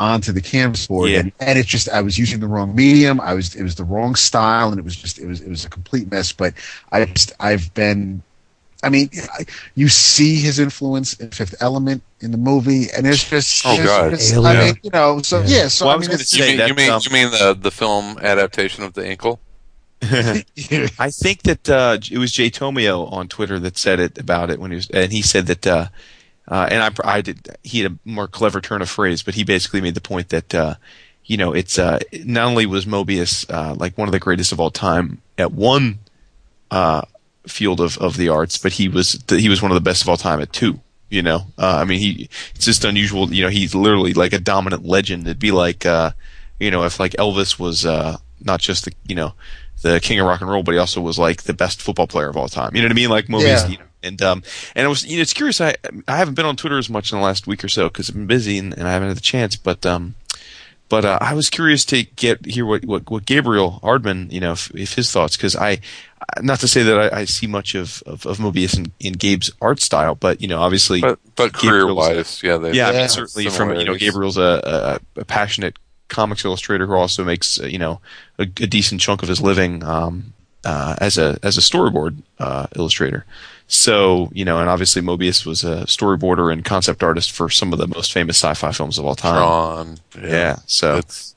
[0.00, 1.20] onto the canvas board Yeah.
[1.20, 3.20] and, and it's just i was using the wrong medium.
[3.20, 5.64] I was it was the wrong style and it was just it was it was
[5.64, 6.52] a complete mess but
[6.90, 8.22] i just i've been
[8.84, 9.10] I mean,
[9.74, 13.88] you see his influence in Fifth Element in the movie, and it's just, Oh, there's
[13.88, 14.10] God.
[14.10, 14.64] just- I Alien.
[14.66, 15.46] mean, you know, so Yeah.
[15.62, 15.68] yeah.
[15.68, 17.30] so Well, I I was mean, gonna You mean, that, you mean um, you mean
[17.30, 19.38] the the film adaptation of the Incal?
[20.02, 24.60] I think that uh, it was Jay Tomio on Twitter that said it about it
[24.60, 25.86] when he was, and he said that, uh,
[26.48, 27.48] uh, and I, I did.
[27.62, 30.54] He had a more clever turn of phrase, but he basically made the point that,
[30.54, 30.74] uh,
[31.24, 34.60] you know, it's uh, not only was Mobius uh, like one of the greatest of
[34.60, 36.00] all time at one
[36.70, 37.02] uh,
[37.46, 40.08] field of, of the arts, but he was he was one of the best of
[40.08, 40.80] all time at two.
[41.10, 43.32] You know, uh, I mean, he it's just unusual.
[43.32, 45.26] You know, he's literally like a dominant legend.
[45.26, 46.10] It'd be like, uh,
[46.58, 49.34] you know, if like Elvis was uh, not just the you know
[49.82, 52.28] the king of rock and roll, but he also was like the best football player
[52.28, 52.74] of all time.
[52.74, 53.10] You know what I mean?
[53.10, 53.68] Like movies, Yeah.
[53.68, 54.42] You know, and um,
[54.74, 55.60] and it was you know it's curious.
[55.60, 55.74] I
[56.08, 58.16] I haven't been on Twitter as much in the last week or so because I've
[58.16, 59.56] been busy and, and I haven't had the chance.
[59.56, 60.14] But um,
[60.88, 64.52] But uh, I was curious to get hear what, what, what Gabriel Hardman, you know,
[64.52, 65.80] if, if his thoughts, because I,
[66.40, 69.50] not to say that I, I see much of, of, of Mobius in, in Gabe's
[69.60, 73.48] art style, but you know, obviously, But but career wise, yeah, yeah, I mean, certainly
[73.50, 73.94] from you know.
[73.94, 75.78] Gabriel's a, a, a passionate
[76.08, 78.00] comics illustrator who also makes uh, you know
[78.38, 82.66] a, a decent chunk of his living um, uh, as a as a storyboard uh,
[82.76, 83.24] illustrator.
[83.66, 87.78] So you know, and obviously Mobius was a storyboarder and concept artist for some of
[87.78, 89.36] the most famous sci-fi films of all time.
[89.36, 89.98] Tron.
[90.22, 91.34] Yeah, so It's,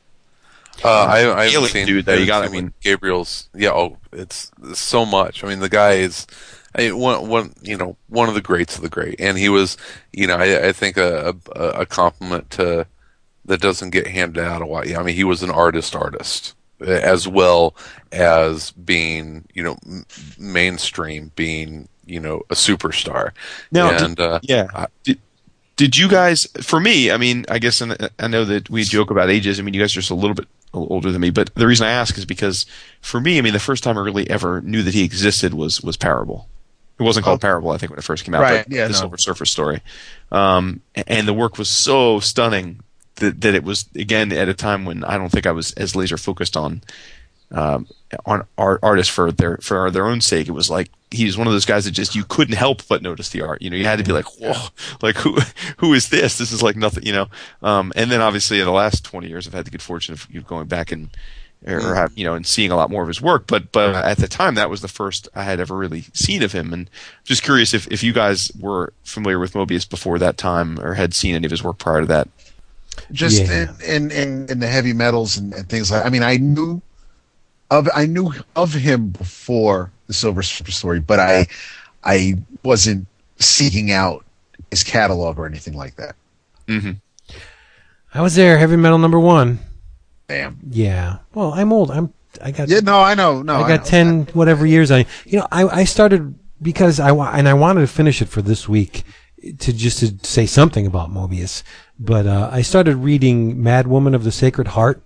[0.83, 3.49] uh, I, I haven't seen, dude, though, you gotta- I mean- Gabriel's.
[3.55, 5.43] Yeah, oh, it's, it's so much.
[5.43, 6.27] I mean, the guy is
[6.75, 9.77] I, one, one, you know, one of the greats of the great, and he was,
[10.13, 12.85] you know, I, I think a, a, a compliment to
[13.45, 14.87] that doesn't get handed out a lot.
[14.87, 17.75] Yeah, I mean, he was an artist, artist as well
[18.11, 20.05] as being, you know, m-
[20.37, 23.31] mainstream, being, you know, a superstar.
[23.71, 24.67] Now, and uh, yeah.
[24.73, 25.19] I- Did,
[25.75, 26.47] did you guys?
[26.61, 29.59] For me, I mean, I guess and I know that we joke about ages.
[29.59, 31.85] I mean, you guys are just a little bit older than me, but the reason
[31.85, 32.65] I ask is because
[33.01, 35.81] for me, I mean, the first time I really ever knew that he existed was
[35.81, 36.47] was Parable.
[36.99, 38.41] It wasn't called Parable, I think, when it first came out.
[38.41, 38.97] Right, But yeah, the no.
[38.99, 39.81] Silver Surfer story,
[40.31, 42.79] um, and the work was so stunning
[43.17, 45.95] that that it was again at a time when I don't think I was as
[45.95, 46.81] laser focused on
[47.51, 47.87] um,
[48.25, 50.47] on art artists for their for their own sake.
[50.47, 53.29] It was like he's one of those guys that just you couldn't help but notice
[53.29, 53.61] the art.
[53.61, 54.67] You know, you had to be like, whoa,
[55.01, 55.37] like who
[55.77, 56.37] who is this?
[56.37, 57.05] This is like nothing.
[57.05, 57.27] You know,
[57.61, 60.27] um, and then obviously in the last twenty years, I've had the good fortune of
[60.29, 61.09] you know, going back and
[61.65, 63.47] or, or have, you know and seeing a lot more of his work.
[63.47, 66.51] But but at the time, that was the first I had ever really seen of
[66.51, 66.73] him.
[66.73, 66.89] And
[67.23, 71.13] just curious if if you guys were familiar with Mobius before that time or had
[71.13, 72.27] seen any of his work prior to that.
[73.11, 73.67] Just Yeah.
[73.85, 76.81] in, in, in, in the heavy metals and, and things like I mean I knew
[77.69, 81.47] of I knew of him before the Silver Surfer story, but I
[82.03, 83.07] I wasn't
[83.39, 84.25] seeking out
[84.71, 86.15] his catalog or anything like that.
[86.67, 86.91] Mm-hmm.
[88.13, 89.59] I was there, heavy metal number one.
[90.27, 90.59] Damn.
[90.69, 91.17] Yeah.
[91.33, 91.91] Well, I'm old.
[91.91, 92.13] I'm.
[92.41, 92.67] I got.
[92.69, 93.85] Yeah, no, I know, no, I got know.
[93.85, 94.91] ten whatever years.
[94.91, 95.05] I.
[95.25, 98.67] You know, I I started because I and I wanted to finish it for this
[98.67, 99.03] week
[99.59, 101.63] to just to say something about Mobius,
[101.99, 105.01] but uh, I started reading Mad Woman of the Sacred Heart.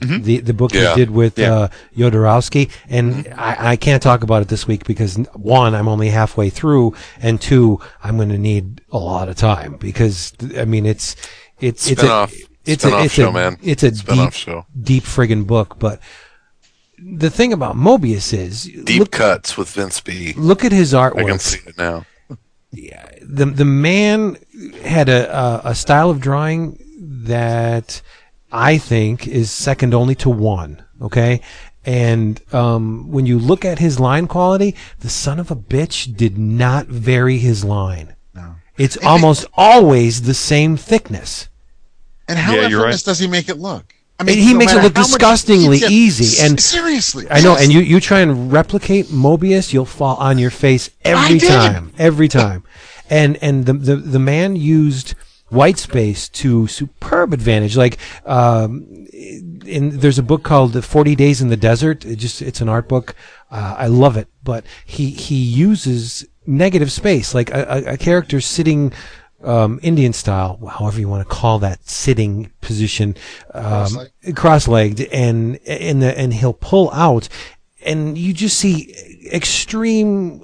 [0.00, 0.90] The the book Yeah.
[0.94, 1.54] he did with Yeah.
[1.54, 6.10] uh, Jodorowsky, and I, I can't talk about it this week because one, I'm only
[6.10, 10.84] halfway through, and two, I'm going to need a lot of time because I mean
[10.84, 11.16] it's
[11.60, 12.34] it's it's a Spin-off-
[12.66, 13.56] it's spin-off a it's show, a man.
[13.62, 14.66] it's a Spin-off deep show.
[14.78, 15.98] deep friggin' book, but
[16.98, 20.34] the thing about Mobius is Deep look, cuts with Vince B.
[20.36, 21.24] look at his artwork.
[21.24, 22.04] I can see it now.
[23.22, 24.36] The the man
[24.82, 28.02] had a, a a style of drawing that
[28.52, 30.84] I think is second only to one.
[31.00, 31.40] Okay.
[31.84, 36.36] And um, when you look at his line quality, the son of a bitch did
[36.36, 38.16] not vary his line.
[38.34, 38.56] No.
[38.76, 41.48] It's almost always the same thickness.
[42.28, 43.04] And how Yeah, effortless right.
[43.04, 43.94] does he make it look?
[44.18, 47.52] I And he makes it look how much disgustingly detail- easy, and- seriously, I know,
[47.52, 47.62] yes.
[47.64, 52.26] and you, you try and replicate Mobius, you'll fall on your face every time, every
[52.26, 52.64] time.
[53.08, 55.14] And and the, the the man used
[55.48, 57.76] white space to superb advantage.
[57.76, 62.04] Like um, in there's a book called The Forty Days in the Desert.
[62.04, 63.14] It just it's an art book.
[63.50, 68.40] Uh, I love it, but he he uses negative space, like a, a, a character
[68.40, 68.92] sitting.
[69.44, 73.14] Um, Indian style, however you want to call that sitting position,
[73.52, 74.36] um, Cross-legged?
[74.36, 77.28] cross-legged, and and the and he'll pull out,
[77.84, 78.94] and you just see
[79.30, 80.40] extreme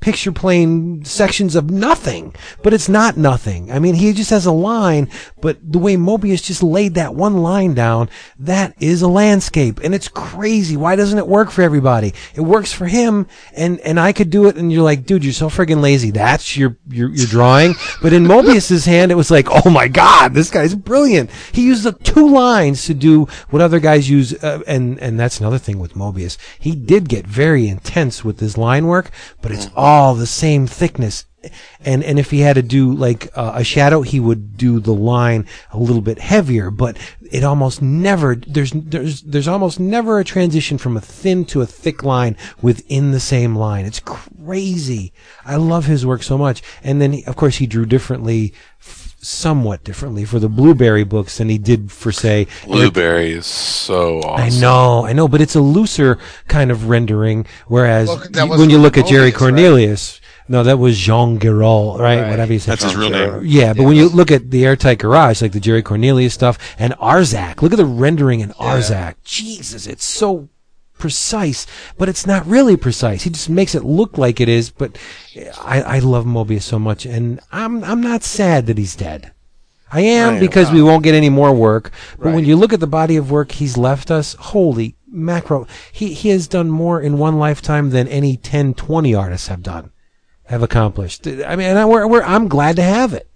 [0.00, 3.70] picture plane sections of nothing, but it's not nothing.
[3.72, 7.38] I mean, he just has a line, but the way Mobius just laid that one
[7.38, 10.76] line down, that is a landscape, and it's crazy.
[10.76, 12.14] Why doesn't it work for everybody?
[12.34, 15.32] It works for him, and and I could do it, and you're like, dude, you're
[15.32, 16.12] so friggin' lazy.
[16.12, 17.74] That's your your your drawing.
[18.00, 21.30] But in Mobius's hand, it was like, oh my god, this guy's brilliant.
[21.52, 25.58] He used two lines to do what other guys use, uh, and and that's another
[25.58, 26.36] thing with Mobius.
[26.58, 29.10] He did get very intense with his line work,
[29.42, 31.24] but it's all the same thickness.
[31.80, 34.92] And and if he had to do like uh, a shadow, he would do the
[34.92, 36.70] line a little bit heavier.
[36.70, 36.98] But
[37.30, 41.66] it almost never there's there's there's almost never a transition from a thin to a
[41.66, 43.86] thick line within the same line.
[43.86, 45.12] It's crazy.
[45.44, 46.60] I love his work so much.
[46.82, 51.38] And then he, of course he drew differently, f- somewhat differently for the Blueberry books
[51.38, 54.44] than he did for say Blueberry is so awesome.
[54.44, 57.46] I know, I know, but it's a looser kind of rendering.
[57.66, 59.38] Whereas Well, that y- was when you look at Jerry Mobius, right?
[59.38, 62.20] Cornelius, no, that was Jean Giraud, right?
[62.22, 62.30] Right.
[62.30, 62.70] Whatever you say.
[62.72, 63.40] That's his real name.
[63.44, 66.94] Yeah, but when you look at the Airtight Garage, like the Jerry Cornelius stuff, and
[66.94, 69.16] Arzak, look at the rendering in Arzak.
[69.24, 70.48] Jesus, it's so
[70.98, 73.22] precise, but it's not really precise.
[73.22, 74.70] He just makes it look like it is.
[74.70, 74.98] But
[75.60, 79.32] I, I love Mobius so much, and I'm I'm not sad that he's dead.
[79.90, 81.90] I am because we won't get any more work.
[82.18, 86.12] But when you look at the body of work he's left us, holy macro, he,
[86.12, 89.90] he has done more in one lifetime than any 10, 20 artists have done,
[90.44, 91.26] have accomplished.
[91.26, 93.30] I mean, and I, we're, we're, I'm glad to have it.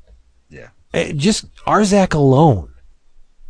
[0.51, 0.69] Yeah.
[0.93, 2.72] Uh, Just Arzak alone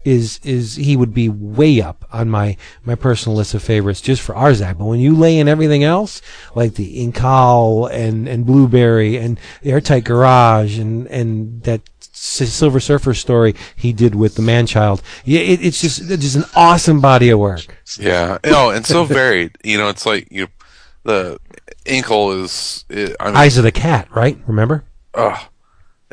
[0.05, 4.23] is is he would be way up on my my personal list of favorites just
[4.23, 4.79] for Arzak.
[4.79, 6.21] But when you lay in everything else,
[6.55, 11.83] like the Incal and and Blueberry and the Airtight Garage and and that
[12.13, 16.45] Silver Surfer story he did with the Manchild, yeah, it, it's just it's just an
[16.55, 17.67] awesome body of work.
[17.99, 18.39] Yeah.
[18.45, 19.57] Oh, and so varied.
[19.65, 20.49] You know, it's like you,
[21.05, 21.39] the
[21.85, 22.85] Incal is.
[22.89, 24.39] It, I mean, Eyes of the Cat, right?
[24.47, 24.85] Remember?
[25.15, 25.39] Ugh.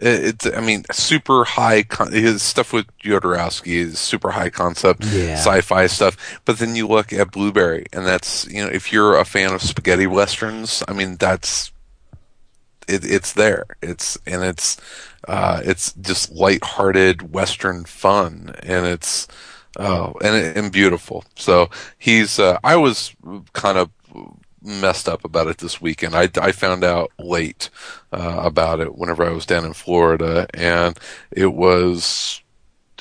[0.02, 1.84] It, it's, I mean, super high.
[1.84, 5.36] Con- his stuff with Jodorowsky is super high concept, Yeah.
[5.36, 6.40] sci-fi stuff.
[6.46, 9.62] But then you look at Blueberry, and that's you know, if you're a fan of
[9.62, 11.72] spaghetti westerns, I mean, that's
[12.88, 13.66] it, it's there.
[13.82, 14.78] It's and it's
[15.28, 19.28] uh, it's just light-hearted western fun, and it's
[19.78, 21.24] oh, and and beautiful.
[21.36, 22.40] So he's.
[22.40, 23.14] Uh, I was
[23.54, 23.90] kind of
[24.62, 26.16] messed up about it this weekend.
[26.16, 27.70] I, I found out late
[28.12, 30.98] uh, about it whenever I was down in Florida, and
[31.32, 32.42] it was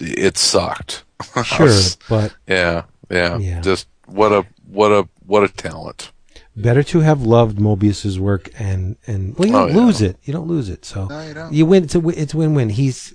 [0.01, 1.05] it sucked.
[1.45, 3.61] Sure, was- but yeah, yeah, Yeah.
[3.61, 6.13] Just what a what a what a talent.
[6.57, 9.83] better to have loved Mobius's work and and well, you Oh, don't yeah.
[9.85, 10.17] lose it.
[10.23, 10.85] You don't lose it.
[10.85, 11.53] So No, you don't.
[11.53, 11.85] you win.
[11.85, 12.69] It's a it's win win.
[12.69, 13.15] He's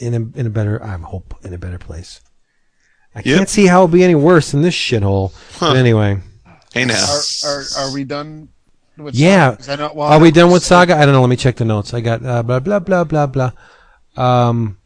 [0.00, 0.82] in a in a better.
[0.82, 2.20] I hope in a better place.
[3.14, 3.36] I Yep.
[3.38, 5.32] can't see how it'll be any worse than this shithole.
[5.60, 6.18] But anyway,
[6.76, 7.04] Hey now.
[7.44, 8.48] Are, are, are we done
[8.96, 9.50] with Yeah.
[9.52, 9.56] Saga?
[9.56, 10.96] 'Cause I know- well, are I we done with Saga?
[10.96, 11.20] I don't know.
[11.20, 11.94] Let me check the notes.
[11.94, 13.52] I got uh, blah blah blah blah blah.
[14.16, 14.78] Um,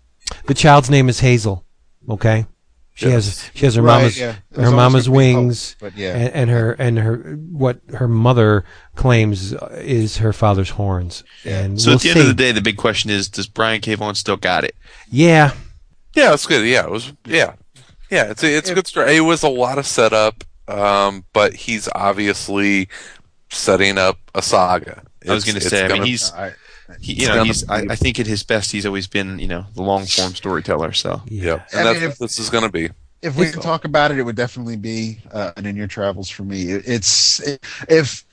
[0.46, 1.64] the child's name is Hazel.
[2.08, 2.46] Okay,
[2.94, 4.36] she has she has her Right, mama's yeah.
[4.54, 6.16] Her mama's gonna Hope, wings, but yeah.
[6.16, 7.16] and, and her and her
[7.52, 8.64] what her mother
[8.96, 11.22] claims is her father's horns.
[11.44, 12.10] And So we'll at the see.
[12.10, 13.94] end of the day, the big question is: Does Brian K.
[13.94, 14.74] Vaughan still got it?
[15.10, 15.52] yeah,
[16.14, 16.66] Yeah, it's good.
[16.66, 17.12] Yeah, it was.
[17.26, 17.52] Yeah,
[18.10, 18.30] yeah.
[18.30, 19.14] It's a, it's a good story.
[19.16, 22.88] It was a lot of setup, um, but he's obviously
[23.50, 25.02] setting up a saga.
[25.28, 25.80] I was going to say.
[25.84, 26.52] I mean, gonna- he's I,
[27.00, 27.68] he, you know gonna he's.
[27.68, 30.92] I, I think at his best, he's always been you know the long form storyteller.
[30.92, 31.44] So yeah.
[31.44, 32.90] Yep, I and that's mean, what if- this is going to be.
[33.22, 36.30] if we can talk about it, it would definitely be uh, an in your travels
[36.30, 36.70] for me.
[36.70, 37.40] It, it's
[37.88, 38.24] if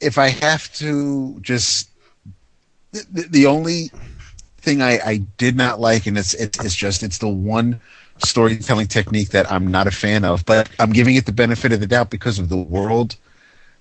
[0.00, 1.90] if I have to just
[2.92, 3.90] the, the only
[4.58, 7.80] thing I, I did not like, and it's, it's it's just it's the one
[8.24, 11.80] storytelling technique that I'm not a fan of, but I'm giving it the benefit of
[11.80, 13.16] the doubt because of the world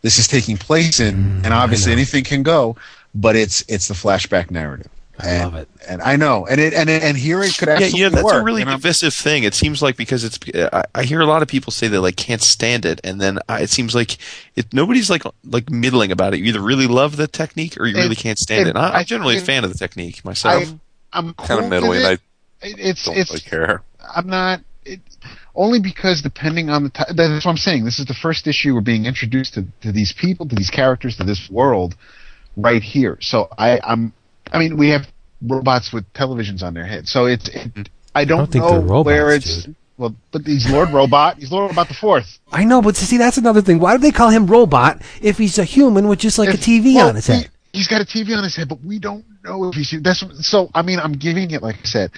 [0.01, 2.77] this is taking place in, mm, and obviously anything can go,
[3.13, 4.87] but it's it's the flashback narrative.
[5.21, 5.69] I and, love it.
[5.89, 8.23] and I know, and it and and here it could yeah, absolutely you know that's
[8.23, 8.41] work.
[8.41, 9.43] a really and I'm- divisive thing.
[9.43, 10.39] It seems like because it's.
[10.71, 13.39] I, I hear a lot of people say they like can't stand it, and then
[13.49, 14.17] I, it seems like
[14.55, 14.73] it.
[14.73, 16.39] Nobody's like like middling about it.
[16.39, 18.67] You either really love the technique or you really can't stand it.
[18.67, 20.63] it- And I, I I'm generally a fan of the technique myself.
[21.11, 21.99] I, I'm Kind of middling.
[22.03, 22.21] it.
[22.63, 23.81] I it's don't it's really care.
[24.13, 24.61] I'm not.
[24.85, 25.01] It,
[25.55, 27.85] only because depending on the ti that's what I'm saying.
[27.85, 31.17] This is the first issue we're being introduced to, to these people, to these characters,
[31.17, 31.95] to this world,
[32.55, 33.17] right here.
[33.21, 34.13] So I, I'm.
[34.51, 35.03] I mean, we have
[35.41, 37.49] robots with televisions on their heads, so it's.
[37.49, 39.65] It, I don't, don't think know robots, where it's.
[39.65, 39.75] dude.
[39.97, 41.37] Well, but he's Lord Robot.
[41.39, 42.39] He's Lord Robot the Fourth.
[42.53, 43.79] I know, but see, that's another thing.
[43.79, 46.95] Why do they call him robot if he's a human with just like a TV
[46.95, 47.49] well, on his we- head?
[47.73, 49.93] He's got a TV on his head, but we don't know if he's.
[50.01, 50.69] That's so.
[50.73, 52.11] I mean, I'm giving it like I said.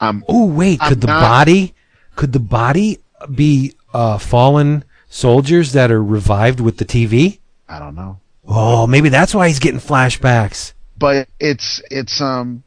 [0.00, 1.74] Um, Oh wait, I'm could the not- body
[2.16, 2.98] could the body
[3.34, 7.38] be uh, fallen soldiers that are revived with the TV?
[7.68, 8.18] I don't know.
[8.46, 10.72] Oh, maybe that's why he's getting flashbacks.
[10.98, 12.62] but it's it's um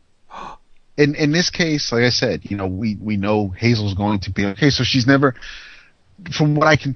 [0.98, 4.30] in in this case like i said you know we we know hazel's going to
[4.32, 5.34] be okay so she's never
[6.38, 6.96] from what i can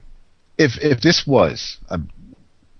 [0.57, 1.99] if if this was a,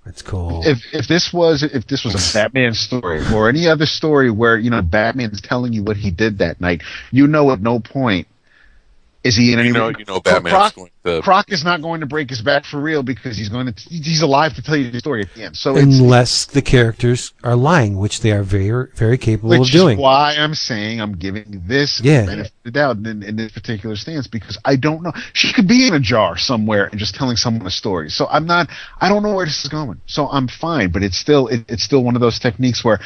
[0.07, 0.61] That's cool.
[0.65, 4.57] if if this was if this was a batman story or any other story where
[4.57, 6.81] you know batman's telling you what he did that night
[7.11, 8.25] you know at no point
[9.28, 11.21] is he in any You know, you know, Batman's Croc, going to.
[11.21, 14.21] Croc is not going to break his back for real because he's going to he's
[14.21, 17.55] alive to tell you the story at the end so it's Unless the characters are
[17.55, 19.97] lying, which they are very very capable of doing.
[19.97, 22.25] is why I'm saying I'm giving this Yeah.
[22.25, 25.11] benefit of the doubt in, in this particular stance because I don't know.
[25.34, 28.09] She could be in a jar somewhere and just telling someone a story.
[28.09, 28.69] So I'm not.
[28.99, 30.01] I don't know where this is going.
[30.05, 32.99] So I'm fine, but it's still it, it's still one of those techniques where.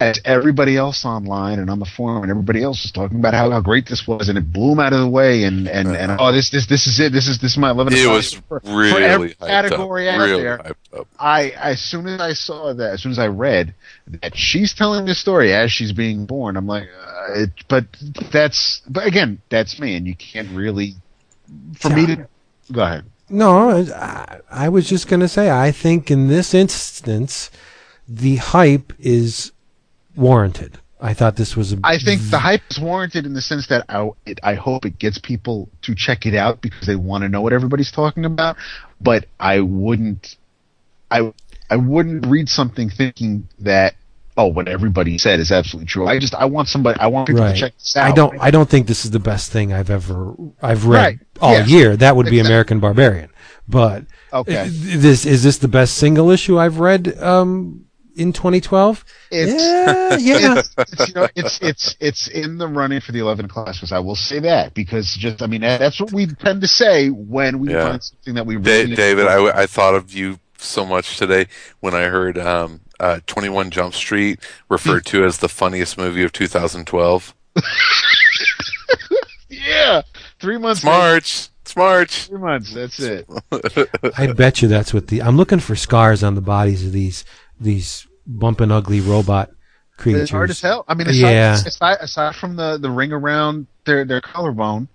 [0.00, 3.50] As everybody else online and on the forum and everybody else was talking about how,
[3.50, 6.16] how great this was and it blew 'em out of the way and, and, and
[6.18, 8.58] oh this this this is it this is this is my eleven It was for,
[8.58, 10.16] for really every hyped category up.
[10.16, 11.06] out really there hyped up.
[11.20, 13.74] I as soon as I saw that, as soon as I read
[14.08, 17.84] that she's telling the story as she's being born, I'm like, uh, it, but
[18.32, 20.96] that's but again, that's me, and you can't really
[21.76, 22.26] for me to
[22.72, 23.04] go ahead.
[23.28, 27.50] No, I, I was just going to say, I think in this instance,
[28.08, 29.52] the hype is
[30.16, 30.78] warranted.
[31.00, 31.78] I thought this was a.
[31.82, 34.98] I think the hype is warranted in the sense that I, it, I hope it
[35.00, 38.56] gets people to check it out because they want to know what everybody's talking about.
[39.00, 40.36] But I wouldn't,
[41.10, 41.32] I
[41.68, 43.94] I wouldn't read something thinking that
[44.36, 46.06] oh what everybody said is absolutely true.
[46.06, 47.54] I just I want somebody I want people Right.
[47.54, 48.08] to check this out.
[48.08, 48.40] I don't.
[48.40, 51.18] I don't think this is the best thing I've ever I've read Right.
[51.40, 51.96] all year.
[51.96, 52.48] That would be Exactly.
[52.52, 53.30] American Barbarian.
[53.68, 54.68] But Okay.
[54.68, 57.86] this is this the best single issue I've read um,
[58.16, 59.04] in 2012?
[59.30, 60.58] It's yeah, yeah.
[60.58, 63.92] it's, it's, you know, it's it's it's in the running for the 11 classes.
[63.92, 67.58] I will say that because just I mean that's what we tend to say when
[67.58, 67.88] we Yeah.
[67.90, 71.46] find something that we Da- David, I, I thought of you so much today
[71.80, 74.38] when I heard um, uh, 21 Jump Street
[74.68, 77.34] referred to as the funniest movie of 2012.
[79.48, 80.02] yeah
[80.40, 81.48] three months It's March.
[81.62, 82.24] It's March.
[82.24, 83.28] three months that's it.
[84.18, 85.22] I bet you that's what the.
[85.22, 87.24] I'm looking for scars on the bodies of these
[87.62, 89.50] these bumping ugly robot
[89.96, 90.22] creatures.
[90.22, 90.84] It's hard as hell.
[90.88, 91.54] I mean, aside, Yeah.
[91.54, 94.88] aside, aside from the, the ring around their, their collarbone,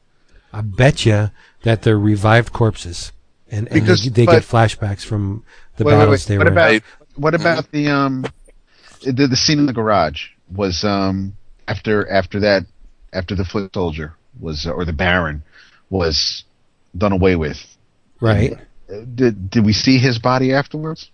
[0.53, 1.30] I bet you
[1.63, 3.11] that they're revived corpses,
[3.49, 5.43] and, and Because- they, they but- get flashbacks from
[5.78, 6.28] the Wait, wait, battles wait.
[6.28, 6.51] they What were.
[6.51, 6.57] in.
[6.57, 6.82] about I-
[7.15, 8.26] what about the um
[9.03, 11.36] the, the scene in the garage was um
[11.68, 12.63] after after that
[13.13, 15.43] after the foot soldier was or the Baron
[15.89, 16.43] was
[16.97, 17.57] done away with.
[18.22, 18.53] right?
[18.53, 21.09] Uh, Did did we see his body afterwards?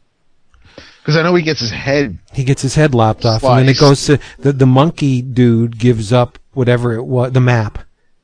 [1.03, 2.17] Because I know he gets his head.
[2.31, 5.77] He gets his head lopped off, and then it goes to the the monkey dude
[5.77, 7.79] gives up whatever it was, the map.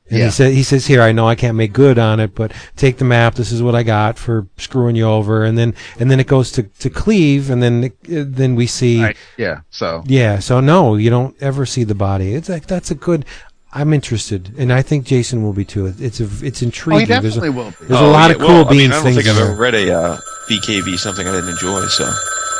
[0.08, 0.24] And Yeah.
[0.24, 2.98] he says, he says, here, I know I can't make good on it, but take
[2.98, 3.34] the map.
[3.36, 5.44] This is what I got for screwing you over.
[5.44, 8.66] And then, and then it goes to, to Cleave, and then, it- uh, then we
[8.66, 9.06] see,
[9.36, 9.60] Yeah.
[9.70, 10.40] So yeah.
[10.40, 12.34] So no, you don't ever see the body.
[12.34, 13.24] It's like, that's a good,
[13.72, 14.52] I'm interested.
[14.58, 15.86] And I think Jason will be too.
[15.98, 17.06] It's a, it's oh, intriguing.
[17.06, 17.76] he There's a, will be.
[17.86, 19.38] there's a Oh, lot yeah, of cool well, I mean, I don't things think I've
[19.40, 20.18] ever read a uh,
[20.48, 21.86] BKV something I didn't enjoy.
[21.86, 22.10] So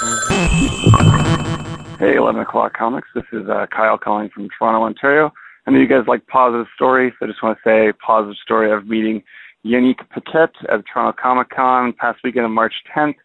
[0.00, 0.06] Hey,
[2.16, 3.08] 11 o'clock comics.
[3.14, 5.30] This is uh, Kyle calling from Toronto, Ontario.
[5.66, 8.72] I know you guys like positive stories, so I just want to say positive story
[8.72, 9.22] of meeting
[9.62, 13.16] Yannick Paquette at Toronto Comic Con past weekend of March 10th.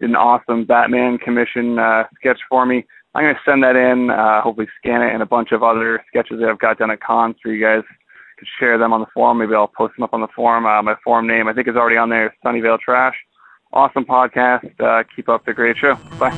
[0.00, 2.84] Did an awesome Batman commission uh, sketch for me.
[3.14, 6.02] I'm going to send that in, uh, hopefully scan it, and a bunch of other
[6.08, 7.84] sketches that I've got done at cons for you guys.
[8.40, 9.38] Could share them on the forum.
[9.38, 10.66] Maybe I'll post them up on the forum.
[10.66, 12.34] Uh, my forum name, I think, is already on there.
[12.44, 13.14] Sunnyvale Trash.
[13.74, 14.70] Awesome podcast.
[14.80, 15.96] Uh, keep up the great show.
[16.18, 16.30] Bye.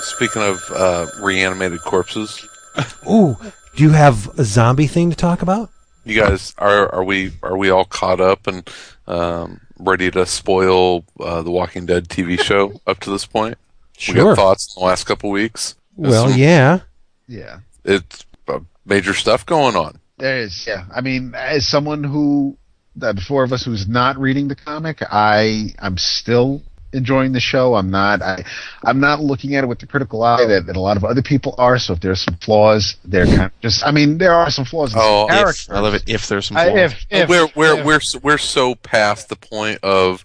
[0.00, 2.44] Speaking of uh, reanimated corpses,
[3.10, 3.36] Ooh,
[3.76, 5.70] do you have a zombie thing to talk about?
[6.04, 8.68] you guys are are we are we all caught up and
[9.06, 13.56] um, ready to spoil uh, the Walking Dead TV show up to this point?
[13.98, 14.34] We Sure.
[14.34, 15.74] got thoughts in the last couple weeks.
[15.96, 16.80] Well, some- yeah.
[17.28, 17.60] Yeah.
[17.84, 20.00] it's uh, major stuff going on.
[20.18, 20.86] There is, yeah.
[20.92, 22.56] I mean, as someone who,
[22.96, 26.62] the four of us who's not reading the comic, I I'm still
[26.92, 27.74] enjoying the show.
[27.74, 28.44] I'm not I
[28.84, 31.22] I'm not looking at it with the critical eye that, that a lot of other
[31.22, 31.78] people are.
[31.78, 33.84] So if there's some flaws, they're kind of just.
[33.86, 36.56] I mean, there are some flaws in Oh, if- I love it if there's some
[36.56, 36.92] I- flaws.
[36.92, 40.24] if, if, we're we're we're we're so past the point of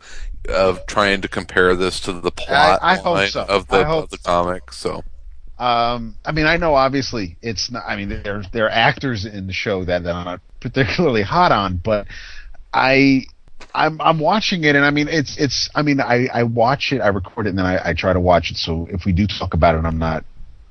[0.49, 3.43] of trying to compare this to the plot I hope line so.
[3.43, 4.71] of the I hope of the comic.
[4.73, 5.03] So
[5.59, 7.83] Um, I mean, I know obviously it's not.
[7.87, 11.51] I mean, there there are actors in the show that, that I'm not particularly hot
[11.51, 12.07] on, but
[12.73, 13.25] I.
[13.75, 16.99] I'm I'm watching it and I mean it's it's I mean I, I watch it
[16.99, 19.25] I record it and then I, I try to watch it so if we do
[19.25, 20.25] talk about it I'm not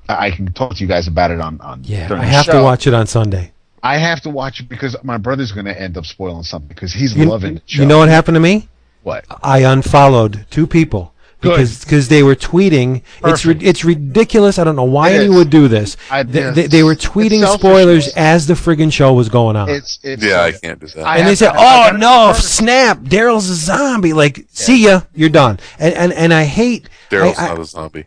[0.07, 2.87] I can talk to you guys about it on on Yeah, I have to watch
[2.87, 3.51] it on Sunday.
[3.81, 6.93] I have to watch it because my brother's going to end up spoiling something because
[6.93, 7.63] he's You, loving it.
[7.67, 8.69] you know what happened to me?
[9.01, 9.25] what?
[9.41, 11.12] I unfollowed two people.
[11.51, 13.03] Because because they were tweeting.
[13.23, 13.61] It's Perfect.
[13.63, 14.57] it's ridiculous.
[14.57, 15.95] I don't know why It anyone would do this.
[16.09, 19.69] I- they, they, they were tweeting spoilers as the friggin' show was going on.
[19.69, 21.05] It's it's yeah, I can't do that.
[21.05, 22.41] I and they said, I- I "Oh no, confirm.
[22.41, 22.97] snap!
[22.99, 24.13] Daryl's a zombie.
[24.13, 26.89] Like, see ya, you're done." And and and I hate.
[27.09, 28.05] Daryl's I- I- not a zombie.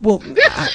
[0.00, 0.68] Well, I,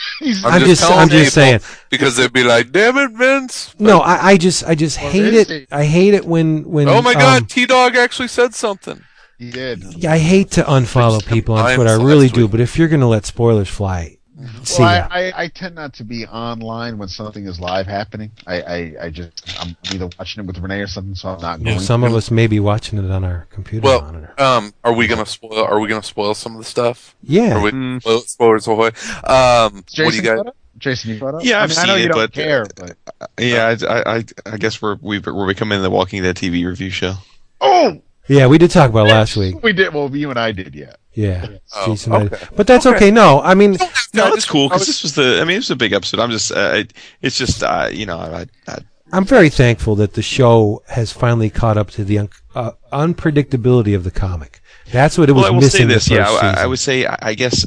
[0.44, 1.62] I'm just- telling I'm just saying.
[1.90, 5.48] because they'd be like, "Damn it, Vince!" no, I, I just I just hate it.
[5.48, 5.68] he?
[5.72, 6.90] I hate it when when.
[6.90, 9.02] Oh my um, God, T Dog actually said something.
[9.46, 9.84] He did.
[9.96, 12.02] Yeah, I hate to unfollow people on compliance Twitter.
[12.02, 12.48] I really do.
[12.48, 14.18] But if you're gonna let spoilers fly,
[14.64, 15.08] see Well.
[15.12, 18.32] I, I, I tend not to be online when something is live happening.
[18.48, 21.60] I, I, I just I'm either watching it with Renee or something, so I'm not
[21.60, 21.80] Well, going.
[21.80, 24.34] some of us may be watching it on our computer Well, monitor.
[24.42, 25.64] um, are we gonna spoil?
[25.64, 27.16] Are we gonna spoil some of the stuff?
[27.24, 27.56] Yeah.
[27.58, 28.02] Are we Mm.
[28.02, 28.88] spoil, spoilers ahoy?
[29.24, 30.54] Um, Jason, what do you guys?
[30.80, 31.18] Jason, you?
[31.44, 32.98] Yeah, I I've mean, I seen know you it, don't but, care, but
[33.40, 37.14] Yeah, I, I, I guess we're we, we're becoming the Walking Dead TV review show.
[37.62, 39.62] oh, Yeah, we did talk about last week.
[39.64, 39.94] we did.
[39.94, 40.94] Well, you and I did, yeah.
[41.14, 41.46] Yeah.
[41.76, 42.46] Oh, Jason might- okay.
[42.56, 43.12] But that's okay.
[43.12, 43.78] No, I mean,
[44.14, 45.40] No, I it's cool because this was the.
[45.42, 46.20] I mean, it was a big episode.
[46.20, 46.52] I'm just.
[46.52, 47.62] Uh, it, it's just.
[47.64, 48.78] Uh, you know, I, I
[49.12, 53.96] I'm very thankful that the show has finally caught up to the un- uh, unpredictability
[53.96, 54.60] of the comic.
[54.92, 55.82] That's what it was well, I will missing.
[55.82, 56.10] say this.
[56.10, 57.06] Yeah, I, I would say.
[57.06, 57.66] I I guess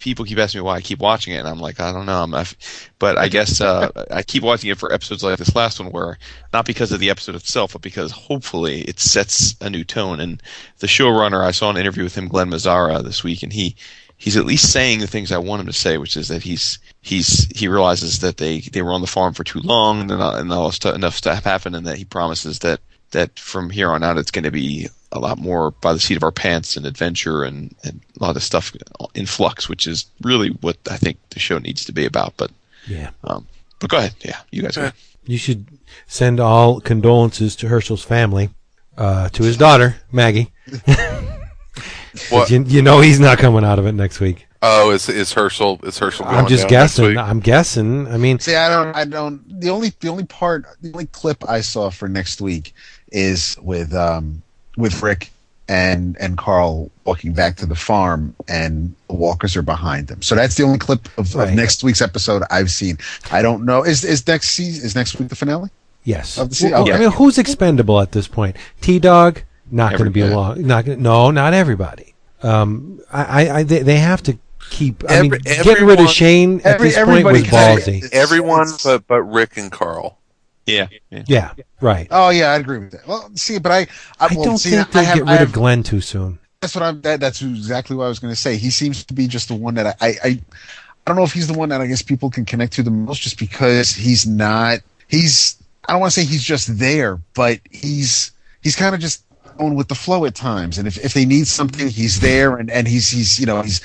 [0.00, 2.22] people keep asking me why I keep watching it, and I'm like, I don't know.
[2.22, 2.54] I'm, not-
[2.98, 6.18] but I guess uh, I keep watching it for episodes like this last one, where
[6.52, 10.20] not because of the episode itself, but because hopefully it sets a new tone.
[10.20, 10.42] And
[10.78, 13.76] the showrunner, I saw an interview with him, Glen Mazzara, this week, and he
[14.16, 16.78] he's at least saying the things I want him to say, which is that he's
[17.00, 20.38] he's he realizes that they they were on the farm for too long, and, not,
[20.38, 22.80] and all stu- enough stuff happened, and that he promises that
[23.12, 26.16] that from here on out it's going to be a lot more by the seat
[26.16, 28.72] of our pants and adventure and, and a lot of stuff
[29.14, 32.34] in flux, which is really what I think the show needs to be about.
[32.36, 32.50] But
[32.86, 33.10] yeah.
[33.24, 33.46] um,
[33.80, 34.76] but go ahead, yeah, you guys.
[34.76, 34.94] Go ahead.
[35.26, 35.66] You should
[36.06, 38.50] send all condolences to Hershel's family,
[38.96, 40.52] uh, to his daughter Maggie.
[42.28, 42.50] What?
[42.50, 44.46] You, you know he's not coming out of it next week.
[44.62, 45.82] Oh, is is Hershel?
[45.84, 46.24] Is Hershel?
[46.24, 47.06] Going I'm just down next guessing.
[47.06, 47.16] week?
[47.16, 48.08] I'm guessing.
[48.08, 49.60] I mean, See, I don't, I don't.
[49.60, 52.74] The only, the only part, the only clip I saw for next week
[53.10, 54.42] is with, um,
[54.80, 55.30] with Rick
[55.68, 60.20] and and Carl walking back to the farm, and the walkers are behind them.
[60.22, 61.48] So that's the only clip of, Right.
[61.48, 62.98] of next week's episode I've seen.
[63.30, 63.82] I don't know.
[63.84, 64.84] Is is next season?
[64.84, 65.70] Is next week the finale?
[66.04, 66.38] yes.
[66.38, 66.92] Of the se- Well, okay.
[66.94, 68.56] I mean, who's expendable at this point?
[68.80, 70.60] T Dog, not going to be Everybody.
[70.60, 70.66] along.
[70.66, 72.14] Not gonna, no, not everybody.
[72.42, 74.38] Um, I, I, I they, they have to
[74.70, 75.04] keep.
[75.08, 78.08] I mean, Every- getting rid of Shane at every- this point was everybody ballsy.
[78.12, 80.16] Everyone but but Rick and Carl.
[80.70, 81.22] Yeah, yeah.
[81.26, 82.08] Yeah, right.
[82.10, 83.06] Oh yeah, I agree with that.
[83.06, 83.78] Well, see, but I,
[84.18, 86.38] I, I well, don't see, think they get I rid of Glenn too soon.
[86.60, 87.00] That's what I'm.
[87.02, 88.56] That, that's exactly what I was going to say.
[88.56, 90.40] He seems to be just the one that I, I, I, I
[91.06, 93.22] don't know if he's the one that I guess people can connect to the most,
[93.22, 94.80] just because he's not.
[95.08, 95.56] He's.
[95.88, 99.24] I don't want to say he's just there, but he's he's kind of just
[99.56, 100.78] going with the flow at times.
[100.78, 103.80] And if, if they need something, he's there, and, and he's he's you know he's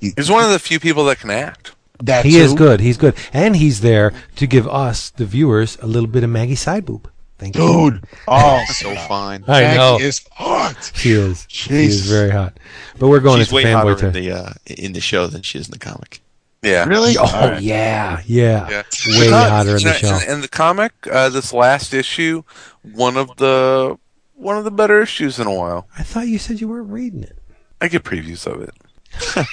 [0.00, 1.72] he, He's one of the few people that can act.
[2.00, 2.80] That He is good.
[2.80, 6.54] He's good, and he's there to give us, the viewers, a little bit of Maggie
[6.54, 7.10] side boob.
[7.38, 7.90] Thank you.
[7.92, 8.04] dude.
[8.28, 9.44] Oh, So fine.
[9.46, 10.90] I Maggie know is hot.
[10.94, 11.46] she is.
[11.48, 12.58] She is very hot.
[12.98, 15.42] But we're going She's into way hotter fanboy in the uh, in the show than
[15.42, 16.20] she is in the comic.
[16.62, 16.84] Yeah.
[16.86, 17.16] Really?
[17.16, 17.62] Oh All right.
[17.62, 18.82] yeah, yeah, Yeah.
[19.20, 20.16] way Uh, hotter in the in- show.
[20.26, 22.42] In, in the comic, uh, this last issue,
[22.82, 23.96] one of the
[24.34, 25.86] one of the better issues in a while.
[25.96, 27.38] I thought you said you weren't reading it.
[27.80, 28.74] I get previews of it.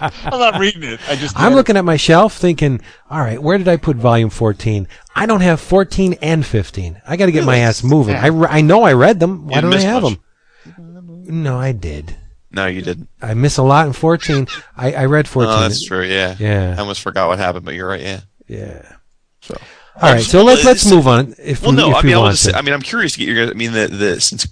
[0.00, 1.00] I'm not reading it.
[1.08, 1.38] I just.
[1.38, 2.80] I'm looking at my shelf thinking,
[3.10, 4.86] all right, where did I put volume 14?
[5.14, 7.00] I don't have 14 and 15.
[7.06, 8.14] I got to get my ass moving.
[8.16, 9.46] I, re- I know I read them.
[9.46, 10.14] Why You don't I have much.
[10.14, 11.42] them?
[11.42, 12.16] No, I did.
[12.50, 13.08] No, you didn't.
[13.20, 14.46] I miss a lot in 14.
[14.76, 15.50] I, I read 14.
[15.52, 16.02] Oh, that's true.
[16.04, 16.36] Yeah.
[16.38, 16.74] Yeah.
[16.76, 18.00] I almost forgot what happened, but you're right.
[18.02, 18.20] Yeah.
[18.46, 18.96] Yeah.
[19.40, 19.56] So.
[20.00, 21.34] All right, so let's let's move on.
[21.38, 22.58] If Well, we, no, if I mean, I, want was just, to.
[22.58, 23.50] I mean, I'm curious to get your guys.
[23.50, 24.46] I mean, the the since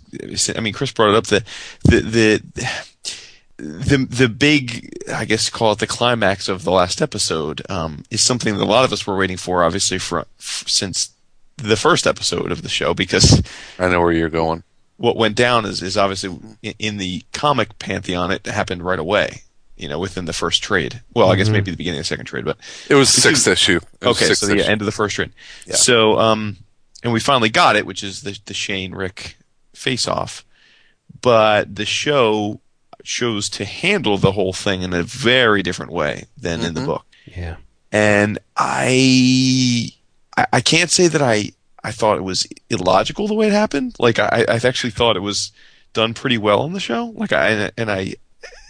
[0.54, 1.26] I mean, Chris brought it up.
[1.26, 1.44] The
[1.84, 2.70] the the
[3.60, 8.22] the the big, I guess, call it the climax of the last episode, um, is
[8.22, 11.10] something that a lot of us were waiting for, obviously, for, f since
[11.56, 13.42] the first episode of the show, because
[13.78, 14.62] I know where you're going.
[14.96, 16.30] what went down is is obviously
[16.62, 19.42] in, in the comic pantheon, it happened right away.
[19.76, 21.00] You know, within the first trade.
[21.14, 22.58] Well, I guess maybe the beginning of the second trade, but
[22.90, 23.80] It was sixth is- issue.
[24.02, 24.70] It okay, so the issue.
[24.70, 25.32] end of the first trade.
[25.66, 25.76] Yeah.
[25.76, 26.58] So, um,
[27.02, 29.36] and we finally got it, which is the the Shane Rick
[29.74, 30.44] face off.
[31.22, 32.60] But the show
[33.04, 36.86] chose to handle the whole thing in a very different way than in the Mhm.
[36.86, 37.06] book.
[37.26, 37.56] yeah.
[37.92, 39.90] And I,
[40.36, 43.96] I, I can't say that I, I thought it was illogical the way it happened.
[43.98, 45.50] Like I, I actually thought it was
[45.92, 47.06] done pretty well on the show.
[47.16, 48.14] Like I, and I,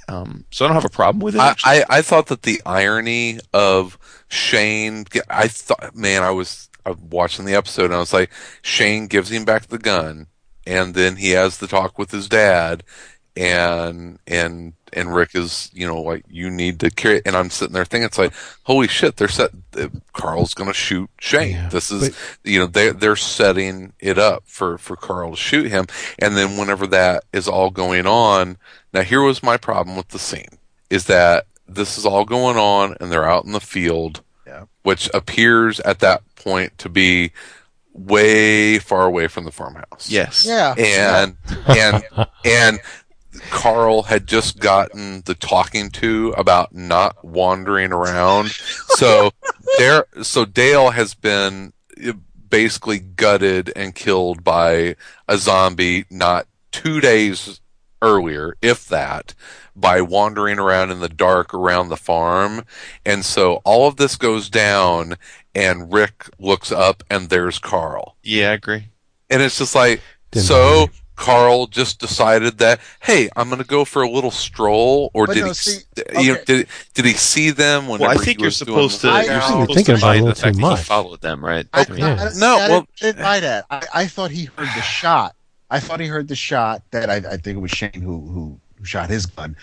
[0.08, 1.40] um, so I don't have a problem with it.
[1.40, 1.54] I.
[1.64, 6.98] I, I thought that the irony of Shane, I thought, man, I was, I was
[6.98, 8.30] watching the episode and I was like,
[8.62, 10.26] Shane gives him back the gun,
[10.66, 12.82] and then he has the talk with his dad,
[13.40, 17.22] and and and Rick is, you know, like you need to carry.
[17.24, 18.32] And I'm sitting there thinking, it's like,
[18.64, 19.50] holy shit, they're set.
[19.78, 21.52] uh, Carl's gonna shoot Shane.
[21.52, 22.18] Yeah, this is, but-
[22.50, 25.86] you know, they they're setting it up for for Carl to shoot him,
[26.18, 28.58] and then whenever that is all going on,
[28.92, 30.58] now here was my problem with the scene
[30.90, 34.64] is that this is all going on and they're out in the field, Yeah.
[34.82, 37.30] which appears at that point to be
[37.92, 40.08] way far away from the farmhouse.
[40.10, 40.44] yes.
[40.46, 40.74] Yeah.
[40.76, 41.36] And
[41.68, 42.04] and
[42.44, 42.80] and
[43.50, 48.50] Carl had just gotten the talking to about not wandering around.
[48.50, 49.30] So
[49.78, 51.72] there so Dale has been
[52.04, 52.12] uh,
[52.48, 54.96] basically gutted and killed by
[55.28, 57.60] a zombie not 2 days
[58.02, 59.34] earlier, if that,
[59.76, 62.64] by wandering around in the dark around the farm.
[63.04, 65.16] And so all of this goes down
[65.54, 68.16] and Rick looks up and there's Carl.
[68.22, 68.88] Yeah, I agree.
[69.28, 70.00] And it's just like,
[70.30, 74.30] Didn't so bother Carl just decided that, hey, I'm going to go for a little
[74.30, 75.54] stroll, or But did no, he?
[75.54, 75.80] see,
[76.18, 77.88] you know, did did he see them?
[77.88, 79.08] Whenever Well, I think he you're was supposed to.
[79.08, 80.66] I- You're I- supposed you're to thinking about it a the little fact too that
[80.66, 80.80] he much.
[80.84, 81.66] followed them, right?
[81.74, 83.66] I, I mean, I- I- No, I well- didn't, didn't buy that.
[83.70, 85.36] I, I thought he heard the shot.
[85.70, 88.58] I thought he heard the shot that I, I think it was Shane who, who
[88.78, 89.56] who shot his gun.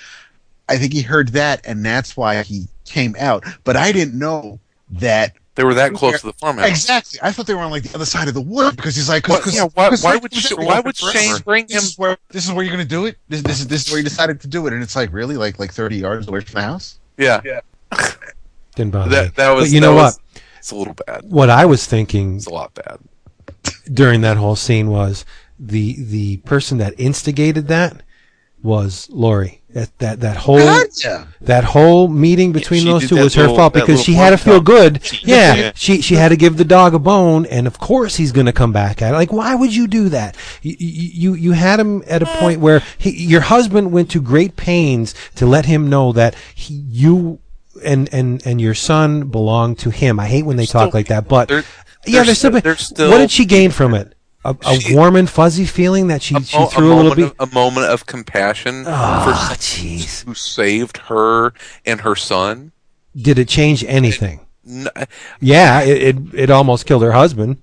[0.69, 3.43] I think he heard that, and that's why he came out.
[3.63, 4.59] But I didn't know
[4.91, 6.69] that They were that close to the farmhouse.
[6.69, 7.19] exactly.
[7.21, 9.27] I thought they were on like the other side of the wood because he's like,
[9.27, 11.17] Well, cause, yeah, why, 'cause why Rick would was Sh- why would forever.
[11.17, 11.67] Shane bring him?
[11.81, 13.17] This is where this is where you're going to do it.
[13.27, 15.35] This, this is this is where you decided to do it, and it's like really
[15.35, 16.99] like like 30 yards away from the house.
[17.17, 17.59] Yeah, Yeah.
[18.75, 19.15] Didn't bother me.
[19.15, 19.65] that that was.
[19.65, 20.41] But you that know was- what?
[20.59, 21.21] It's a little bad.
[21.23, 22.99] What I was thinking It's a lot bad.
[23.91, 25.25] during that whole scene was
[25.59, 28.03] the the person that instigated that
[28.63, 29.61] was Lori.
[29.69, 31.25] That that that whole yeah.
[31.41, 34.31] that whole meeting between she those two that was her little- fault because she had
[34.31, 34.63] to feel chop.
[34.65, 35.03] good.
[35.03, 35.71] She- Yeah, yeah.
[35.75, 38.53] she she had to give the dog a bone, and of course he's going to
[38.53, 39.17] come back at it.
[39.17, 40.35] Like, why would you do that?
[40.63, 44.55] You you, you had him at a point where he, your husband went to great
[44.55, 47.39] pains to let him know that he, you
[47.85, 50.19] and and and your son belong to him.
[50.19, 51.63] I hate when they talk Still- like that, but they're-
[52.07, 54.13] yeah, they're there's still- still, they're still- What did she gain from it?
[54.45, 56.95] A, a She- warm and fuzzy feeling that she A, she mo- a threw a,
[56.95, 57.35] little bit.
[57.39, 60.23] of, a moment of compassion for Ah, someone jeez.
[60.26, 61.53] who saved her
[61.85, 62.72] and her son.
[63.15, 64.41] Did it change anything?
[64.68, 64.88] N-
[65.41, 67.57] Yeah, it, it it almost killed her husband.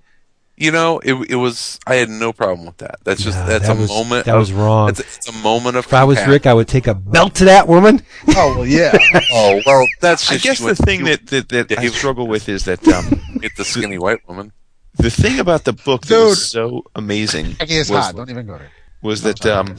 [0.56, 1.78] You know, it it was.
[1.86, 2.96] I had no problem with that.
[3.05, 4.26] That's just No, that's that a was- moment.
[4.26, 4.88] that of- was wrong.
[4.90, 5.84] It's, it's a moment of.
[5.86, 6.24] If I was.
[6.26, 8.02] Rick, I would take a belt to that woman.
[8.28, 8.96] Oh well, yeah.
[9.32, 10.30] Oh well, that's.
[10.30, 12.86] I guess the went- thing you that that, that I he- struggle with is that
[12.94, 14.52] um, hit the skinny white woman.
[14.94, 16.28] The thing about the book that Dude.
[16.28, 18.16] was so amazing was, hot.
[18.16, 18.70] Don't even go there.
[19.02, 19.76] was that um,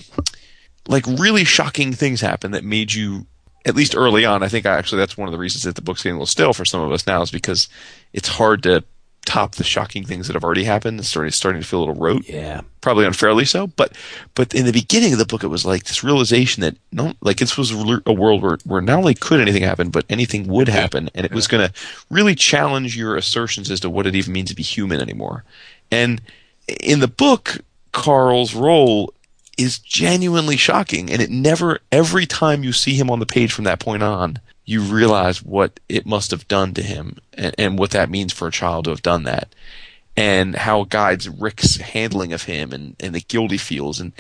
[0.87, 3.25] like really shocking things happened that made you
[3.65, 4.43] at least early on.
[4.43, 6.53] I think actually that's one of the reasons that the book's getting a little stale
[6.53, 7.67] for some of us now is because
[8.13, 8.83] it's hard to
[9.25, 10.99] top the shocking things that have already happened.
[10.99, 12.27] It's starting starting to feel a little rote.
[12.27, 12.61] Yeah.
[12.81, 13.67] probably unfairly so.
[13.67, 13.97] But
[14.35, 17.37] but in the beginning of the book, it was like this realization that no, like
[17.37, 20.69] this was a a world where where not only could anything happen, but anything would
[20.69, 21.73] happen, and it was going to
[22.09, 25.43] really challenge your assertions as to what it even means to be human anymore.
[25.91, 26.21] And
[26.81, 27.59] in the book,
[27.91, 29.13] Carl's role
[29.57, 33.65] is genuinely shocking, and it never every time you see him on the page from
[33.65, 34.39] that point on.
[34.65, 38.47] You realize what it must have done to him, and, and what that means for
[38.47, 39.53] a child to have done that
[40.17, 43.99] and how it guides Rick's handling of him and, and the guilt he feels.
[43.99, 44.13] And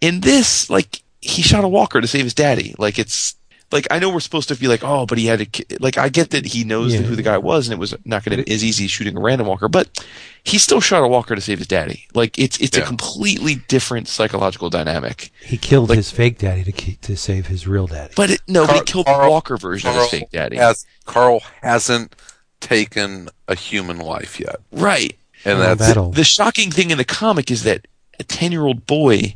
[0.00, 2.74] in this, like, he shot a walker to save his daddy.
[2.78, 3.36] Like, it's,
[3.72, 5.64] like, I know we're supposed to be like, oh, but he had to, ki-.
[5.80, 7.00] like, I get that he knows Yeah.
[7.02, 9.20] who the guy was and it was not going to be as easy shooting a
[9.20, 10.04] random walker, but
[10.44, 12.06] he still shot a walker to save his daddy.
[12.14, 15.30] Like, it's, it's a completely different psychological dynamic.
[15.42, 18.12] He killed Like- his fake daddy to keep, to save his real daddy.
[18.16, 20.56] But it, no, but he killed Carl- the walker version of his fake daddy.
[20.56, 22.14] Has, Carl hasn't
[22.60, 25.18] taken a human life yet, Right.
[25.44, 27.86] and Oh, that's that'll- the shocking thing in the comic is that
[28.20, 29.34] a 10 year old boy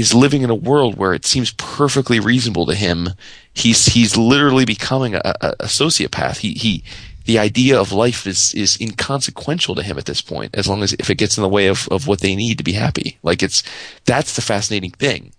[0.00, 3.10] is living in a world where it seems perfectly reasonable to him.
[3.52, 6.38] He's, he's literally becoming a, a, a sociopath.
[6.38, 6.82] He, he,
[7.26, 10.94] the idea of life is, is inconsequential to him at this point, as long as
[10.94, 13.18] if it gets in the way of, of what they need to be happy.
[13.22, 13.62] Like it's,
[14.06, 15.32] that's the fascinating thing.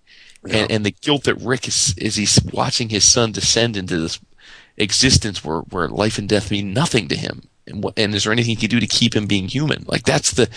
[0.49, 4.19] And, and the guilt that Rick is, is he's watching his son descend into this
[4.77, 7.43] existence where, where life and death mean nothing to him.
[7.67, 9.85] And, what, and is there anything he can do to keep him being human?
[9.87, 10.49] Like that's the,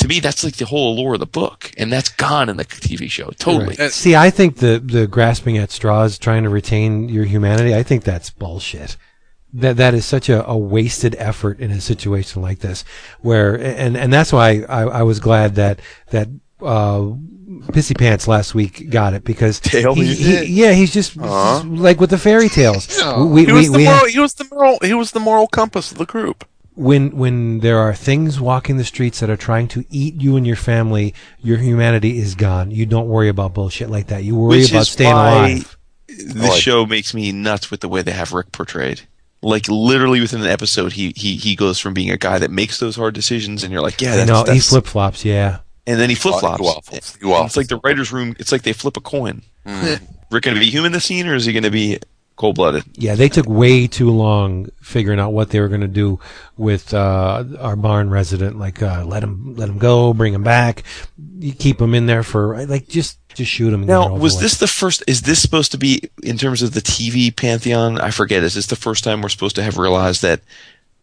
[0.00, 2.64] to me, that's like the whole allure of the book, and that's gone in the
[2.64, 3.76] TV show totally.
[3.78, 3.90] Right.
[3.92, 8.04] See, I think the the grasping at straws, trying to retain your humanity, I think
[8.04, 8.96] that's bullshit.
[9.52, 12.84] That that is such a, a wasted effort in a situation like this,
[13.20, 16.28] where and and that's why I, I was glad that that
[16.62, 17.00] uh,
[17.72, 21.62] Pissy Pants last week got it because Tail, he, he- yeah he's just, Aw.
[21.66, 22.98] like with the fairy tales.
[23.00, 23.26] No.
[23.26, 24.06] We, he we, the we moral.
[24.06, 24.78] He was the moral.
[24.82, 26.46] He was the moral compass of the group.
[26.80, 30.46] When when there are things walking the streets that are trying to eat you and
[30.46, 32.70] your family, your humanity is gone.
[32.70, 34.24] You don't worry about bullshit like that.
[34.24, 35.76] You worry Which about is staying why alive.
[36.08, 39.02] This like- show makes me nuts with the way they have Rick portrayed.
[39.42, 42.78] Like literally within an episode, he he he goes from being a guy that makes
[42.78, 45.24] those hard decisions, and you're like, yeah, I that's, he flip flops.
[45.24, 46.60] Yeah, and then he flip flops.
[46.60, 47.16] He waffles.
[47.20, 47.46] He waffles.
[47.50, 48.36] It's like the writers' room.
[48.38, 49.42] It's like they flip a coin.
[49.66, 50.00] Mm.
[50.30, 51.98] Rick going to be human this scene, or is he going to be
[52.40, 52.82] cold blooded?
[52.94, 53.14] yeah.
[53.14, 56.18] They took way too long figuring out what they were going to do
[56.56, 58.58] with uh, our barn resident.
[58.58, 60.82] Like uh, let him let him go, bring him back,
[61.38, 63.82] you keep him in there for like just just shoot him.
[63.82, 64.42] and get it Now, was with.
[64.42, 65.04] this the first?
[65.06, 68.00] Is this supposed to be in terms of the TV pantheon?
[68.00, 68.42] I forget.
[68.42, 70.40] Is this the first time we're supposed to have realized that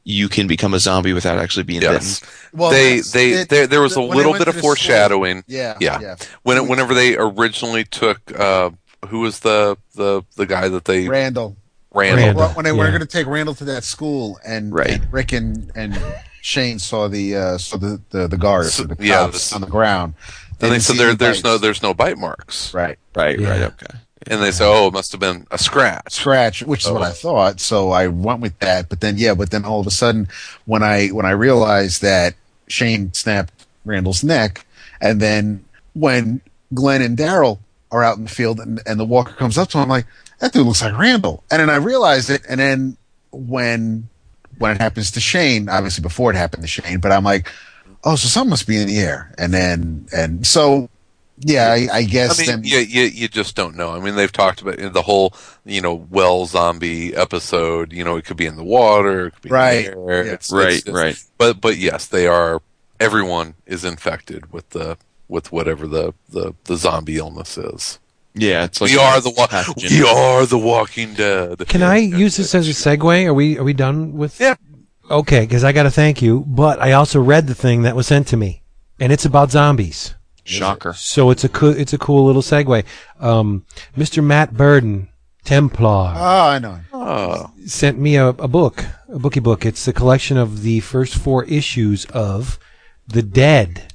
[0.04, 2.20] you can become a zombie without actually being Yes.
[2.22, 2.34] bitten?
[2.60, 5.44] Well, they they it- there, there was a little bit of the school- foreshadowing.
[5.48, 6.00] Yeah, Yeah.
[6.02, 6.16] yeah.
[6.44, 8.72] When whenever they originally took uh,
[9.08, 11.56] who was the the the guy that they Randall.
[11.94, 12.26] Randall.
[12.26, 12.50] Randall.
[12.50, 14.92] When they were going to take Randall to that school, and, Right.
[15.02, 16.00] and Rick and, and
[16.42, 19.68] Shane saw the uh, saw the the, the guards, So- the yeah, the- on the
[19.68, 20.14] ground.
[20.60, 23.98] And they said there, any there's no there's no bite marks, right Right, right, okay.
[24.26, 26.12] and they say, oh, it must have been a scratch.
[26.14, 27.60] scratch, which is what I thought.
[27.60, 28.90] So I went with that.
[28.90, 30.28] But then, yeah, but then all of a sudden,
[30.66, 32.34] when I when I realized that
[32.68, 33.54] Shane snapped
[33.86, 34.66] Randall's neck,
[35.00, 35.64] and then
[35.94, 36.42] when
[36.74, 37.60] Glenn and Daryl
[37.92, 40.06] are out in the field, and, and the walker comes up to him, I'm like,
[40.40, 41.44] that dude looks like Randall.
[41.52, 42.98] And then I realized it, and then
[43.32, 44.10] when
[44.58, 47.48] when it happens to Shane, obviously before it happened to Shane, but I'm like,
[48.04, 49.34] oh, so something must be in the air.
[49.38, 50.90] And then and so.
[51.40, 53.92] Yeah, I, I guess I mean, then you, you you just don't know.
[53.92, 55.36] I mean, they've talked about the whole,
[55.66, 57.94] you know, well zombie episode.
[57.94, 59.86] You know, it could be in the water, it could be Right.
[59.86, 60.26] in the air.
[60.26, 60.32] Yeah.
[60.34, 61.24] It's, Right, it's just- right.
[61.38, 62.60] But but yes, they are.
[63.00, 64.98] Everyone is infected with the
[65.28, 68.00] with whatever the the, the zombie illness is.
[68.34, 69.90] Yeah, it's like we are the wa- pathogen.
[69.90, 71.68] we are the Walking Dead.
[71.68, 73.26] Can I use this as a segue?
[73.26, 74.40] Are we are we done with?
[74.40, 74.56] Yeah.
[75.10, 78.08] Okay, because I got to thank you, but I also read the thing that was
[78.08, 78.62] sent to me,
[79.00, 80.14] and it's about zombies.
[80.44, 80.94] Shocker.
[80.94, 82.86] So it's a co- it's a cool little segue.
[83.20, 83.66] Um,
[83.98, 84.24] Mr.
[84.24, 85.10] Matt Burden,
[85.44, 86.80] Templar, oh, I know.
[86.94, 89.66] Oh, sent me a, a book, a bookie book.
[89.66, 92.60] It's a collection of the first four issues of
[93.08, 93.94] The Dead,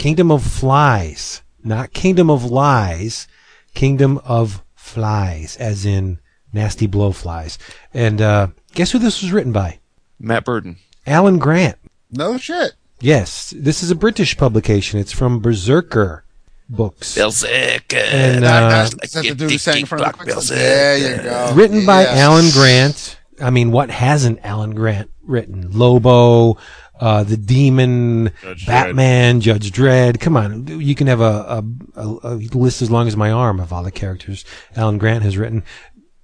[0.00, 3.28] Kingdom of Flies, not Kingdom of Lies,
[3.74, 6.18] Kingdom of Flies, as in
[6.54, 7.58] nasty blowflies.
[7.92, 9.78] And uh, guess who this was written by?
[10.18, 10.76] Matt Burden.
[11.06, 11.76] Alan Grant.
[12.10, 12.72] No shit.
[13.00, 14.98] Yes, this is a British publication.
[14.98, 16.24] It's from Berserker
[16.70, 17.14] Books.
[17.18, 17.92] Belzec.
[17.94, 20.60] And, uh, that's- that's the dude who sang in front of the quicksand.
[20.60, 21.52] There you go.
[21.54, 22.18] written by Yes.
[22.18, 23.16] Alan Grant.
[23.38, 25.72] I mean, what hasn't Alan Grant written?
[25.72, 26.56] Lobo,
[27.00, 28.30] uh, the Demon,
[28.66, 30.20] Batman, Judge Dredd.
[30.20, 31.64] Come on, you can have a,
[31.94, 34.44] a, a, a list as long as my arm of all the characters
[34.76, 35.64] Alan Grant has written.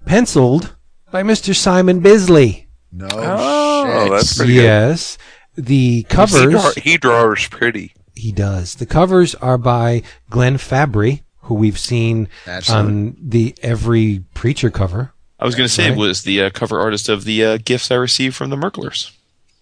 [0.05, 0.75] Penciled
[1.11, 1.55] by Mr.
[1.55, 2.67] Simon Bisley.
[2.91, 4.11] No Oh, shit.
[4.11, 4.63] that's pretty good.
[4.63, 5.17] yes,
[5.55, 7.93] the he, covers draw, he draws pretty.
[8.15, 8.75] he does.
[8.75, 12.91] The covers are by Glenn Fabry, who we've seen Absolutely.
[12.93, 15.13] on the every preacher cover.
[15.39, 15.97] I was going to say Right.
[15.97, 19.11] was the uh, cover artist of the uh, gifts I received from the Merklers.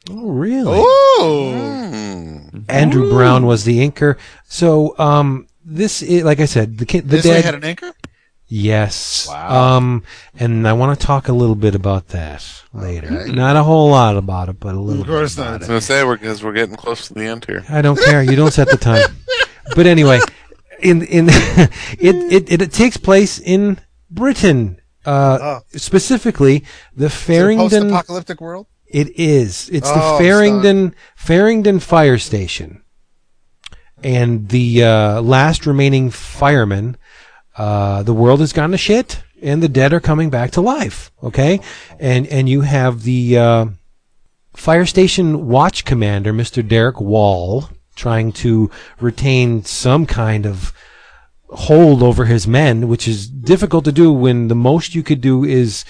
[0.10, 0.72] Oh, really?
[0.76, 2.60] Oh, Hmm.
[2.70, 4.18] Andrew Brown was the inker.
[4.48, 7.46] So, um, this is, like I said, the kid, the dead.
[7.46, 7.92] had an anchor.
[8.48, 9.28] yes.
[9.28, 9.78] Wow.
[9.78, 10.04] Um,
[10.40, 13.08] and I want to talk a little bit about that later.
[13.22, 13.32] Okay.
[13.32, 15.02] Not a whole lot about it, but a little.
[15.02, 15.48] Of course bit not.
[15.54, 17.64] I was gonna say we're because we're getting close to the end here.
[17.70, 18.22] I don't care.
[18.22, 19.04] You don't set the time.
[19.76, 20.20] But anyway,
[20.80, 23.80] in in it, it it it takes place in
[24.12, 24.80] Britain.
[25.04, 25.60] Uh, Oh.
[25.76, 26.64] specifically
[26.96, 27.70] the Is it a Farringdon.
[27.70, 28.68] post-apocalyptic world.
[28.96, 29.70] It is.
[29.74, 32.82] It's Oh, the Farringdon Farringdon Fire Station,
[34.02, 36.96] and the uh, last remaining fireman.
[37.58, 41.12] Uh, the world has gone to shit, and the dead are coming back to life.
[41.22, 41.60] Okay,
[42.00, 43.66] and and you have the uh,
[44.56, 47.68] fire station watch commander, Mister Derek Wall,
[47.98, 50.72] trying to retain some kind of
[51.50, 55.44] hold over his men, which is difficult to do when the most you could do
[55.44, 55.84] is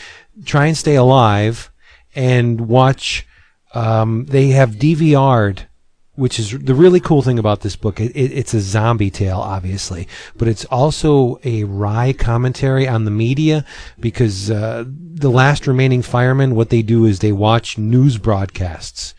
[0.43, 1.71] try and stay alive
[2.15, 3.27] and watch.
[3.73, 5.67] Um, they have DVR'd,
[6.15, 7.99] which is the really cool thing about this book.
[7.99, 13.11] It, it, it's a zombie tale, obviously, but it's also a wry commentary on the
[13.11, 13.65] media
[13.99, 19.13] because uh, the last remaining firemen, what they do is they watch news broadcasts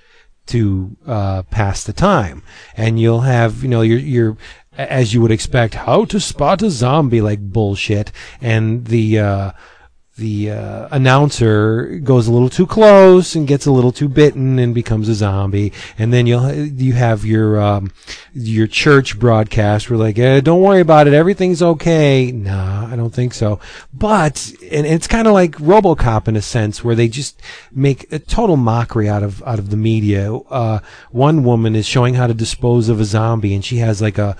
[0.47, 2.43] to uh, pass the time,
[2.77, 4.37] and you'll have you know your your
[4.79, 9.53] as you would expect how to spot a zombie like bullshit, and the uh,
[10.17, 14.75] the uh, announcer goes a little too close and gets a little too bitten and
[14.75, 17.93] becomes a zombie, and then you'll you have your um,
[18.33, 22.33] your church broadcast where like eh, don't worry about it everything's okay.
[22.33, 23.61] Nah, I don't think so.
[23.93, 27.41] But and it's kind of like RoboCop in a sense where they just
[27.71, 30.35] make a total mockery out of out of the media.
[30.35, 30.79] Uh,
[31.11, 34.37] one woman is showing how to dispose of a zombie, and she has like a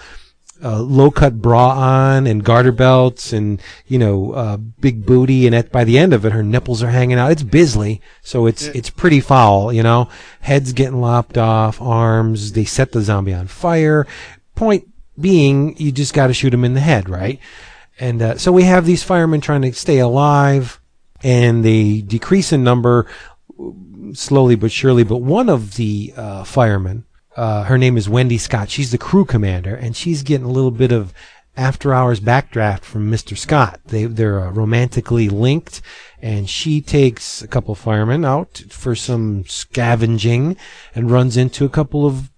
[0.63, 5.55] uh, low cut bra on and garter belts and you know uh, big booty and
[5.55, 7.31] at by the end of it her nipples are hanging out.
[7.31, 10.09] It's Bisley so it's it's pretty foul you know?
[10.41, 14.07] Heads getting lopped off arms they set the zombie on fire.
[14.55, 14.89] Point
[15.19, 17.39] being you just got to shoot him in the head right?
[17.99, 20.81] And uh, so we have these firemen trying to stay alive
[21.23, 23.07] and they decrease in number
[24.13, 27.06] slowly but surely but one of the uh, firemen
[27.37, 28.71] uh, her name is Wendy Scott.
[28.71, 31.13] She's the crew commander, and she's getting a little bit of
[31.57, 33.37] after hours backdraft from Mr.
[33.37, 33.81] Scott.
[33.87, 35.83] They they're uh, romantically linked,
[36.21, 40.57] and she takes a couple firemen out for some scavenging,
[40.95, 42.31] and runs into a couple of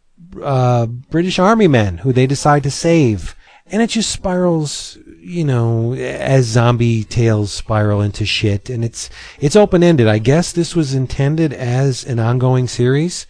[0.43, 4.99] uh, British Army men who they decide to save, and it just spirals.
[5.21, 10.09] You know, as zombie tales spiral into shit, and it's it's open ended.
[10.09, 13.27] I guess this was intended as an ongoing series,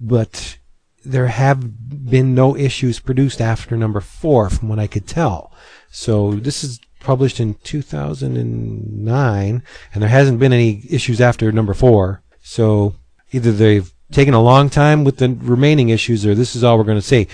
[0.00, 0.56] but
[1.04, 5.52] there have been no issues produced after number four, from what I could tell.
[5.90, 9.62] So this is published in 2009,
[9.92, 12.22] and there hasn't been any issues after number four.
[12.42, 12.94] So
[13.32, 16.84] either they've taken a long time with the remaining issues, or this is all we're
[16.84, 17.28] going to see.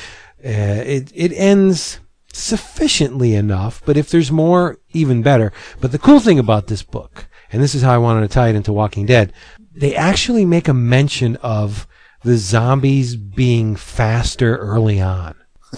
[0.45, 1.99] Uh, it it ends
[2.33, 5.53] sufficiently enough, but if there's more, even better.
[5.81, 8.49] But the cool thing about this book, and this is how I wanted to tie
[8.49, 9.33] it into Walking Dead,
[9.75, 11.88] they actually make a mention of
[12.25, 15.35] the zombies being faster early on.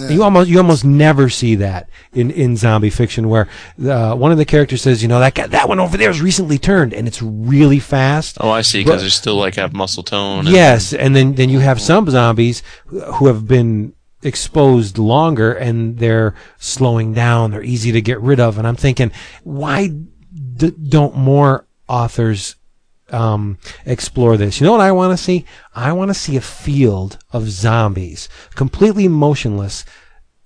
[0.09, 3.49] You almost you almost never see that in, in zombie fiction where
[3.85, 6.23] uh, one of the characters says, you know, that guy, that one over there is
[6.23, 8.37] recently turned and it's really fast.
[8.41, 8.85] Oh, I see.
[8.85, 10.47] Because they still like have muscle tone.
[10.47, 13.93] and- Yes, and then then you have some zombies who have been
[14.23, 17.51] exposed longer and they're slowing down.
[17.51, 19.11] They're easy to get rid of, and I'm thinking,
[19.43, 22.55] why d- don't more authors
[23.12, 24.61] um, explore this?
[24.61, 25.45] You know what I want to see?
[25.74, 29.85] I want to see a field of zombies, completely motionless,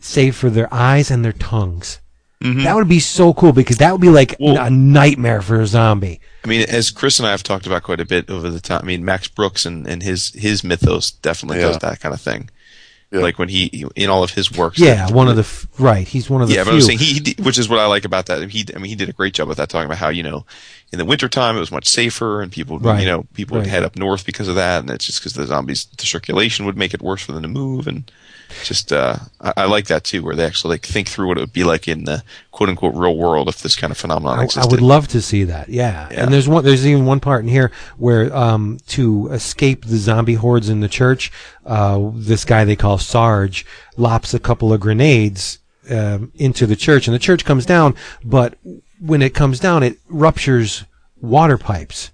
[0.01, 2.01] save for their eyes and their tongues.
[2.41, 5.66] That would be so cool because that would be like Well- a nightmare for a
[5.66, 6.20] zombie.
[6.45, 8.81] I mean, as Chris and I have talked about quite a bit over the time.
[8.82, 11.69] I mean, Max Brooks and, and his his mythos definitely Yeah.
[11.69, 12.51] does that kind of thing.
[13.15, 13.20] Yeah.
[13.20, 14.78] Like when he in all of his works.
[14.78, 16.07] Yeah, one of the f- right.
[16.07, 16.73] He's one of the yeah, few.
[16.73, 18.51] but I'm saying he, he which is what I like about that.
[18.51, 20.45] He, I mean, he did a great job with that, talking about how you know,
[20.93, 23.01] in the wintertime it was much safer, and people, would Right.
[23.01, 25.47] you know, people would head up north because of that, and it's just because the
[25.47, 28.11] zombies, the circulation would make it worse for them to move, and
[28.62, 31.40] just, uh, I, I like that too, where they actually like think through what it
[31.40, 32.22] would be like in the
[32.52, 35.44] quote unquote real world if this kind of phenomenon I, I would love to see
[35.44, 35.68] that.
[35.68, 36.09] Yeah.
[36.10, 36.24] Yeah.
[36.24, 36.64] And there's one.
[36.64, 40.89] There's even one part in here where um, to escape the zombie hordes in the
[40.89, 41.32] church,
[41.66, 43.66] uh, this guy they call Sarge
[43.97, 45.59] lops a couple of grenades
[45.90, 47.94] um, into the church, and the church comes down.
[48.24, 48.59] But
[49.01, 50.85] when it comes down, it ruptures
[51.20, 52.10] water pipes,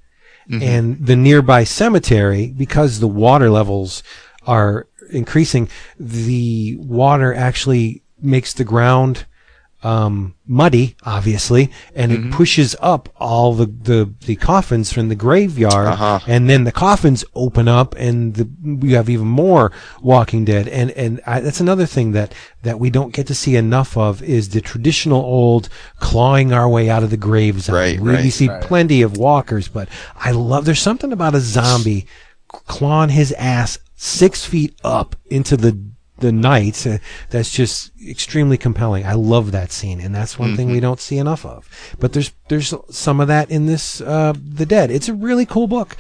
[0.51, 4.03] and the nearby cemetery, because the water levels
[4.47, 5.69] are increasing,
[5.99, 9.27] the water actually makes the ground
[9.83, 15.87] um, muddy, obviously, and it pushes up all the, the, the coffins from the graveyard,
[15.87, 16.19] Uh-huh.
[16.27, 19.73] and then the coffins open up, and the, we have even more
[20.03, 23.57] Walking Dead, and and I, that's another thing that that we don't get to see
[23.57, 27.77] enough of is the traditional old clawing our way out of the grave zone.
[27.77, 28.31] Right, we, we right.
[28.33, 30.67] see plenty of walkers, but I love.
[30.67, 32.07] There's something about a zombie
[32.49, 35.79] clawing his ass six feet up into the
[36.21, 36.99] the night uh,
[37.29, 39.05] that's just extremely compelling.
[39.05, 41.69] I love that scene, and that's one thing we don't see enough of.
[41.99, 44.91] But there's there's some of that in this uh, The Dead.
[44.91, 45.97] It's a really cool book,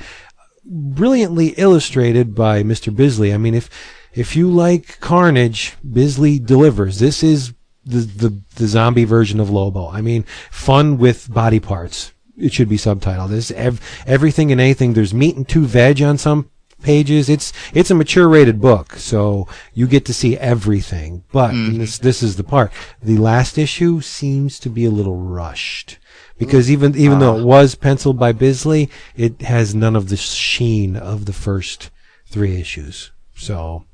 [0.64, 2.94] brilliantly illustrated by Mr.
[2.94, 3.35] Bisley.
[3.35, 3.68] I mean, if
[4.14, 7.01] if you like Carnage, Bisley delivers.
[7.01, 7.52] This is
[7.85, 9.89] the the, the zombie version of Lobo.
[9.89, 12.12] I mean, fun with body parts.
[12.39, 13.28] It should be subtitled.
[13.28, 14.94] This ev- everything and anything.
[14.94, 16.51] There's meat and two veg on some
[16.82, 17.28] pages.
[17.28, 21.24] It's it's a mature rated book, so you get to see everything.
[21.32, 22.73] But and this this is the part.
[23.02, 25.98] The last issue seems to be a little rushed
[26.39, 27.44] because even even though it ah.
[27.44, 31.90] was penciled by Bisley, it has none of the sheen of the first
[32.27, 33.12] three issues.
[33.36, 33.85] So.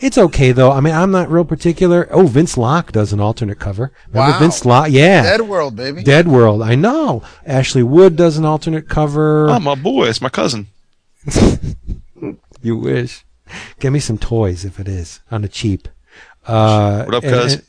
[0.00, 0.72] It's okay though.
[0.72, 2.08] I mean, I'm not real particular.
[2.10, 3.92] Oh, Vince Locke does an alternate cover.
[4.08, 4.38] Remember Wow.
[4.38, 4.88] Vince Locke?
[4.90, 5.22] Yeah.
[5.22, 6.02] Dead World, baby.
[6.02, 6.62] Dead World.
[6.62, 7.22] I know.
[7.44, 9.50] Ashley Wood does an alternate cover.
[9.50, 10.68] Oh, my boy, it's my cousin.
[12.62, 13.24] You wish.
[13.78, 15.88] Get me some toys if it is on the cheap.
[16.46, 17.62] Uh, What up, cuz?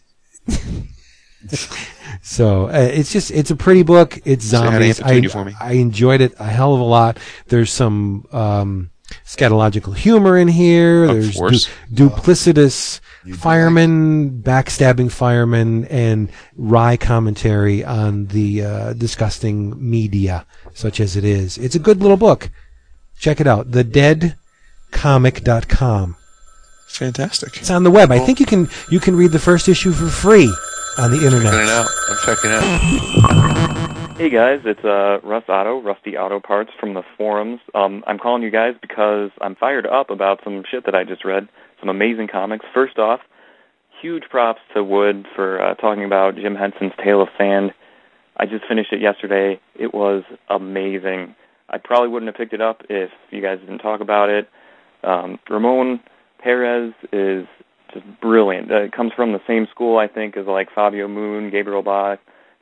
[2.21, 4.19] so uh, it's just it's a pretty book.
[4.25, 4.99] It's zombies.
[4.99, 5.53] Aunt I, Petunia for me.
[5.59, 7.17] I enjoyed it a hell of a lot.
[7.47, 8.91] There's some um,
[9.25, 11.05] scatological humor in here.
[11.05, 12.99] Of There's du- duplicitous
[13.35, 21.57] firemen, backstabbing firemen, and wry commentary on the uh, disgusting media, such as it is.
[21.57, 22.49] It's a good little book.
[23.17, 23.71] Check it out.
[24.91, 26.15] TheDeadComic.com.
[26.87, 27.57] Fantastic.
[27.57, 28.11] It's on the web.
[28.11, 30.53] I think you can you can read the first issue for free
[30.97, 31.53] on the internet.
[31.53, 31.87] Checking it out.
[32.09, 34.17] I'm checking it out.
[34.17, 37.59] Hey guys, it's uh, Russ Auto, Rusty Auto Parts from the forums.
[37.73, 41.23] Um, I'm calling you guys because I'm fired up about some shit that I just
[41.25, 41.47] read.
[41.79, 42.65] Some amazing comics.
[42.73, 43.21] First off,
[44.01, 47.71] huge props to Wood for uh, talking about Jim Henson's Tale of Sand.
[48.37, 49.59] I just finished it yesterday.
[49.75, 51.35] It was amazing.
[51.69, 54.49] I probably wouldn't have picked it up if you guys didn't talk about it.
[55.03, 55.99] Um, Ramon
[56.39, 57.45] Perez is
[57.93, 58.71] just brilliant.
[58.71, 62.17] Uh, it comes from the same school, I think, as like Fabio Moon, Gabriel Bá.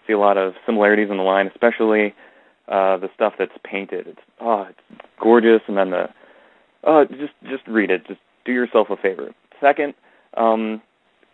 [0.08, 2.16] See a lot of similarities in the line, especially
[2.68, 4.08] uh, the stuff that's painted.
[4.08, 6.10] It's oh, it's gorgeous, and then the
[6.84, 8.08] uh, just just read it.
[8.08, 9.32] Just do yourself a favor.
[9.62, 9.94] Second,
[10.38, 10.82] um,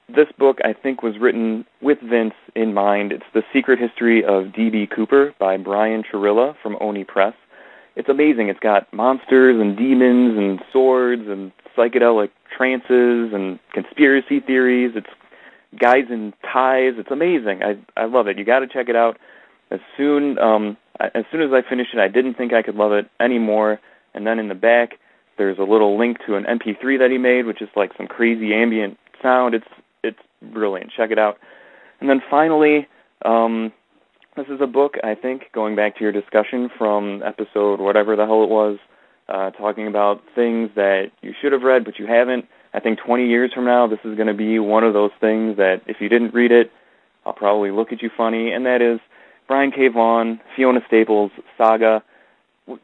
[0.10, 3.11] this book I think was written with Vince in mind.
[3.11, 4.88] It's the Secret History of D.B.
[4.94, 7.34] Cooper by Brian Churilla from Oni Press.
[7.95, 8.49] It's amazing.
[8.49, 14.93] It's got monsters and demons and swords and psychedelic trances and conspiracy theories.
[14.95, 15.07] It's
[15.80, 16.93] guys in ties.
[16.97, 17.61] It's amazing.
[17.63, 18.38] I I love it.
[18.38, 19.17] You got to check it out.
[19.72, 22.91] As soon um as soon as I finished it, I didn't think I could love
[22.91, 23.80] it anymore.
[24.13, 24.93] And then in the back,
[25.38, 28.53] there's a little link to an MP3 that he made, which is like some crazy
[28.53, 29.55] ambient sound.
[29.55, 29.67] It's
[30.03, 30.91] it's brilliant.
[30.95, 31.38] Check it out.
[31.99, 32.88] And then finally,
[33.23, 33.72] um,
[34.36, 38.26] this is a book I think going back to your discussion from episode whatever the
[38.26, 38.78] hell it was,
[39.30, 42.45] uh, talking about things that you should have read but you haven't.
[42.74, 45.56] I think 20 years from now, this is going to be one of those things
[45.57, 46.72] that if you didn't read it,
[47.26, 48.99] I'll probably look at you funny, and that is
[49.48, 49.88] Brian K.
[49.88, 52.03] Vaughan, Fiona Staples saga.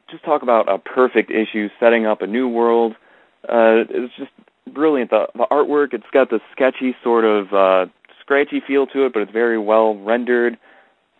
[0.10, 2.94] Just talk about a perfect issue, setting up a new world.
[3.44, 4.32] Uh, it's just
[4.74, 5.10] brilliant.
[5.10, 7.92] The, the artwork, it's got this sketchy sort of uh,
[8.22, 10.58] scratchy feel to it, but it's very well rendered.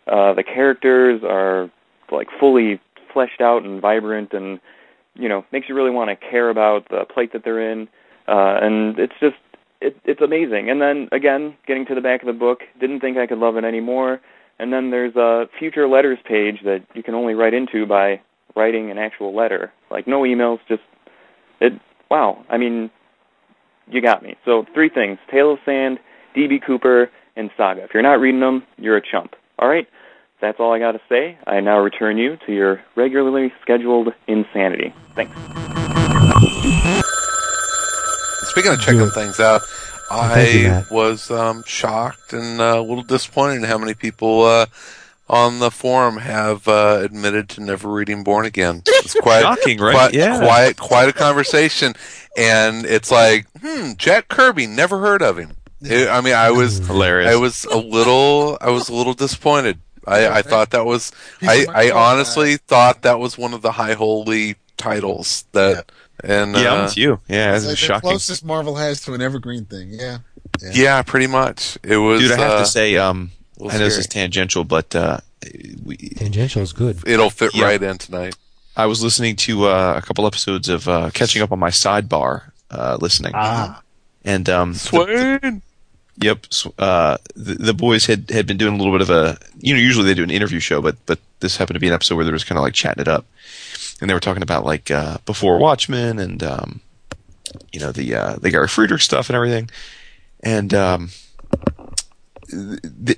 [0.06, 1.70] Uh, the characters are
[2.10, 2.80] like fully
[3.12, 4.60] fleshed out and vibrant, and
[5.14, 7.88] you know makes you really want to care about the plight that they're in.
[8.28, 9.36] Uh, and it's just
[9.80, 10.70] it, it's amazing.
[10.70, 13.56] And then again, getting to the back of the book, didn't think I could love
[13.56, 14.20] it anymore.
[14.58, 18.20] And then there's a future letters page that you can only write into by
[18.54, 20.82] writing an actual letter, like no emails, just
[21.60, 21.72] it.
[22.10, 22.90] Wow, I mean,
[23.86, 24.36] you got me.
[24.44, 25.98] So three things: Tale of Sand,
[26.36, 27.84] DB Cooper, and Saga.
[27.84, 29.32] If you're not reading them, you're a chump.
[29.58, 29.88] All right,
[30.40, 31.38] that's all I got to say.
[31.46, 34.92] I now return you to your regularly scheduled insanity.
[35.14, 35.32] Thanks.
[38.50, 39.62] Speaking of checking things out,
[40.10, 44.66] I was um, shocked and uh, a little disappointed in how many people uh,
[45.30, 48.82] on the forum have uh, admitted to never reading Born Again.
[48.86, 49.94] It's quite Shocking, right?
[49.94, 50.38] Quite, Yeah.
[50.38, 51.94] quite, quite a conversation,
[52.36, 55.52] and it's like, hmm, Jack Kirby, never heard of him.
[55.82, 57.30] It- I mean, I was, Hilarious.
[57.30, 59.78] I was a little, I was a little disappointed.
[60.06, 63.92] I, I thought that was, I, I honestly thought that was one of the high
[63.94, 65.92] holy titles that,
[66.24, 67.20] and yeah, I'm uh, with you.
[67.28, 68.10] Yeah, It's like is the shocking.
[68.10, 69.90] closest Marvel has to an evergreen thing.
[69.92, 70.18] Yeah.
[70.72, 71.78] yeah, pretty much.
[71.84, 72.20] It was.
[72.20, 73.30] Dude, I have uh, to say, um,
[73.60, 75.18] I know this is tangential, but uh,
[75.84, 76.98] we, Tangential is good.
[77.06, 77.64] It'll fit Yeah.
[77.66, 78.34] right in tonight.
[78.76, 82.50] I was listening to uh, a couple episodes of uh, catching up on my sidebar
[82.72, 83.82] uh, listening, Ah.
[84.24, 85.62] and um, the- Swain.
[86.18, 86.46] Yep.
[86.78, 89.80] Uh, the, the boys had, had been doing a little bit of a, you know,
[89.80, 92.24] usually they do an interview show, but but this happened to be an episode where
[92.24, 93.26] they was kind of like chatting it up,
[94.00, 96.80] and they were talking about like uh, before Watchmen and um,
[97.72, 99.70] you know the uh, the Gary Friedrich stuff and everything,
[100.42, 101.10] and um,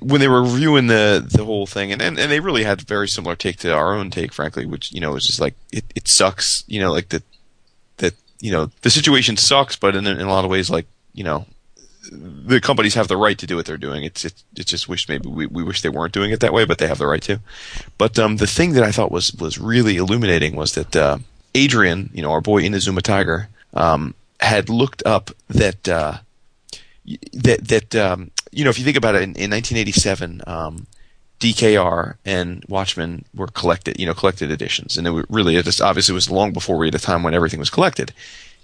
[0.01, 2.85] when they were reviewing the the whole thing, and, and and they really had a
[2.85, 5.85] very similar take to our own take, frankly, which you know was just like it,
[5.95, 7.25] it sucks, you know, like that
[7.99, 11.25] that you know the situation sucks, but in, in a lot of ways, like you
[11.25, 11.47] know
[12.11, 14.05] the companies have the right to do what they're doing.
[14.05, 16.79] It's it's just wish maybe we, we wish they weren't doing it that way, but
[16.79, 17.41] they have the right to.
[17.99, 21.19] But um, the thing that I thought was was really illuminating was that uh,
[21.55, 26.19] Adrian, you know, our boy Inazuma Tiger, um, had looked up that uh,
[27.33, 30.43] that that um, you know if you think about it in, in 1987.
[30.47, 30.87] Um,
[31.41, 35.83] DKR and Watchmen were collected, you know, collected editions, and it were really, it just
[35.83, 38.15] obviously was long before we had a time when everything was collected,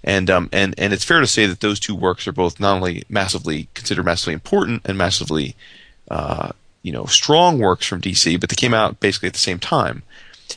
[0.03, 2.75] and um, and and it's fair to say that those two works are both not
[2.75, 5.55] only massively considered massively important and massively,
[6.09, 6.51] uh,
[6.83, 10.03] you know, strong works from DC, but they came out basically at the same time,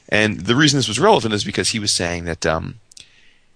[0.08, 2.76] and the reason this was relevant is because he was saying that, um,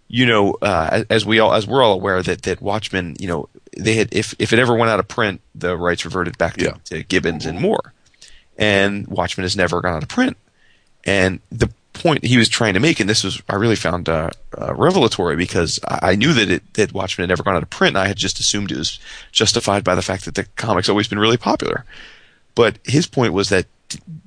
[0.08, 3.48] you know, uh, as we all as we're all aware that that Watchmen, you know,
[3.76, 6.64] they had if if it ever went out of print, the rights reverted back to,
[6.64, 6.74] Yeah.
[6.86, 7.92] to Gibbons and Moore,
[8.58, 10.36] and Watchmen has never gone out of print.
[11.04, 14.30] And the point he was trying to make, and this was I really found uh,
[14.56, 17.96] uh, revelatory because I, knew that it, that Watchmen had never gone out of print.
[17.96, 18.98] And I had just assumed it was
[19.32, 21.84] justified by the fact that the comic's always been really popular.
[22.54, 23.66] But his point was that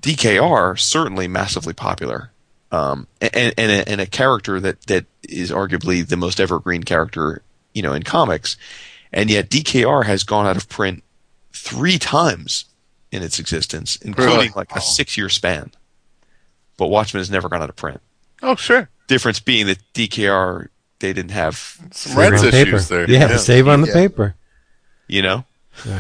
[0.02, 2.31] DKR certainly massively popular,
[2.72, 7.41] um, and and a, and a character that that is arguably the most evergreen character
[7.73, 8.57] you know in comics,
[9.11, 11.03] and yet DKR has gone out of print
[11.53, 12.65] three times
[13.11, 14.49] in its existence, including Really?
[14.56, 15.72] like a six year span.
[16.82, 18.02] But Watchmen has never gone out of print.
[18.41, 18.90] Oh, sure.
[19.06, 23.06] Difference being that DKR they didn't have Some rights on issues paper.
[23.06, 23.10] there.
[23.20, 23.94] Yeah, to save on the Yeah.
[23.94, 24.36] paper.
[25.08, 25.45] you know.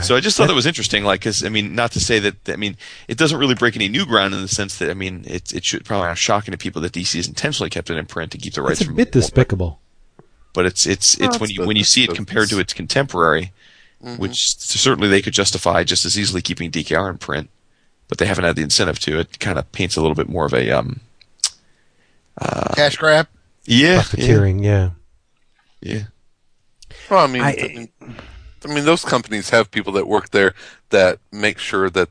[0.01, 2.49] So I just thought that was interesting, like, because I mean, not to say that
[2.49, 2.77] I mean,
[3.07, 5.63] it doesn't really break any new ground in the sense that I mean, it it
[5.65, 8.39] should probably not shocking to people that DC has intentionally kept it in print to
[8.39, 9.79] keep the rights It's a from bit despicable.
[10.53, 13.51] but it's it's Well, it's when you when you see it compared to its contemporary,
[14.03, 14.15] mm-hmm.
[14.19, 17.49] which certainly they could justify just as easily keeping DKR in print,
[18.11, 19.19] but they haven't had the incentive to.
[19.19, 20.99] It kind of paints a little bit more of a um
[22.75, 23.27] Cash grab.
[23.65, 24.89] yeah yeah, Profiteering, yeah.
[25.81, 26.03] yeah.
[27.09, 27.89] Well, I mean, I, I- mean,
[28.63, 30.53] I mean, those companies have people that work there
[30.89, 32.09] that make sure that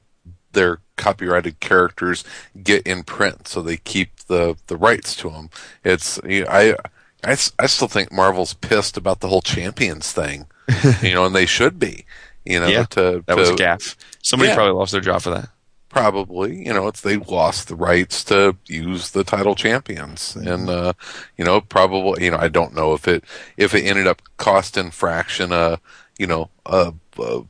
[0.53, 2.25] their copyrighted characters
[2.63, 5.51] get in print, so they keep the the rights to them.
[5.85, 6.77] It's you know, I.
[7.23, 10.47] I, s- I still think Marvel's pissed about the whole champions thing,
[11.03, 12.07] you know, and they should be,
[12.47, 12.67] you know.
[12.67, 13.95] Yeah, to, That was a gaffe.
[14.23, 14.55] Somebody Yeah.
[14.55, 15.51] probably lost their job for that.
[15.91, 20.93] Probably you know it's they lost the rights to use the title champions and uh
[21.37, 23.25] you know probably you know i don't know if it
[23.57, 25.79] if it ended up costing Fraction uh
[26.17, 27.41] you know a a,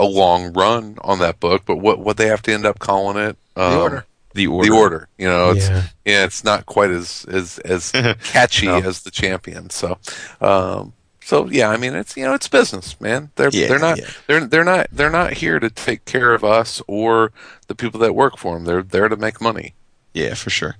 [0.00, 3.16] a long run on that book but what what they have to end up calling
[3.16, 4.06] it um, Order.
[4.34, 4.68] The order.
[4.68, 5.82] the order you know it's Yeah.
[6.04, 7.92] yeah it's not quite as as as
[8.24, 8.78] catchy No.
[8.78, 9.98] as the champion so
[10.40, 10.94] um
[11.24, 13.30] so yeah, I mean it's you know it's business, man.
[13.36, 14.10] They're Yeah, they're not yeah.
[14.26, 17.32] they're they're not they're not here to take care of us or
[17.66, 18.64] the people that work for them.
[18.64, 19.74] They're there to make money.
[20.12, 20.76] Yeah, for sure.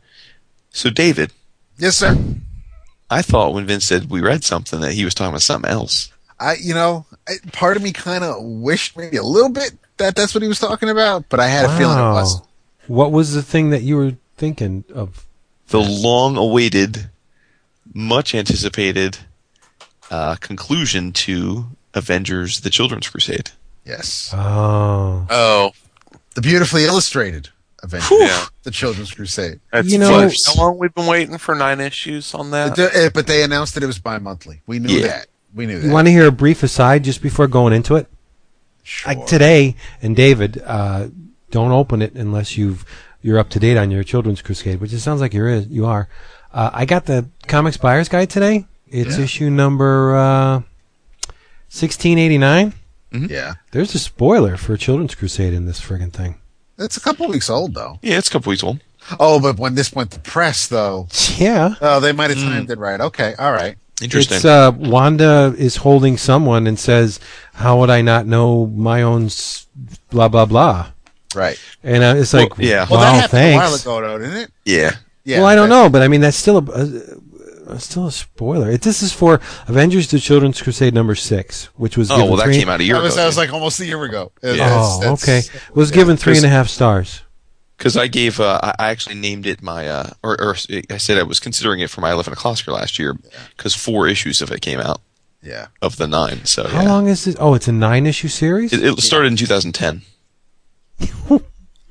[0.71, 1.33] So, David,
[1.79, 2.17] Yes, sir.
[3.11, 6.13] I thought when Vince said we read something that he was talking about something else.
[6.39, 10.17] I, you know, I, part of me kind of wished maybe a little bit that
[10.17, 12.45] that's what he was talking about, but I had a feeling it wasn't.
[12.87, 15.27] What was the thing that you were thinking of?
[15.69, 17.09] The long awaited,
[17.93, 19.19] much anticipated
[20.11, 23.51] uh, conclusion to Avengers The Children's Crusade.
[23.85, 25.73] Yes, Oh, Oh,
[26.35, 27.51] the beautifully illustrated
[27.83, 28.45] Avengers, yeah.
[28.63, 29.61] the Children's Crusade.
[29.73, 30.35] That's You know- funny.
[30.47, 32.77] how long we've been waiting for nine issues on that?
[32.77, 34.63] But they- but they announced that it was bi-monthly.
[34.67, 35.07] We knew Yeah.
[35.09, 35.27] that.
[35.55, 35.87] We knew that.
[35.87, 38.09] you want to hear a brief aside just before going into it?
[38.83, 39.15] Sure.
[39.15, 41.09] Like today, and David, uh,
[41.51, 42.85] don't open it unless you've
[43.23, 46.09] you're up to date on your Children's Crusade, which it sounds like you're you are.
[46.53, 48.67] Uh, I got the Comics Buyer's Guide today.
[48.95, 49.25] It's Yeah.
[49.25, 50.61] issue number uh,
[51.69, 52.75] sixteen eighty nine.
[53.13, 56.37] yeah, There's a spoiler for Children's Crusade in this friggin' thing.
[56.79, 57.99] it's a couple weeks old though.
[58.03, 58.81] Yeah, it's a couple weeks old.
[59.21, 61.75] Oh, but when this went to press though, Yeah.
[61.81, 63.01] oh, they might have timed it right.
[63.01, 63.77] Okay, all right.
[64.03, 64.37] Interesting.
[64.37, 67.21] It's uh, Wanda is holding someone and says,
[67.55, 69.67] "How would I not know my own s-
[70.11, 70.91] blah blah blah?"
[71.35, 71.59] Right.
[71.85, 72.87] And uh, it's like, Well, yeah.
[72.91, 73.85] Well, wow, that happened thanks.
[73.85, 74.51] a while ago, though, didn't it?
[74.65, 74.91] yeah.
[75.25, 75.39] Yeah.
[75.39, 76.85] well, I don't know, but I mean that's still a, a,
[77.67, 78.71] a still a spoiler.
[78.71, 82.37] It, this is for Avengers: The Children's Crusade number six, which was Oh, given well,
[82.39, 82.59] that three.
[82.59, 83.23] came out a year That was, ago.
[83.23, 84.33] that was like almost a year ago.
[84.43, 84.69] Uh, Yeah.
[84.73, 85.41] Oh, that's- okay.
[85.41, 85.97] that's- Was yeah.
[85.97, 87.23] given three and a half stars.
[87.77, 90.57] Because I gave, uh, I I actually named it my, uh, or, or
[90.91, 93.17] I said I was considering it for my 11 o'clock last year
[93.57, 95.01] because four issues of it came out
[95.43, 95.67] Yeah.
[95.83, 96.45] of the nine.
[96.45, 96.89] So How yeah.
[96.89, 97.35] long is this?
[97.41, 98.73] Oh, it's a nine issue series.
[98.73, 100.03] It, it started in 2010.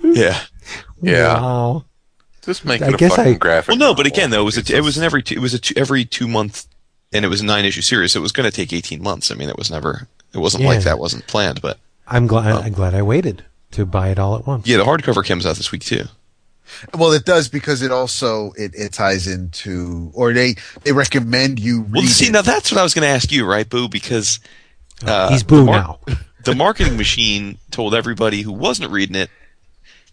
[0.02, 0.40] yeah.
[1.02, 1.34] Yeah.
[1.42, 1.86] Wow.
[2.46, 3.70] Just make I it a guess fucking I- graphic.
[3.70, 5.54] Well, no, but again, though, it was a, it was an every two, it was
[5.54, 6.68] a two, every two month,
[7.14, 8.12] and it was a nine issue series.
[8.12, 9.32] So it was going to take 18 months.
[9.32, 11.62] I mean, it was never, it wasn't like that wasn't planned.
[11.62, 12.52] But I'm glad.
[12.54, 12.60] Oh.
[12.60, 14.68] I'm glad I waited to buy it all at once.
[14.68, 16.04] yeah, the hardcover comes out this week too.
[16.98, 21.82] Well, it does because it also it, it ties into, or they they recommend you
[21.84, 22.32] read Well, see, it.
[22.32, 23.88] now that's what I was going to ask you, right, Boo?
[23.88, 24.40] Because
[25.06, 26.00] uh, He's the boo mar- now.
[26.46, 29.30] the marketing machine told everybody who wasn't reading it,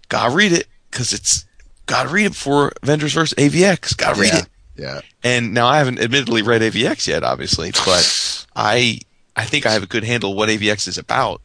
[0.08, 1.44] "Gotta read it because it's
[1.90, 3.34] gotta read it before Avengers vs.
[3.34, 3.96] AVX.
[3.96, 4.38] Gotta read yeah.
[4.40, 4.46] it."
[4.76, 5.00] Yeah.
[5.22, 9.00] And now I haven't admittedly read AVX yet, obviously, but I
[9.36, 11.42] I think I have a good handle what AVX is about,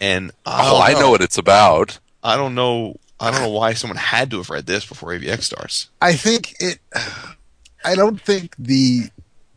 [0.00, 1.98] and I Oh, don't I know what it's about.
[2.22, 2.96] I don't know.
[3.20, 5.88] I don't know why someone had to have read this before AVX starts.
[6.02, 6.78] I think it.
[7.84, 9.10] I don't think the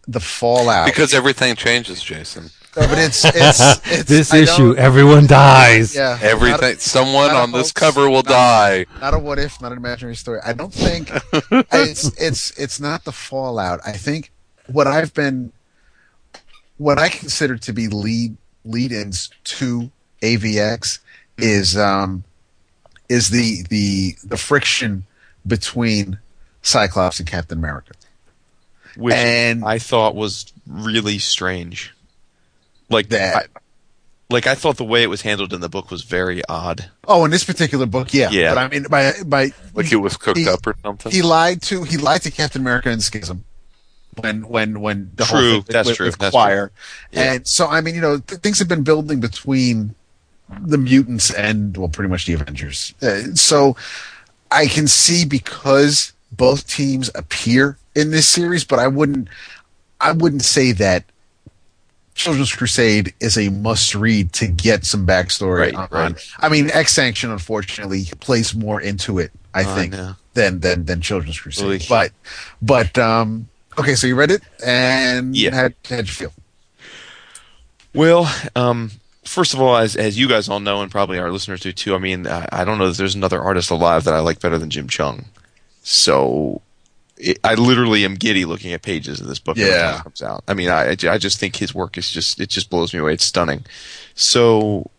[0.07, 2.49] the fallout Because everything changes, Jason.
[2.78, 3.60] No, but it's it's,
[3.91, 5.96] it's This I issue, everyone dies.
[5.96, 6.18] Yeah.
[6.22, 6.78] Everything.
[6.78, 8.86] someone not a on this hoax, cover will not- die.
[9.02, 10.40] not a what if, not an imaginary story.
[10.46, 11.10] I don't think
[11.72, 13.80] it's it's it's not the fallout.
[13.86, 14.32] I think
[14.68, 15.52] what I've been
[16.78, 19.90] what I consider to be lead lead-ins to
[20.22, 21.00] AVX
[21.38, 22.24] is um
[23.10, 25.06] is the the the friction
[25.48, 26.20] between
[26.62, 27.94] Cyclops and Captain America.
[28.96, 31.94] which And- I thought was really strange.
[32.90, 33.60] Like That- I,
[34.32, 36.90] like I thought the way it was handled in the book was very odd.
[37.07, 38.30] Oh, in this particular book, yeah.
[38.32, 38.53] Yeah.
[38.53, 41.11] But I mean by by Like it was cooked He- up or something.
[41.11, 43.44] he lied to he lied to Captain America and Schism
[44.22, 46.72] when when when the whole True, thing with- that's with, true, with that's Choir.
[47.11, 47.34] Yeah.
[47.34, 49.95] And so I mean, you know, th- things have been building between
[50.61, 52.94] the mutants and well, pretty much the Avengers.
[53.02, 53.78] Uh, so
[54.52, 59.28] I can see because both teams appear in this series, but I wouldn't
[60.02, 61.03] I wouldn't say that
[62.20, 65.88] Children's Crusade is a must read to get some backstory Right, on.
[65.90, 66.28] right.
[66.40, 69.96] I mean, X Sanction unfortunately plays more into it, I Oh, think,
[70.34, 71.86] than than than Children's Crusade.
[71.88, 72.12] But
[72.62, 73.48] but um
[73.78, 75.56] okay, so you read it and Yeah.
[75.56, 76.34] had how'd you feel?
[77.94, 78.91] Well, um,
[79.24, 81.96] first of all, as as you guys all know, and probably our listeners do too,
[81.96, 84.58] I mean, I, I don't know that there's another artist alive that I like better
[84.58, 85.26] than Jim Cheung.
[85.84, 86.62] So
[87.20, 90.02] it, I literally am giddy looking at pages of this book Yeah.
[90.02, 90.44] comes out.
[90.48, 93.00] I mean, I I I just think his work is just it just blows me
[93.00, 93.14] away.
[93.14, 93.66] It's stunning.
[94.16, 94.90] So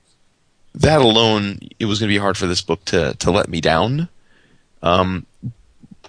[0.75, 3.61] that alone, it was going to be hard for this book to to let me
[3.61, 4.09] down.
[4.83, 5.27] Um,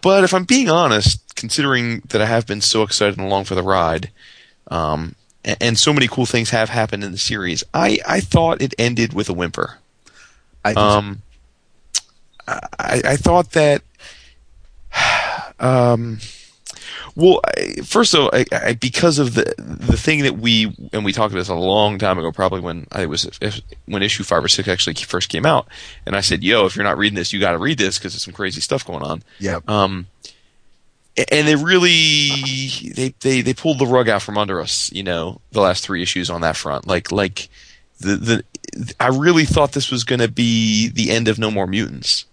[0.02, 3.56] but if I'm being honest, considering that I have been so excited and along for
[3.56, 4.12] the ride,
[4.70, 8.62] um, and, and so many cool things have happened in the series, I I thought
[8.62, 9.78] it ended with a whimper.
[10.64, 11.22] I, Um,
[12.48, 13.82] I, I thought that.
[15.62, 16.20] Um,
[17.16, 21.06] well, I, first of all, I, I, because of the the thing that we and
[21.06, 24.24] we talked about this a long time ago, probably when I was if, when issue
[24.24, 25.68] five or six actually first came out,
[26.06, 28.14] and I said, "Yo, if you're not reading this, you got to read this because
[28.14, 29.60] there's some crazy stuff going on." yeah.
[29.68, 30.08] Um,
[31.18, 32.30] and they really
[32.96, 34.92] they, they they pulled the rug out from under us.
[34.94, 37.50] You know, the last three issues on that front, like like
[38.00, 38.44] the the
[39.00, 42.26] I really thought this was going to be the end of No More Mutants,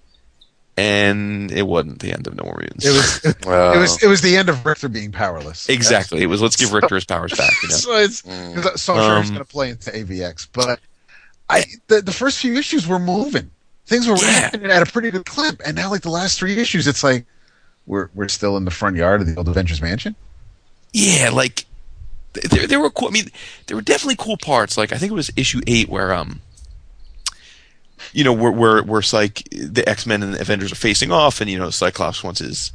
[0.79, 2.87] and it wasn't the end of No More Mutants.
[2.87, 3.47] It was it
[3.79, 5.69] was it was the end of Rictor being powerless.
[5.69, 6.23] exactly.
[6.23, 7.53] It was let's give Rictor his powers back.
[7.63, 7.75] You know?
[7.77, 8.79] so it's Mm.
[8.79, 10.81] so I'm sure he's Um, going to play into AVX, but
[11.51, 13.51] I the, the first few issues were moving.
[13.87, 14.25] Things were Yeah.
[14.31, 17.25] happening at a pretty good clip, and now like the last three issues, it's like
[17.87, 20.15] we're we're still in the front yard of the old Avengers Mansion.
[20.93, 21.65] yeah, like
[22.51, 23.09] there there were cool.
[23.09, 23.31] I mean,
[23.67, 24.77] there were definitely cool parts.
[24.77, 26.41] Like I think it was issue eight where um,
[28.13, 31.13] you know, where where where it's like the X Men and the Avengers are facing
[31.13, 32.73] off, and you know, Cyclops wants his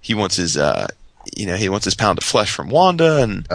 [0.00, 0.88] he wants his uh,
[1.34, 3.46] you know, he wants his pound of flesh from Wanda, and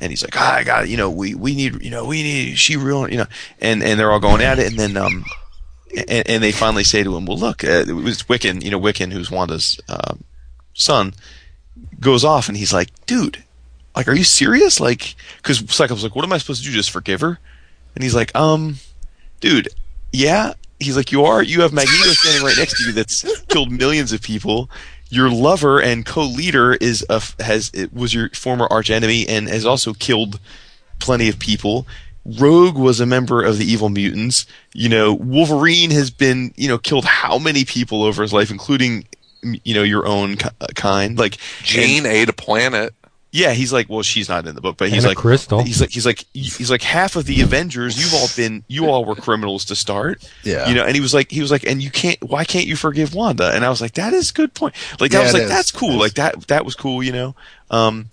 [0.00, 0.90] and he's like, ah, I got it.
[0.90, 3.26] You know, we we need you know we need she real you know,
[3.60, 5.24] and and they're all going at it, and then um.
[6.08, 8.64] And, and they finally say to him, "Well, look, uh, it was Wiccan.
[8.64, 10.24] You know, Wiccan, who's Wanda's um,
[10.72, 11.12] son,
[12.00, 13.44] goes off, and he's like, dude,
[13.94, 14.80] like, are you serious?
[14.80, 16.74] Like, because Cyclops like, what am I supposed to do?
[16.74, 17.38] Just forgive her?
[17.94, 18.76] And he's like, um,
[19.40, 19.68] dude,
[20.12, 20.54] yeah.
[20.82, 21.42] He's like, you are.
[21.42, 24.70] You have Magneto standing right next to you that's killed millions of people.
[25.08, 29.92] Your lover and co-leader is a has was your former arch enemy and has also
[29.92, 30.40] killed
[30.98, 31.86] plenty of people.
[32.24, 34.46] Rogue was a member of the evil mutants.
[34.72, 39.06] You know, Wolverine has been, you know, killed how many people over his life, including,
[39.42, 40.36] you know, your own
[40.76, 41.18] kind.
[41.18, 42.94] Like, Jean ate a planet.
[43.34, 45.62] Yeah, he's like, well, she's not in the book, but he's And like, crystal.
[45.64, 49.06] he's like, he's like, he's like, half of the Avengers, you've all been, you all
[49.06, 50.68] were criminals to start, Yeah.
[50.68, 50.84] you know.
[50.84, 53.50] And he was like, he was like, and you can't, why can't you forgive Wanda?
[53.54, 54.74] And I was like, that is a good point.
[55.00, 55.48] Like, I was like, is.
[55.48, 55.92] that's cool.
[55.94, 57.34] It Like that, that was cool, you know.
[57.70, 58.10] Um,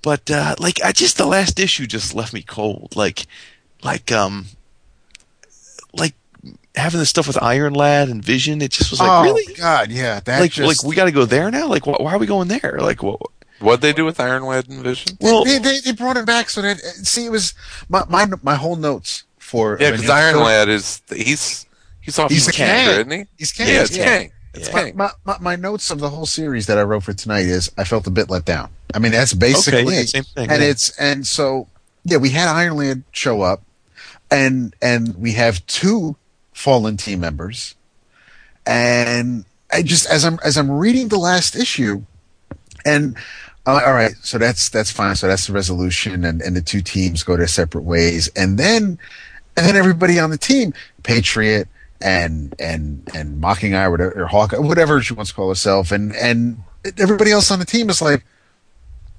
[0.00, 2.94] but uh, like, I just the last issue just left me cold.
[2.94, 3.26] Like,
[3.82, 4.46] like, um,
[5.92, 6.14] like
[6.74, 9.90] having the stuff with Iron Lad and Vision, it just was like, oh really, God,
[9.90, 11.66] yeah, that like, just like we got to go there now.
[11.66, 12.78] Like, wh- why are we going there?
[12.80, 13.20] Like, what?
[13.62, 15.16] What'd they do with Iron Lad and Vision?
[15.20, 17.54] Well, they, they, they brought him back so that see it was
[17.88, 21.66] my my, my whole notes for Yeah, because Avengers Iron Lad is he's
[22.00, 22.88] he's off He's the a Kang.
[22.90, 23.26] isn't he?
[23.38, 23.68] He's Kang.
[23.68, 24.04] Yeah, it's yeah.
[24.04, 24.32] Kang.
[24.54, 24.74] It's Yeah.
[24.74, 24.96] Kang.
[24.96, 27.84] My, my, my notes of the whole series that I wrote for tonight is I
[27.84, 28.70] felt a bit let down.
[28.94, 30.68] I mean that's basically Okay, yeah, same thing, and yeah.
[30.68, 31.68] it's and so
[32.04, 33.62] yeah we had Iron Lad show up,
[34.30, 36.16] and and we have two
[36.52, 37.74] fallen team members,
[38.66, 42.02] and I just as I'm as I'm reading the last issue,
[42.84, 43.16] and
[43.66, 45.14] all right, so that's that's fine.
[45.14, 48.98] So that's the resolution, and and the two teams go their separate ways, and then
[49.56, 50.72] and then everybody on the team,
[51.02, 51.68] Patriot
[52.00, 55.92] and and and Mocking Eye, or whatever, or Hawkeye, whatever she wants to call herself,
[55.92, 56.58] and and
[56.98, 58.24] everybody else on the team is like,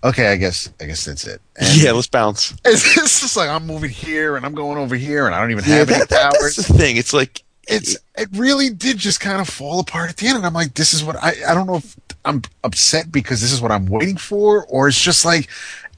[0.03, 1.41] okay, I guess I guess that's it.
[1.55, 2.51] And yeah, let's bounce.
[2.65, 5.51] it's, it's just like I'm moving here and I'm going over here, and I don't
[5.51, 6.57] even Yeah, have any that, that- powers.
[6.57, 6.97] that's the thing.
[6.97, 10.45] It's like it's it really did just kind of fall apart at the end, and
[10.45, 11.95] I'm like, this is what I I don't know if
[12.25, 15.49] I'm upset because this is what I'm waiting for, or it's just like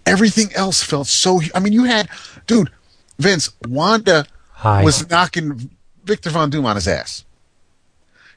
[0.06, 1.42] everything else felt so.
[1.54, 2.10] I mean, you had,
[2.48, 2.72] dude,
[3.20, 4.84] Vince, Wanda Hi.
[4.84, 5.70] was knocking
[6.04, 7.26] Victor Von Doom on his ass.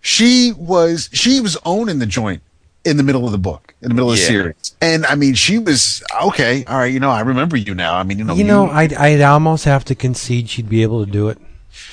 [0.01, 2.43] She was she was owning the joint
[2.85, 5.35] in the middle of the book, in the middle of the series, and I mean,
[5.35, 6.65] she was okay.
[6.67, 7.97] All right, you know, I remember you now.
[7.97, 11.05] I mean, you know, you know, I'd, I'd almost have to concede she'd be able
[11.05, 11.39] to do it.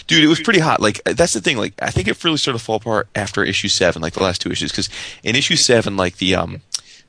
[0.07, 0.81] Dude, it was pretty hot.
[0.81, 1.57] Like that's the thing.
[1.57, 4.41] Like I think it really started to fall apart after issue seven, like the last
[4.41, 4.89] two issues, because
[5.23, 6.61] in issue seven, like the um.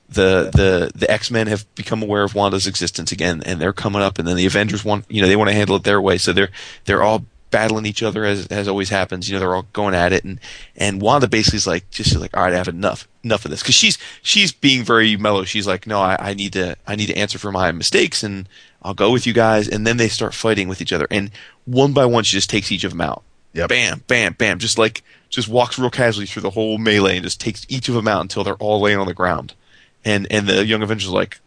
[0.09, 4.03] The the the X Men have become aware of Wanda's existence again, and they're coming
[4.03, 4.21] up.
[4.21, 6.33] And then the Avengers want you know they want to handle it their way, so
[6.33, 6.51] they're
[6.85, 9.29] they're all battling each other as as always happens.
[9.29, 10.41] You know they're all going at it, and
[10.77, 13.63] and Wanda basically is like just like all right, I have enough enough of this
[13.63, 15.45] because she's she's being very mellow.
[15.45, 18.49] She's like no, I, I need to I need to answer for my mistakes, and
[18.87, 19.69] I'll go with you guys.
[19.69, 21.31] And then they start fighting with each other, and
[21.65, 23.23] one by one she just takes each of them out.
[23.53, 23.69] Yep.
[23.69, 24.59] Bam, bam, bam.
[24.59, 27.95] Just like just walks real casually through the whole melee and just takes each of
[27.95, 29.55] them out until they're all laying on the ground.
[30.05, 31.41] And and the young Avengers like,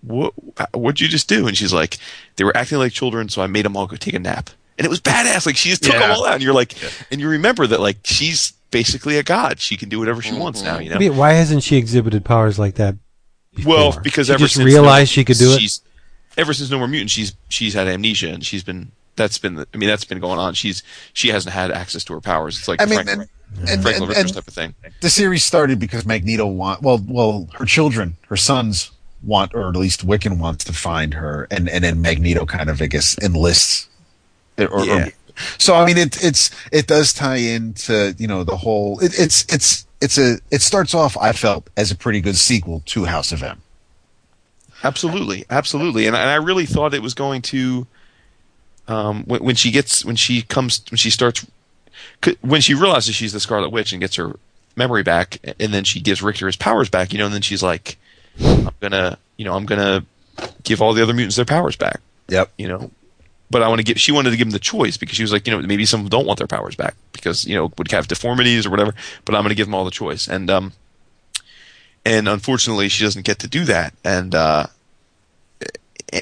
[0.00, 0.32] what
[0.72, 1.46] what'd you just do?
[1.46, 1.98] And she's like,
[2.36, 4.50] they were acting like children, so I made them all go take a nap.
[4.78, 5.44] And it was badass.
[5.44, 6.00] Like she just took Yeah.
[6.00, 6.74] them all out, and you're like,
[7.10, 9.60] and you remember that like she's basically a god.
[9.60, 10.78] She can do whatever she wants now.
[10.78, 11.02] Mm-hmm.
[11.02, 11.16] You know.
[11.16, 12.96] Why hasn't she exhibited powers like that?
[13.54, 13.74] Before?
[13.74, 15.80] Well, because she ever just since realized she could do it.
[16.36, 19.66] Ever since No More Mutants, she's she's had amnesia and she's been that's been the,
[19.74, 20.54] I mean that's been going on.
[20.54, 20.82] She's
[21.12, 22.58] she hasn't had access to her powers.
[22.58, 24.74] It's like I mean, Frank, and, and, Frank and- and type of thing.
[25.00, 28.92] the series started because Magneto want well, well, her children, her sons
[29.22, 32.80] want, or at least Wiccan wants to find her, and and then Magneto kind of,
[32.80, 33.88] I guess, enlists.
[34.56, 35.08] Or, or- Yeah.
[35.58, 38.98] so I mean, it it's it does tie into you know the whole.
[39.00, 41.16] It, it's it's it's a it starts off.
[41.18, 43.60] I felt as a pretty good sequel to House of M.
[44.82, 47.86] Absolutely, absolutely, and, I- and I really thought it was going to.
[48.88, 51.46] Um, when, when she gets when she comes when she starts
[52.40, 54.36] when she realizes she's the Scarlet Witch and gets her
[54.74, 57.62] memory back, and then she gives Rictor his powers back, you know, and then she's
[57.62, 57.98] like,
[58.42, 60.04] "I'm gonna, you know, I'm gonna
[60.64, 62.52] give all the other mutants their powers back." Yep.
[62.58, 62.90] you know.
[63.50, 64.00] But I want to give.
[64.00, 66.08] She wanted to give them the choice because she was like, you know, maybe some
[66.08, 68.94] don't want their powers back because you know would have deformities or whatever.
[69.24, 70.72] But I'm going to give them all the choice, and um,
[72.04, 74.66] and unfortunately, she doesn't get to do that, and uh,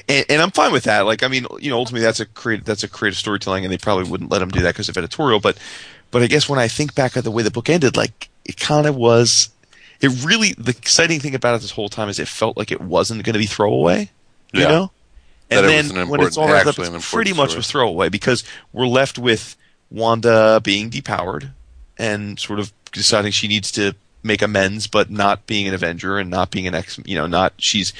[0.07, 1.01] and, and I'm fine with that.
[1.01, 3.77] Like, I mean, you know, ultimately that's a creative that's a creative storytelling, and they
[3.77, 5.39] probably wouldn't let him do that because of editorial.
[5.39, 5.57] But
[6.11, 8.57] but I guess when I think back at the way the book ended, like it
[8.57, 9.49] kind of was.
[10.01, 12.79] It really the exciting thing about it this whole time is it felt like it
[12.79, 14.09] wasn't going to be throwaway.
[14.53, 14.67] You Yeah.
[14.69, 14.91] know.
[15.49, 17.57] And then an when it's all wrapped up, it's pretty much story.
[17.57, 19.57] was throwaway because we're left with
[19.91, 21.51] Wanda being depowered
[21.97, 23.93] and sort of deciding she needs to
[24.23, 26.99] make amends, but not being an Avenger and not being an ex.
[27.05, 27.93] You know, not she's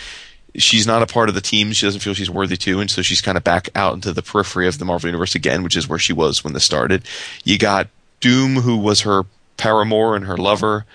[0.55, 1.71] she's not a part of the team.
[1.71, 4.21] She doesn't feel she's worthy to, and so she's kind of back out into the
[4.21, 7.03] periphery of the Marvel universe again, which is where she was when this started.
[7.43, 7.87] You got
[8.19, 9.23] Doom, who was her
[9.57, 10.85] paramour and her lover.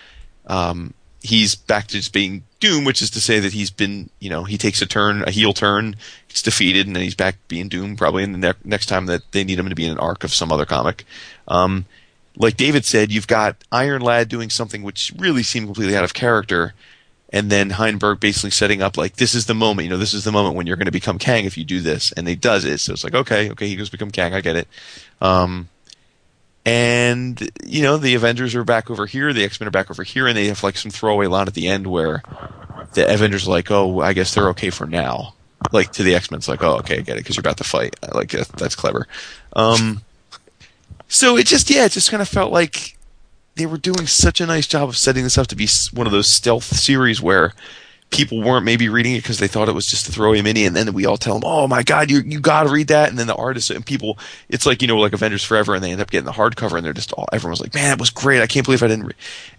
[0.47, 4.31] Um, he's back to just being Doom, which is to say that he's been, you
[4.31, 5.97] know, he takes a turn, a heel turn,
[6.29, 9.23] gets defeated, and then he's back being Doom probably in the ne- next time that
[9.33, 11.05] they need him to be in an arc of some other comic.
[11.49, 11.87] Um,
[12.37, 16.15] like David said, you've got Iron Lad doing something which really seemed completely out of
[16.15, 16.75] character,
[17.31, 20.25] and then Heinberg basically setting up like this is the moment, you know, this is
[20.25, 22.65] the moment when you're going to become Kang if you do this, and he does
[22.65, 22.79] it.
[22.79, 24.69] So it's like okay, okay, he goes become Kang, I get it.
[25.21, 25.69] Um,
[26.67, 30.03] and you know the Avengers are back over here, the X Men are back over
[30.03, 32.23] here, and they have like some throwaway line at the end where
[32.95, 35.35] the Avengers are like, "Oh, I guess they're okay for now."
[35.73, 37.59] Like to the X Men, it's like, "Oh, okay, I get it," because you're about
[37.59, 37.97] to fight.
[38.15, 38.49] Like that.
[38.49, 39.07] That's clever.
[39.55, 40.03] Um,
[41.09, 42.97] so it just, yeah, it just kind of felt like
[43.57, 46.13] they were doing such a nice job of setting this up to be one of
[46.13, 47.53] those stealth series where
[48.11, 50.77] people weren't maybe reading it because they thought it was just a throwaway mini, and
[50.77, 53.19] then we all tell them, "Oh my God, you you got to read that!" And
[53.19, 54.19] then the artists and people,
[54.49, 56.85] it's like you know, like Avengers Forever, and they end up getting the hardcover, and
[56.85, 58.41] they're just all everyone's like, "Man, it was great!
[58.41, 59.15] I can't believe I didn't." Re-.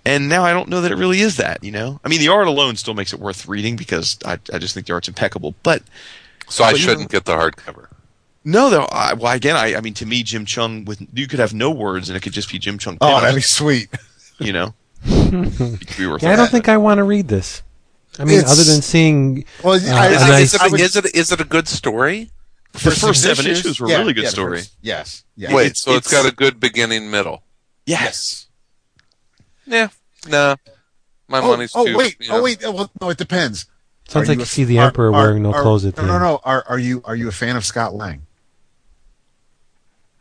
[0.06, 1.64] And now I don't know that it really is that.
[1.64, 4.58] You know, I mean, the art alone still makes it worth reading because I I
[4.58, 5.84] just think the art's impeccable, but.
[6.48, 7.88] So I But you shouldn't know- get the hardcover.
[8.46, 8.86] No, though.
[8.86, 11.72] I, well, again, I, I mean, to me, Jim Cheung with you could have no
[11.72, 12.98] words and it could just be Jim Cheung.
[13.02, 13.90] Oh, pinups, that'd be sweet.
[14.40, 14.74] you know.
[15.08, 17.62] It could be worth Yeah, I don't think I want to read this.
[18.20, 19.94] I mean, It's- other than seeing Well, Uh, Is, a it,
[20.30, 22.32] nice- is, it, I would- is it is it a good story?
[22.74, 24.58] the first seven issues were a Yeah, really good yeah, story.
[24.60, 25.24] first- yes.
[25.36, 25.54] Yeah.
[25.54, 27.44] Wait, It's- so it's it's- got a good beginning, middle.
[27.86, 28.48] Yes.
[29.66, 29.88] Yeah,
[30.28, 30.56] nah.
[31.28, 31.98] My Oh, money's oh too.
[31.98, 32.38] wait, you know.
[32.38, 32.60] oh wait.
[32.64, 33.66] Oh, well, no, it depends.
[34.08, 35.86] sounds Are like you you a- see the are- Emperor are- wearing no are- clothes
[35.86, 36.42] at the no, no, no.
[36.44, 38.25] Are are you are you a fan of Scott Lang?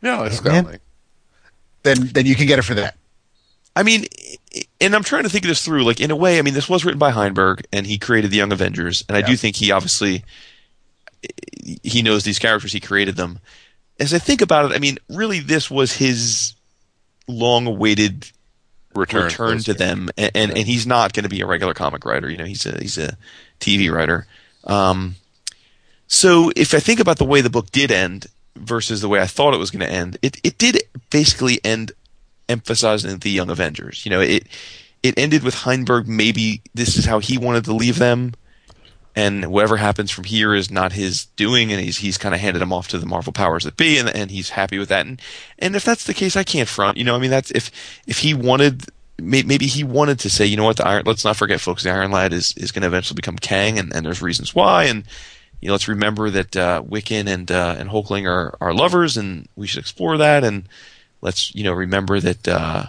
[0.05, 0.81] Yeah, it's got like
[1.82, 2.97] Then then you can get it for that.
[3.74, 4.05] I mean,
[4.81, 5.82] and I'm trying to think of this through.
[5.82, 8.36] Like in a way, I mean, this was written by Heinberg, and he created the
[8.36, 10.22] Young Avengers, and I do think he obviously
[11.82, 12.72] he knows these characters.
[12.72, 13.40] He created them.
[13.98, 16.55] As I think about it, I mean, really, this was his
[17.26, 18.31] long-awaited
[18.94, 22.05] return, return to them, and, and, and he's not going to be a regular comic
[22.05, 22.28] writer.
[22.28, 23.16] You know, he's a he's a
[23.59, 24.26] TV writer.
[24.64, 25.14] Um,
[26.06, 28.26] so if I think about the way the book did end
[28.56, 31.93] versus the way I thought it was going to end, it it did basically end
[32.48, 34.05] emphasizing the Young Avengers.
[34.05, 34.47] You know, it
[35.02, 36.06] it ended with Heinberg.
[36.06, 38.35] Maybe this is how he wanted to leave them,
[39.16, 42.60] and whatever happens from here is not his doing, and he's he's kind of handed
[42.60, 45.06] them off to the Marvel powers that be, and and he's happy with that.
[45.06, 45.20] And
[45.59, 46.97] and if that's the case, I can't front.
[46.97, 47.70] You know, I mean, that's if
[48.06, 48.85] if he wanted.
[49.16, 51.05] Maybe he wanted to say, you know what, the Iron.
[51.06, 51.85] Let's not forget, folks.
[51.85, 54.86] The Iron Lad is, is going to eventually become Kang, and, and there's reasons why.
[54.86, 55.05] And
[55.65, 59.49] you know, let's remember that uh, Wiccan and uh, and Hulkling are, are lovers, and
[59.57, 60.45] we should explore that.
[60.45, 60.69] And
[61.23, 62.89] let's you know remember that uh,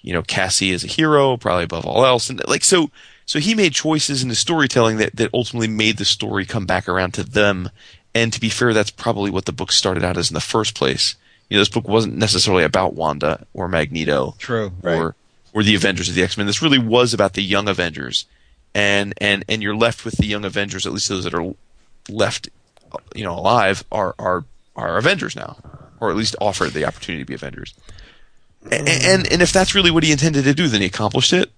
[0.00, 2.30] you know Cassie is a hero, probably above all else.
[2.30, 2.92] And like so,
[3.26, 6.88] so he made choices in the storytelling that that ultimately made the story come back
[6.88, 7.70] around to them.
[8.14, 10.76] And to be fair, that's probably what the book started out as in the first
[10.76, 11.16] place.
[11.48, 14.70] You know, this book wasn't necessarily about Wanda or Magneto True.
[14.84, 15.16] or
[15.52, 16.46] or the Avengers or the X Men.
[16.46, 18.26] This really was about the young Avengers,
[18.76, 20.86] and and and you're left with the young Avengers.
[20.86, 21.52] At least those that are
[22.08, 22.48] left,
[23.14, 24.44] you know, alive are are
[24.76, 25.56] are Avengers now,
[26.00, 27.74] or at least offered the opportunity to be Avengers.
[28.70, 31.50] And and, and if that's really what he intended to do, then he accomplished it.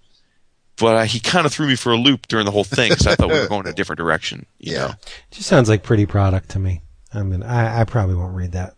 [0.79, 3.07] But uh, he kind of threw me for a loop during the whole thing because
[3.07, 4.47] I thought we were going in a different direction.
[4.59, 4.87] You Yeah.
[4.87, 4.93] know,
[5.31, 6.81] just sounds like pretty product to me.
[7.13, 8.75] I mean, I, I probably won't read that.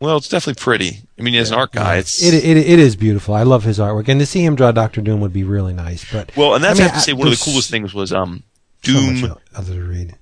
[0.00, 1.00] Well, it's definitely pretty.
[1.18, 3.34] I mean, as an art guy, it's It, it it is beautiful.
[3.34, 6.10] I love his artwork, and to see him draw Doctor Doom would be really nice.
[6.10, 7.92] But well, and that's I I, have to say I- one of the coolest things
[7.92, 8.42] was um
[8.82, 9.36] so much Doom.
[9.54, 10.14] other to read.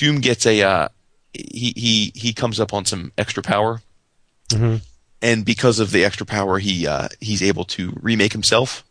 [0.00, 0.88] Doom gets a uh,
[1.34, 3.82] he he he comes up on some extra power,
[4.48, 4.80] Mhm.
[5.20, 8.82] and because of the extra power, he uh, he's able to remake himself.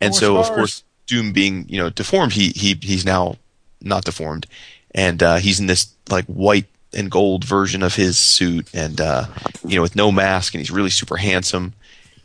[0.00, 3.36] And More so, of course, Doom being you know deformed, he he he's now
[3.82, 4.46] not deformed,
[4.94, 9.26] and uh, he's in this like white and gold version of his suit, and uh,
[9.66, 11.74] you know with no mask, and he's really super handsome.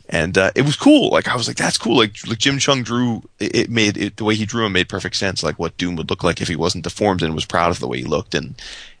[0.08, 1.10] And uh, it was cool.
[1.10, 4.24] Like I was like, "That's cool." Like, like Jim Cheung drew it, made it the
[4.24, 5.42] way he drew him made perfect sense.
[5.42, 7.88] Like what Doom would look like if he wasn't deformed and was proud of the
[7.88, 8.54] way he looked, and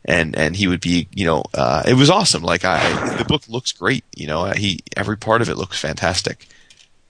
[0.04, 2.42] and and he would be, you know, uh, it was awesome.
[2.42, 4.04] Like I, the book looks great.
[4.16, 6.48] You know, he every part of it looks fantastic.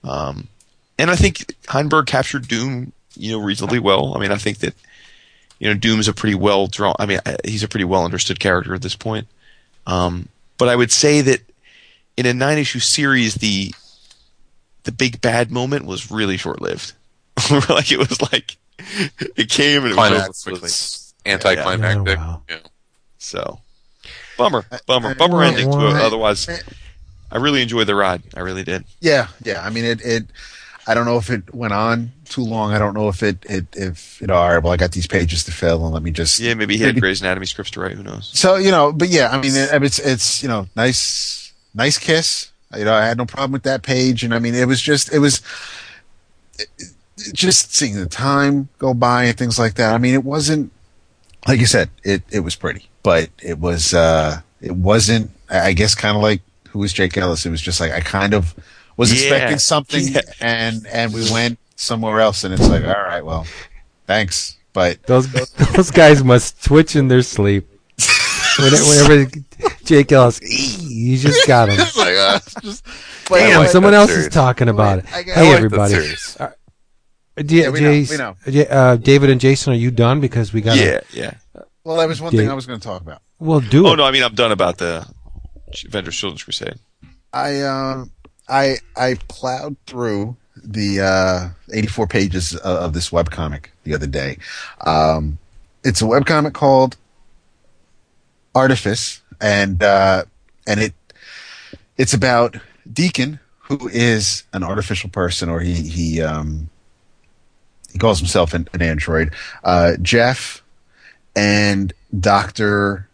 [0.05, 0.49] Um,
[0.99, 4.15] and I think Heinberg captured Doom, you know, reasonably well.
[4.15, 4.75] I mean, I think that
[5.59, 6.97] you know Doom's a pretty well drawn.
[6.99, 9.27] I mean, uh, he's a pretty well understood character at this point.
[9.87, 10.29] Um,
[10.59, 11.41] but I would say that
[12.17, 13.75] in a nine issue series, the
[14.87, 16.95] the big bad moment was really short lived.
[17.69, 18.57] like it was like
[19.37, 20.61] it came and it was over Climax quickly.
[20.63, 22.19] was anticlimactic.
[22.19, 22.43] Oh, wow.
[22.49, 22.59] Yeah.
[23.19, 23.61] So
[24.39, 25.97] bummer, uh, bummer, I- bummer I- ending to it.
[25.97, 26.59] Otherwise, uh,
[27.31, 28.23] I really enjoyed the ride.
[28.35, 28.85] I really did.
[29.01, 29.63] Yeah, yeah.
[29.63, 30.01] I mean, it.
[30.03, 30.27] it
[30.89, 32.73] I don't know if it went on too long.
[32.73, 33.45] I don't know if it.
[33.51, 33.67] It.
[33.73, 34.63] If you know, all right.
[34.63, 36.39] Well, I got these pages to fill, and let me just.
[36.39, 37.97] Yeah, maybe he had Grey's Anatomy scripts to write.
[37.97, 38.31] Who knows?
[38.33, 42.53] So you know, but yeah, I mean, it, it's it's you know, nice, nice kiss.
[42.79, 45.13] You know, I had no problem with that page, and I mean, it was just
[45.13, 45.41] it was
[46.59, 46.93] it- it-
[47.33, 49.95] just seeing the time go by and things like that.
[49.95, 50.71] I mean, it wasn't
[51.49, 55.31] like you said, it it was pretty, but it was uh it wasn't.
[55.49, 57.47] I I guess kind of like who was Jake Ellis.
[57.47, 58.55] It was just like I kind of
[58.97, 59.21] was Yeah.
[59.31, 60.21] expecting something, Yeah.
[60.41, 63.47] and and we went somewhere else, and it's like, all right, well,
[64.07, 65.31] thanks, but Those
[65.75, 67.67] those guys must twitch in their sleep.
[68.59, 69.31] Whenever, whenever
[69.85, 70.41] Jake Ellis,
[70.83, 71.77] you just got him.
[71.79, 72.85] It's like, uh, just,
[73.29, 74.27] Damn, like someone else series.
[74.27, 75.07] is talking about it.
[75.07, 75.95] Hey, like everybody.
[75.95, 76.37] series.
[76.41, 76.51] Uh,
[77.39, 78.63] Yeah, we know, we know.
[78.71, 80.21] Uh, David and Jason, are you done?
[80.21, 80.77] Because we got.
[80.79, 81.35] Yeah, yeah.
[81.85, 82.41] Well, that was one Yeah.
[82.43, 83.21] thing I was going to talk about.
[83.39, 83.93] Well, do Oh it.
[83.93, 85.07] Oh no, I mean I'm done about the
[85.85, 86.77] Avengers Children's Crusade.
[87.33, 88.11] I um
[88.49, 94.39] I I plowed through the uh, 84 pages of, of this webcomic the other day.
[94.87, 95.39] Um,
[95.85, 96.97] it's a webcomic called
[98.57, 100.25] Artifice, and uh,
[100.67, 100.95] and it
[101.99, 102.57] it's about
[102.91, 106.71] Deacon, who is an artificial person, or he he um,
[107.93, 109.35] he calls himself an, an android.
[109.63, 110.63] Uh, Jeff
[111.35, 113.09] and Doctor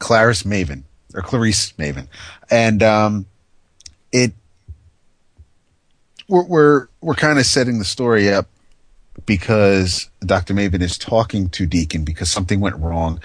[0.00, 0.82] Clarice Maven
[1.14, 2.08] or Clarice Maven,
[2.50, 3.26] and um,
[4.10, 4.32] it
[6.26, 8.48] we're we're, we're kind of setting the story up
[9.26, 10.54] because Dr.
[10.54, 13.20] Maven is talking to Deacon because something went wrong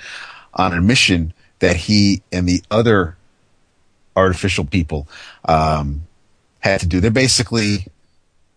[0.53, 1.33] on a mission
[1.63, 3.15] that he and the other
[4.17, 5.07] artificial people
[5.45, 6.05] um,
[6.59, 6.99] had to do.
[6.99, 7.87] They're basically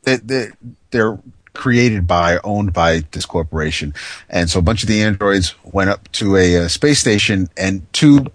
[0.02, 0.48] they they
[0.90, 1.16] they're
[1.52, 3.94] created by owned by this corporation,
[4.28, 7.86] and so a bunch of the androids went up to a, uh space station and
[7.92, 8.26] to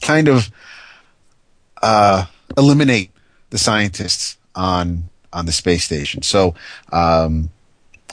[0.00, 0.48] kind of
[1.82, 2.26] uh,
[2.56, 3.10] eliminate
[3.50, 6.22] the scientists on on the space station.
[6.22, 6.54] So
[6.92, 7.50] um,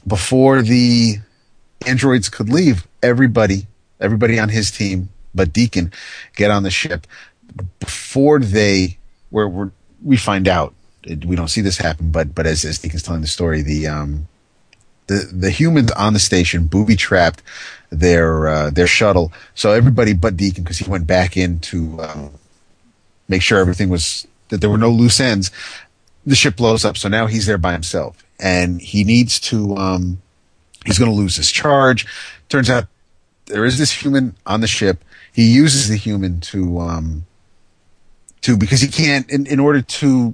[0.08, 1.18] before the
[1.86, 3.68] androids could leave, everybody
[4.00, 5.92] everybody on his team, but Deacon,
[6.36, 7.06] get on the ship
[7.80, 8.98] before they
[9.30, 9.70] where we
[10.04, 10.74] we find out.
[11.08, 14.28] We don't see this happen, but but as as Deacon's telling the story, the um
[15.08, 17.44] the the humans on the station booby trapped
[17.92, 19.32] their uh, their shuttle.
[19.54, 22.32] So everybody but Deacon, because he went back in to um,
[23.28, 25.52] make sure everything was that there were no loose ends.
[26.26, 29.76] The ship blows up, so now he's there by himself, and he needs to.
[29.76, 30.22] Um,
[30.86, 32.08] he's going to lose his charge.
[32.50, 32.86] Turns out
[33.46, 35.04] there is this human on the ship.
[35.36, 37.26] He uses the human to um,
[38.42, 40.34] to because he can't in, in order to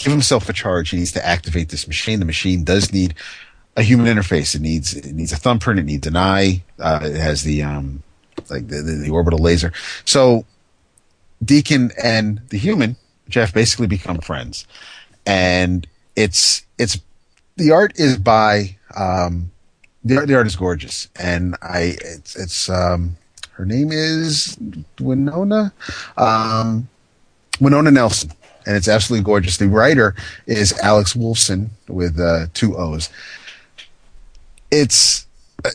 [0.00, 0.90] give himself a charge.
[0.90, 2.18] He needs to activate this machine.
[2.18, 3.14] The machine does need
[3.76, 4.56] a human interface.
[4.56, 5.78] It needs it needs a thumbprint.
[5.78, 6.64] It needs an eye.
[6.80, 8.02] Uh, it has the um,
[8.48, 9.72] like the, the, the orbital laser.
[10.04, 10.44] So
[11.44, 12.96] Deacon and the human
[13.28, 14.66] Jeff basically become friends,
[15.24, 15.86] and
[16.16, 16.98] it's it's
[17.54, 19.52] the art is by um,
[20.02, 23.16] the art, the art is gorgeous, and I it's it's um,
[23.60, 24.56] her name is
[24.98, 25.70] Winona
[26.16, 26.88] um,
[27.60, 28.32] Winona Nelson,
[28.64, 29.58] and it's absolutely gorgeous.
[29.58, 30.14] The writer
[30.46, 33.10] is Alex Woolfson with uh, two O's.
[34.70, 35.26] It's
[35.62, 35.72] uh,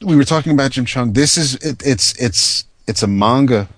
[0.00, 1.12] we were talking about Jim Cheung.
[1.12, 3.68] This is it, it's it's it's a manga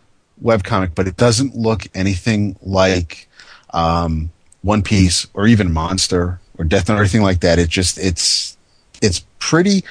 [0.40, 3.28] webcomic, but it doesn't look anything like
[3.70, 4.30] um,
[4.62, 7.58] One Piece or even Monster or Death Note or anything like that.
[7.58, 8.56] It just it's
[9.02, 9.82] it's pretty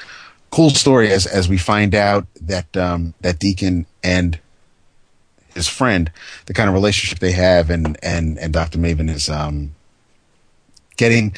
[0.52, 4.40] cool story as as we find out that um, that Deacon and
[5.56, 6.12] his friend,
[6.46, 8.78] the kind of relationship they have, and and and Dr.
[8.78, 9.74] Maven is um,
[10.98, 11.36] getting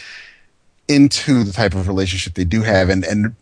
[0.88, 3.36] into the type of relationship they do have, and and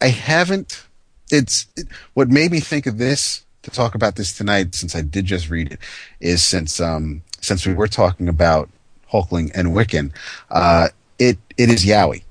[0.00, 0.84] I haven't.
[1.30, 5.02] It's it, what made me think of this to talk about this tonight, since I
[5.02, 5.80] did just read it,
[6.20, 8.68] is since um since we were talking about
[9.12, 10.12] Hulkling and Wiccan,
[10.50, 12.22] uh, it it is Yaoi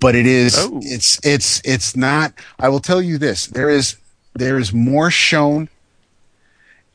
[0.00, 0.80] but it is Oh.
[0.82, 3.96] it's it's it's not i will tell you this there is
[4.34, 5.68] there is more shown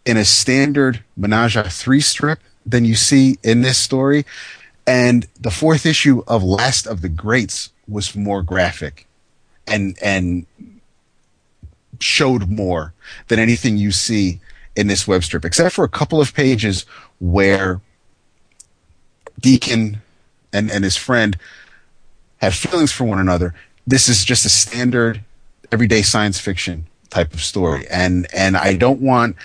[0.06, 4.26] in a standard menage a three strip than you see in this story
[4.86, 9.08] and the fourth issue of last of the greats was more graphic
[9.68, 10.46] and and
[12.00, 12.94] showed more
[13.28, 14.40] than anything you see
[14.76, 16.86] in this web strip except for a couple of pages
[17.20, 17.80] where
[19.40, 20.02] deacon
[20.52, 21.38] and and his friend
[22.42, 23.54] have feelings for one another.
[23.88, 25.24] This is just a standard
[25.72, 27.88] everyday science fiction type of story.
[27.90, 29.38] And and I don't want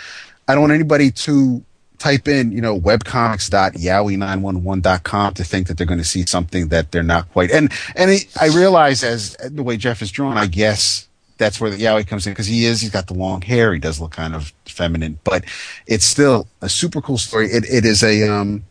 [0.48, 1.62] I don't want anybody to
[1.98, 7.02] type in, you know, webcomics.yaoi911.com to think that they're going to see something that they're
[7.02, 7.51] not quite.
[7.51, 11.09] And and it, I realize as the way Jeff is drawn, I guess
[11.39, 13.78] that's where the Yaoi comes in because he is he's got the long hair, he
[13.78, 15.44] does look kind of feminine, but
[15.86, 17.48] it's still a super cool story.
[17.48, 18.64] It it is a um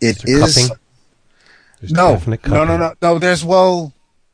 [0.00, 0.76] it is cupping?
[1.80, 3.18] There's no, definite no, no, no, no.
[3.18, 3.92] There's well,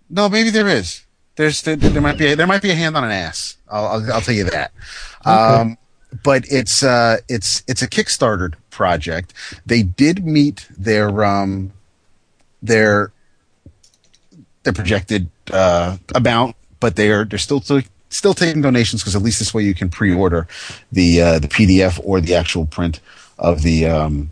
[0.09, 1.05] no, maybe there is.
[1.37, 3.57] There's there, there might be a, there might be a hand on an ass.
[3.69, 4.73] I'll I'll, I'll tell you that.
[5.25, 5.79] Um,
[6.23, 9.33] but it's uh it's it's a Kickstarter project.
[9.67, 11.73] They did meet their um
[12.63, 13.13] their
[14.63, 19.23] their projected uh amount, but they are they're still still still taking donations because at
[19.23, 20.47] least this way you can pre-order
[20.93, 23.01] the uh, the PDF or the actual print
[23.39, 24.31] of the um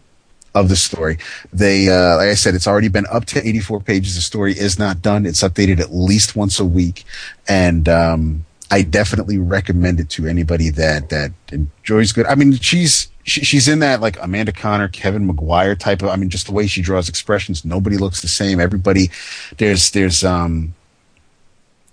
[0.55, 1.19] of the story.
[1.53, 4.15] They, uh, like I said, it's already been up to 84 pages.
[4.15, 5.27] The story is not done.
[5.27, 7.05] It's updated at least once a week.
[7.49, 12.25] And, um, I definitely recommend it to anybody that, that enjoys good.
[12.25, 16.17] I mean, she's, she, she's in that like Amanda Conner, Kevin Maguire type of, I
[16.17, 17.67] mean, just the way she draws expressions.
[17.67, 18.61] Nobody looks the same.
[18.61, 19.11] Everybody,
[19.59, 20.75] there's, there's, um,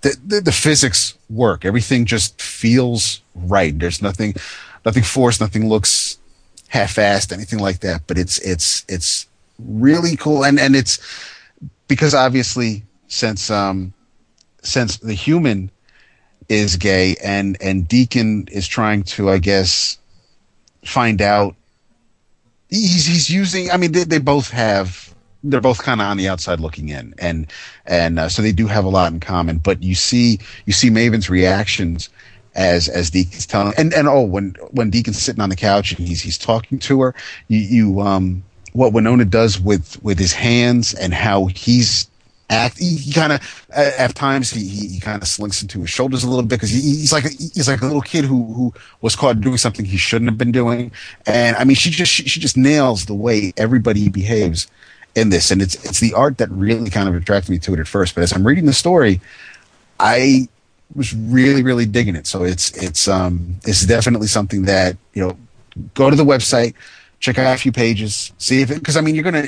[0.00, 1.66] the, the, the physics work.
[1.66, 3.78] Everything just feels right.
[3.78, 4.34] There's nothing,
[4.86, 5.42] nothing forced.
[5.42, 6.18] Nothing looks
[6.70, 8.02] half-assed, anything like that.
[8.06, 9.26] But it's it's it's
[9.58, 10.98] really cool, and and it's
[11.86, 13.92] because obviously since um
[14.62, 15.70] since the human
[16.48, 19.98] is gay and and Deacon is trying to, I guess,
[20.84, 21.54] find out.
[22.68, 23.70] He's he's using.
[23.70, 25.14] I mean, they, they both have.
[25.42, 27.46] They're both kind of on the outside looking in, and
[27.86, 29.58] and uh, so they do have a lot in common.
[29.58, 32.10] But you see you see Maven's reactions
[32.60, 36.06] as as Deacon's telling and and oh when when Deacon's sitting on the couch and
[36.06, 37.14] he's he's talking to her,
[37.48, 38.42] you you um
[38.74, 42.06] what Winona does with with his hands and how he's
[42.50, 45.88] act he, he kind of at times he he, he kind of slinks into his
[45.88, 48.74] shoulders a little bit because he, he's like he's like a little kid who who
[49.00, 50.92] was caught doing something he shouldn't have been doing.
[51.26, 54.66] And I mean she just she, she just nails the way everybody behaves
[55.14, 55.50] in this.
[55.50, 58.14] And it's it's the art that really kind of attracted me to it at first.
[58.14, 59.18] But as I'm reading the story
[59.98, 60.48] I
[60.94, 62.26] was really really digging it.
[62.26, 65.36] So it's it's um it's definitely something that you know
[65.94, 66.74] go to the website
[67.20, 69.46] check out a few pages see if it because i mean you're gonna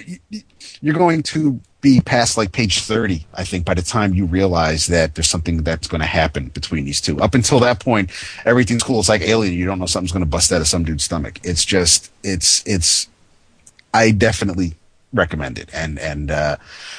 [0.82, 4.86] you're going to be past like page 30 i think by the time you realize
[4.86, 7.20] that there's something that's going to happen between these two.
[7.20, 8.10] Up until that point
[8.44, 9.00] everything's cool.
[9.00, 9.54] It's like alien.
[9.54, 11.40] You don't know something's going to bust out of some dude's stomach.
[11.42, 13.08] It's just it's it's
[13.92, 14.74] i definitely
[15.12, 15.68] recommend it.
[15.72, 16.56] And and uh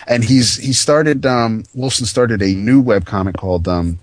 [0.07, 3.99] and he's he started um wilson started a new webcomic called um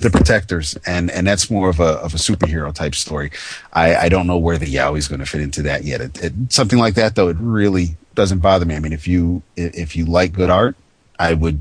[0.00, 3.30] the protectors and and that's more of a of a superhero type story
[3.72, 6.32] i i don't know where the yaoi's going to fit into that yet it, it,
[6.48, 10.04] something like that though it really doesn't bother me i mean if you if you
[10.06, 10.74] like good art
[11.18, 11.60] i would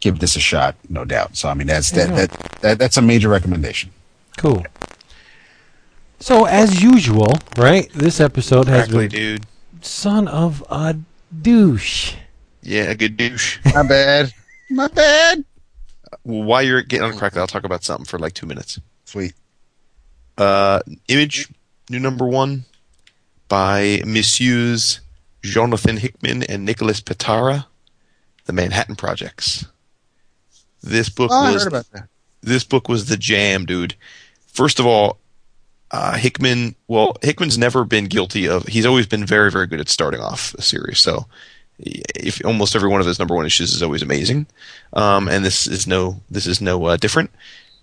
[0.00, 2.30] give this a shot no doubt so i mean that's that, that,
[2.60, 3.90] that that's a major recommendation
[4.36, 4.64] Cool.
[6.20, 7.90] So as usual, right?
[7.94, 9.46] This episode has Exactly, been dude.
[9.80, 10.96] son of a
[11.42, 12.14] douche.
[12.62, 13.58] Yeah, a good douche.
[13.74, 14.32] my bad
[14.70, 15.44] my bad Well,
[16.26, 18.80] while you're getting on crack, I'll talk about something for like two minutes.
[19.04, 19.34] sweet
[20.36, 21.48] Uh, Image,
[21.88, 22.64] new number one,
[23.48, 25.00] by Messieurs
[25.42, 27.66] Jonathan Hickman and Nicholas Pitarra,
[28.46, 29.66] The Manhattan Projects.
[30.82, 32.08] This book oh, was heard about that
[32.46, 33.94] this book was the jam, dude.
[34.46, 35.18] First of all,
[35.90, 36.74] uh, Hickman.
[36.88, 38.66] Well, Hickman's never been guilty of.
[38.66, 40.98] He's always been very, very good at starting off a series.
[40.98, 41.26] So,
[41.78, 44.46] if almost every one of his number one issues is always amazing,
[44.92, 47.30] um, and this is no this is no uh, different.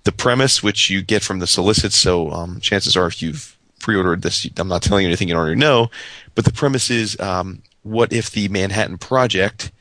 [0.03, 4.22] The premise, which you get from the solicits, so um, chances are if you've pre-ordered
[4.22, 5.90] this, I'm not telling you anything you don't already know.
[6.36, 9.72] But the premise is, um, what if the Manhattan Project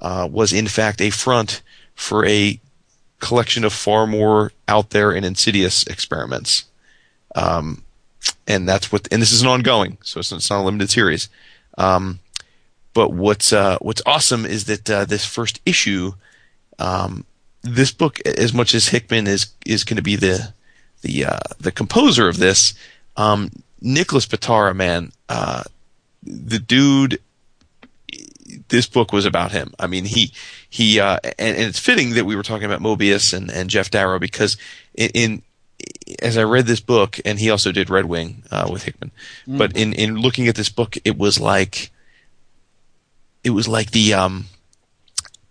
[0.00, 1.62] uh, was in fact a front
[1.94, 2.60] for a
[3.20, 6.64] collection of far more out there and insidious experiments.
[7.34, 7.84] Um,
[8.48, 11.28] and that's what, and this is an ongoing, so it's, it's not a limited series.
[11.78, 12.18] Um,
[12.94, 16.12] but what's uh, what's awesome is that uh, this first issue,
[16.78, 17.24] um,
[17.62, 20.52] this book, as much as Hickman is is going to be the
[21.02, 22.74] the uh, the composer of this,
[23.16, 23.50] um,
[23.80, 25.62] Nicholas Pitarra, man, uh,
[26.22, 27.20] the dude.
[28.68, 29.72] This book was about him.
[29.78, 30.32] I mean, he
[30.68, 33.90] he, uh, and, and it's fitting that we were talking about Moebius and, and Geof
[33.90, 34.56] Darrow because
[34.94, 35.42] in, in
[36.20, 39.12] as I read this book, and he also did Red Wing uh, with Hickman,
[39.46, 41.92] but in in looking at this book, it was like
[43.44, 44.46] it was like the um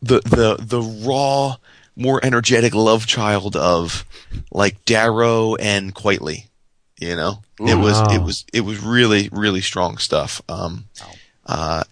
[0.02, 1.56] the the the raw,
[1.96, 4.06] more energetic love child of
[4.52, 6.46] like Darrow and Quitely.
[7.00, 8.08] You know, it was Wow.
[8.12, 10.42] it was it was really really strong stuff.
[10.50, 10.86] Um,
[11.46, 11.84] uh,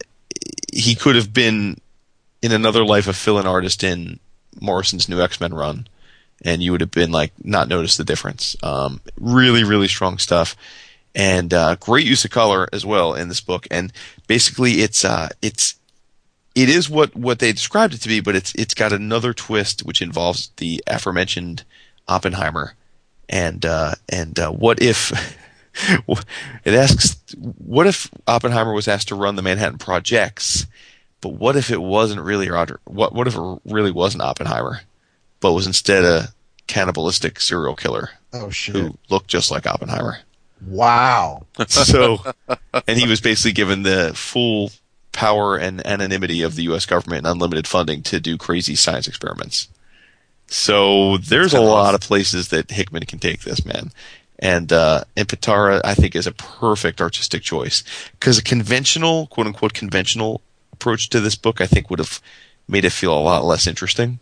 [0.74, 1.80] he could have been
[2.42, 4.20] in another life a fill-in artist in
[4.62, 5.88] Morrison's new X Men run,
[6.44, 8.56] and you would have been like not noticed the difference.
[8.62, 10.56] Um, really, really strong stuff,
[11.16, 13.66] and uh, great use of color as well in this book.
[13.72, 13.92] And
[14.28, 15.76] basically, it's uh, it's
[16.58, 19.82] it is what what they described it to be, but it's it's got another twist
[19.82, 21.64] which involves the aforementioned
[22.08, 22.74] Oppenheimer,
[23.30, 25.12] and uh, and uh, what if.
[26.66, 30.66] It asks, what if Oppenheimer was asked to run the Manhattan Projects,
[31.22, 32.80] but what if it wasn't really Roger?
[32.86, 34.82] What what if it really wasn't Oppenheimer,
[35.40, 36.30] but was instead a
[36.66, 38.76] cannibalistic serial killer Oh shit!
[38.76, 40.18] who looked just like Oppenheimer?
[40.66, 41.46] Wow.
[41.68, 42.24] So,
[42.88, 44.72] and he was basically given the full
[45.18, 46.86] power and anonymity of the U.S.
[46.86, 49.68] government and unlimited funding to do crazy science experiments.
[50.46, 53.92] So there's a lot of places that Hickman can take this man,
[54.38, 59.48] and uh, and Pitarra I think is a perfect artistic choice because a conventional quote
[59.48, 60.42] unquote conventional
[60.72, 62.22] approach to this book I think would have
[62.68, 64.20] made it feel a lot less interesting.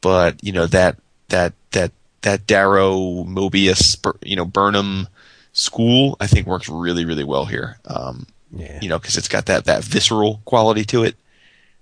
[0.00, 0.98] But you know that
[1.28, 1.92] that that
[2.22, 5.06] that Darrow Moebius you know Burnham
[5.52, 7.78] school I think works really really well here.
[7.86, 8.78] Um, Yeah.
[8.80, 11.16] you know, because it's got that that visceral quality to it,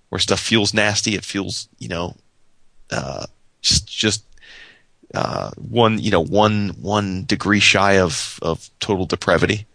[0.09, 1.15] where stuff feels nasty.
[1.15, 2.17] It feels, you know,
[2.91, 3.27] uh,
[3.61, 4.25] just just
[5.15, 9.67] uh, one, you know, one one degree shy of of total depravity.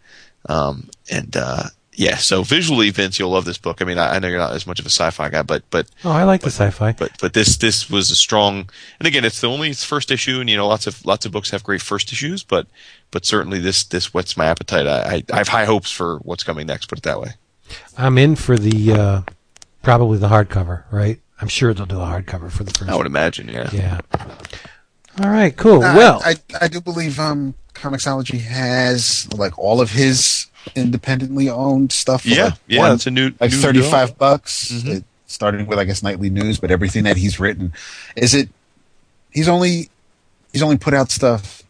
[0.48, 1.64] Um, and uh,
[1.98, 3.82] yeah, so visually, Vince, you'll love this book.
[3.82, 5.88] I mean, I, I know you're not as much of a sci-fi guy, but but
[6.04, 6.92] Oh, I like the sci-fi.
[6.92, 8.70] but but this this was a strong.
[9.00, 11.32] And again, it's the only it's first issue, and you know, lots of lots of
[11.32, 12.68] books have great first issues, but
[13.10, 14.86] but certainly this this whets my appetite.
[14.86, 16.86] I I, I have high hopes for what's coming next.
[16.86, 17.30] Put it that way.
[17.96, 19.22] I'm in for the uh,
[19.82, 21.18] probably the hardcover, right?
[21.40, 22.88] I'm sure they'll do a hardcover for the first.
[22.90, 23.70] I would imagine, yeah.
[23.72, 24.00] Yeah.
[25.20, 25.56] All right.
[25.56, 25.82] Cool.
[25.82, 31.92] Uh, well, I, I do believe um Comixology has like all of his independently owned
[31.92, 32.24] stuff.
[32.26, 34.08] Yeah, like, yeah, one- it's a new like new thirty deal.
[34.18, 34.70] bucks.
[34.72, 34.96] Mhm.
[34.98, 37.72] It, starting with I guess nightly news, but everything that he's written
[38.16, 38.48] is it.
[39.30, 39.90] He's only
[40.52, 41.62] he's only put out stuff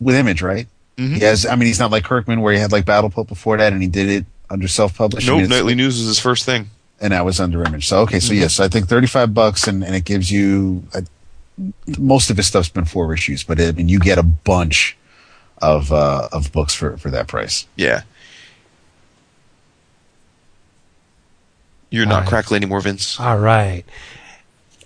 [0.00, 0.66] with Image, right?
[0.98, 1.14] Mhm.
[1.14, 1.44] He has.
[1.46, 3.82] I mean, he's not like Kirkman where he had like Battle Pope before that, and
[3.82, 5.38] he did it under self publishing.
[5.38, 6.70] Nope, Nightly News was his first thing.
[7.00, 7.88] and that was under Image.
[7.88, 8.26] So okay, Mm-hmm.
[8.28, 11.00] so yes, I think thirty five bucks, and, and it gives you uh
[11.98, 14.96] most of his stuff's been four issues, but I mean you get a bunch
[15.62, 17.66] of uh, of books for for that price.
[17.76, 18.02] Yeah.
[21.90, 22.28] You're not Alright.
[22.28, 23.20] crackly anymore, Vince.
[23.20, 23.84] all right.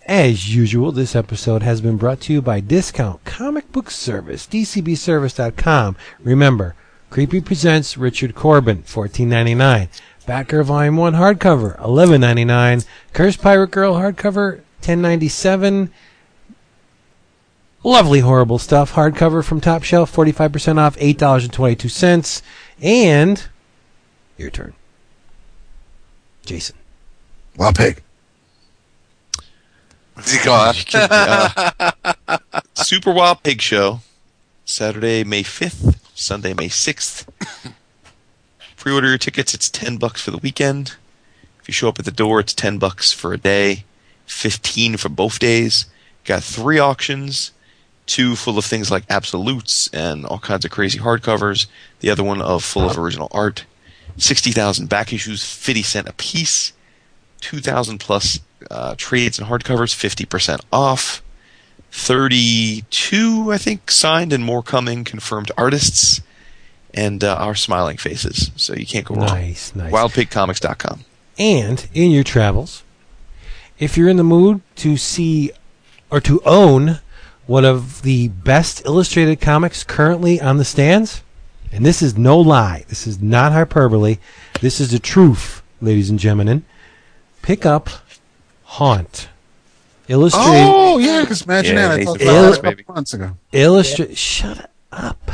[0.07, 5.97] As usual, this episode has been brought to you by Discount Comic Book Service, dcbservice.com.
[6.21, 6.75] Remember,
[7.11, 9.89] Creepy presents Richard Corbin, fourteen ninety nine.
[10.27, 12.83] Batgirl Volume One hardcover, eleven ninety nine.
[13.13, 15.93] Cursed Pirate Girl hardcover, ten ninety seven.
[17.87, 18.95] Lovely, horrible stuff.
[18.95, 22.43] Hardcover from Top Shelf, 45% off, $8.22.
[22.83, 23.47] And
[24.37, 24.73] your turn.
[26.45, 26.75] Jason.
[27.57, 28.03] Wild pig.
[30.15, 31.93] What's he call Uh,
[32.75, 34.01] Super Wild Pig Show,
[34.65, 37.29] Saturday, May 5th, Sunday, May 6th.
[38.77, 39.55] Pre-order your tickets.
[39.55, 40.97] It's 10 bucks for the weekend.
[41.61, 43.85] If you show up at the door, it's 10 bucks for a day,
[44.27, 45.87] 15 for both days.
[46.25, 47.53] Got three auctions,
[48.07, 51.67] two full of things like absolutes and all kinds of crazy hardcovers.
[52.01, 53.65] The other one of full of original art.
[54.17, 56.73] 60,000 back issues, 50 cent a piece.
[57.41, 61.23] 2,000 plus uh, trades and hardcovers, 50% off.
[61.93, 66.21] 32, I think, signed and more coming, confirmed artists,
[66.93, 68.51] and uh, our smiling faces.
[68.57, 69.27] So you can't go wrong.
[69.27, 69.93] Nice, nice.
[69.93, 71.05] WildPigComics.com.
[71.39, 72.83] And in your travels,
[73.79, 75.51] if you're in the mood to see
[76.11, 77.01] or to own
[77.47, 81.23] one of the best illustrated comics currently on the stands,
[81.73, 84.19] and this is no lie, this is not hyperbole,
[84.61, 86.65] this is the truth, ladies and gentlemen,
[87.43, 87.89] pick up
[88.65, 89.29] Haunt.
[90.09, 92.83] Illustrated Oh yeah, because imagine Yeah, that I Nathan talked Fillion, about that a baby.
[92.85, 93.31] couple months ago.
[93.53, 95.31] illustrate shut up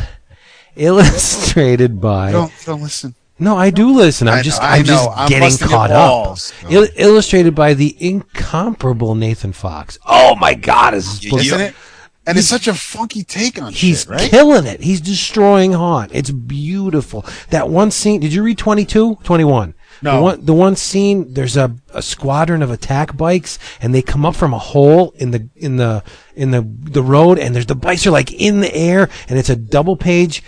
[0.77, 2.33] illustrated by.
[2.33, 3.15] Don't don't listen.
[3.39, 4.29] No, I do listen.
[4.29, 5.09] I'm I just know, I I'm just.
[5.17, 6.39] I'm getting caught up.
[6.71, 9.99] Il- illustrated by the incomparable Nathan Fox.
[10.07, 11.75] Oh my God, is this Isn't it?
[12.25, 14.31] And it's such a funky take on He's shit, right?
[14.31, 14.81] killing it.
[14.81, 16.13] He's destroying Haunt.
[16.15, 17.27] It's beautiful.
[17.51, 18.21] That one scene.
[18.21, 19.17] Did you read 22?
[19.25, 19.75] 21.
[20.03, 20.17] No.
[20.17, 21.35] The one, the one scene.
[21.35, 25.33] There's a, a squadron of attack bikes, and they come up from a hole in
[25.33, 26.03] the in the
[26.37, 29.51] in the the road, and there's the bikes are like in the air, and it's
[29.51, 30.43] a double page.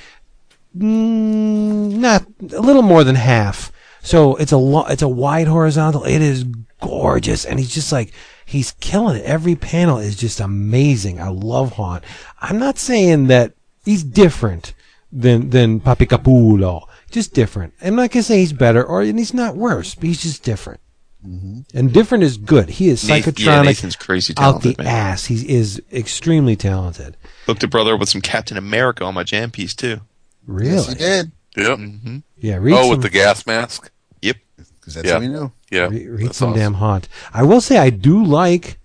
[0.76, 3.70] Mm, not a little more than half.
[4.02, 6.04] So it's a lo- it's a wide horizontal.
[6.04, 6.44] It is
[6.80, 8.12] gorgeous, and he's just like
[8.44, 9.24] he's killing it.
[9.24, 11.20] Every panel is just amazing.
[11.20, 12.04] I love Haunt.
[12.40, 13.52] I'm not saying that
[13.84, 14.74] he's different
[15.12, 16.86] than than Papi Capullo.
[17.10, 17.74] Just different.
[17.82, 20.80] I'm not gonna say he's better or and he's not worse, but he's just different.
[21.26, 22.68] And different is good.
[22.68, 24.86] He is Nathan- psychotronic yeah, Nathan's crazy out the man.
[24.86, 25.24] ass.
[25.24, 27.16] He is extremely talented.
[27.46, 30.00] Hooked a brother with some Captain America on my jam piece too.
[30.46, 30.74] Really?
[30.74, 31.32] Yes, he did.
[31.56, 31.78] Yep.
[31.78, 32.56] hmm Yeah.
[32.56, 33.90] Read Oh, some, with the gas mask.
[34.20, 34.36] Yep.
[34.80, 35.14] Because that's Yeah.
[35.14, 35.50] how we knew.
[35.74, 35.88] Yeah.
[35.88, 36.60] Re- read some awesome.
[36.60, 37.08] damn haunt.
[37.32, 38.78] I will say I do like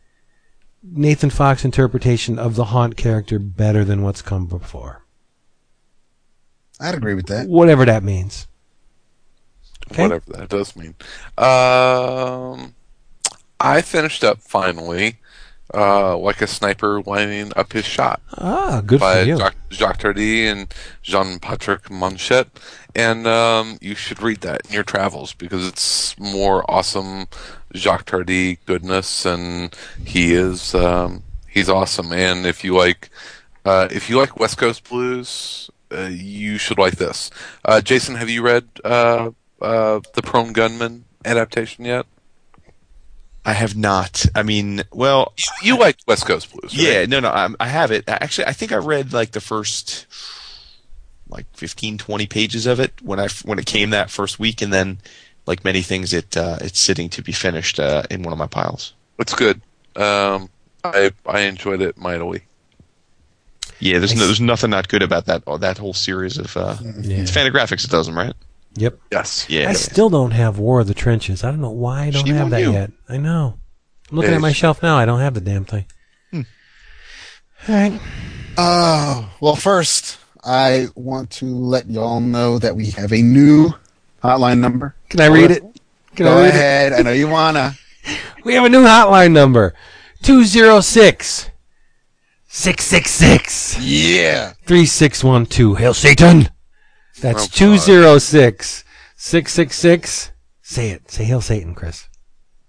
[0.82, 5.04] Nathan Fox interpretation of the haunt character better than what's come before.
[6.80, 7.48] I'd agree with that.
[7.48, 8.48] Whatever that means.
[9.92, 10.04] Okay.
[10.04, 10.96] Whatever that does mean.
[11.38, 12.74] Um,
[13.60, 15.18] I finished up finally,
[15.74, 19.38] uh, like a sniper lining up his shot Ah, good by for you.
[19.38, 22.48] Jacques, Jacques Tardi and Jean-Patrick Manchette.
[22.96, 27.28] And um, you should read that in your travels because it's more awesome
[27.76, 32.12] Jacques Tardi goodness, and he is um, he's awesome.
[32.12, 33.10] And if you like
[33.64, 37.30] uh, if you like West Coast blues, uh, you should like this.
[37.64, 39.30] Uh, Jason, have you read uh,
[39.62, 42.08] uh, the Prone Gunman adaptation yet?
[43.50, 44.26] I have not.
[44.36, 46.86] I mean, well, You, you like West Coast blues, right?
[46.86, 48.04] yeah, no, no, I, I have it.
[48.08, 50.06] Actually, I think I read like the first
[51.30, 54.72] like 15, 20 pages of it when I when it came that first week, and
[54.72, 55.00] then
[55.48, 58.48] like many things, it uh, it's sitting to be finished uh, in one of my
[58.48, 58.94] piles.
[59.18, 59.62] It's good.
[59.96, 60.50] Um,
[60.84, 62.44] I I enjoyed it mightily.
[63.80, 67.22] Yeah, there's no, there's nothing not good about that that whole series of uh, Yeah.
[67.22, 68.34] it's Fantagraphics that does them, right?
[68.76, 69.00] Yep.
[69.12, 69.46] Yes.
[69.50, 71.44] Yeah, I still don't have War of the Trenches.
[71.44, 72.72] I don't know why I don't Shame have that you.
[72.72, 72.92] yet.
[73.10, 73.60] I know.
[74.10, 74.98] I'm looking Yeah, at my shelf now.
[74.98, 75.86] I don't have the damn thing.
[76.32, 76.42] Hmm.
[77.68, 78.02] All right.
[78.58, 83.72] Oh, well, first, I want to let y'all know that we have a new
[84.24, 84.96] hotline number.
[85.10, 85.62] Can I read it?
[86.16, 86.94] Can Go I read ahead.
[86.94, 87.74] I know you wanna.
[88.46, 89.74] We have a new hotline number.
[90.24, 91.50] 206
[92.48, 94.54] 666 Yeah.
[94.66, 95.78] 3612.
[95.78, 96.50] Hail Satan.
[97.22, 98.84] That's Oh, 206
[99.16, 100.32] 666.
[100.62, 101.10] Say it.
[101.12, 102.08] Say Hail Satan, Chris.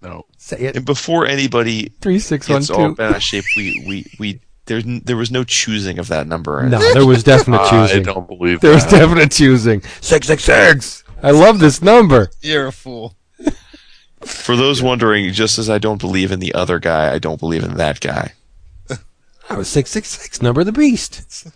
[0.01, 0.25] No.
[0.37, 0.75] Say it.
[0.75, 2.97] And before anybody gets all 3612.
[2.97, 6.67] bent out of shape, we we we there there was no choosing of that number.
[6.67, 7.99] No, there was definite choosing.
[8.07, 9.81] I don't believe There was definite choosing.
[10.01, 11.03] 666.
[11.23, 12.31] I love this number.
[12.41, 13.15] You're a fool.
[14.21, 17.63] For those wondering, just as I don't believe in the other guy, I don't believe
[17.63, 18.33] in that guy.
[19.49, 21.47] I was 666, number of the beast.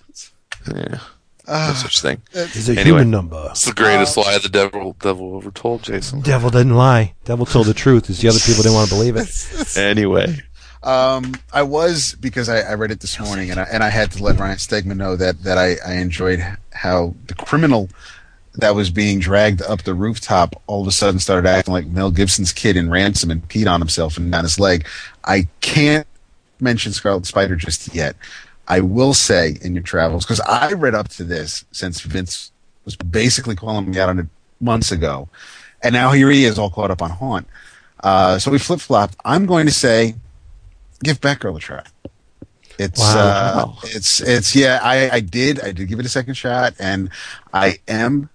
[0.73, 0.99] Yeah,
[1.47, 2.21] Ah, no such thing.
[2.31, 2.85] It's a Anyway.
[2.85, 3.47] human number.
[3.51, 6.21] It's the greatest lie the devil devil ever told, Jason.
[6.21, 7.13] Devil didn't lie.
[7.25, 8.09] Devil told the truth.
[8.09, 9.77] It's the other people didn't want to believe it.
[9.77, 10.41] Anyway,
[10.83, 14.11] Um, I was because I, I read it this morning, and I, and I had
[14.11, 16.39] to let Ryan Stegman know that that I, I enjoyed
[16.73, 17.89] how the criminal
[18.57, 22.09] that was being dragged up the rooftop all of a sudden started acting like Mel
[22.09, 24.87] Gibson's kid in Ransom and peed on himself and down his leg.
[25.25, 26.07] I can't
[26.61, 28.15] mention Scarlet Spider just yet.
[28.67, 32.51] I will say in your travels because I read up to this since Vince
[32.83, 34.27] was basically calling me out on it
[34.59, 35.29] months ago,
[35.83, 37.47] and now here he is all caught up on Haunt.
[38.03, 39.15] Uh, so we flip flopped.
[39.25, 40.15] I'm going to say
[41.03, 41.83] give Batgirl a try.
[42.77, 43.77] It's Wow.
[43.81, 44.79] uh, it's it's yeah.
[44.83, 47.09] I I did I did give it a second shot, and
[47.53, 48.29] I am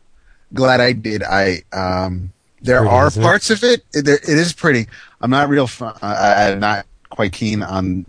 [0.54, 1.22] glad I did.
[1.22, 2.32] I um
[2.62, 3.24] there Pretty, are isn't it?
[3.24, 3.84] parts of it.
[3.92, 4.86] It, it is pretty.
[5.20, 5.66] I'm not real.
[5.66, 8.06] Fun, I, I'm not quite keen on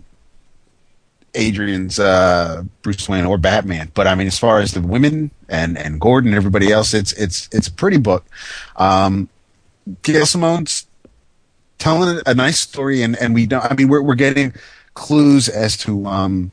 [1.34, 5.78] Ardian's uh, Bruce Wayne or Batman, but I mean, as far as the women and
[5.78, 8.24] and Gordon and everybody else, it's it's it's a pretty book.
[8.76, 9.28] Um,
[10.02, 10.86] Gail Simone's
[11.78, 13.64] telling a nice story, and and we don't.
[13.64, 14.52] I mean, we're we're getting
[14.94, 16.50] clues as to um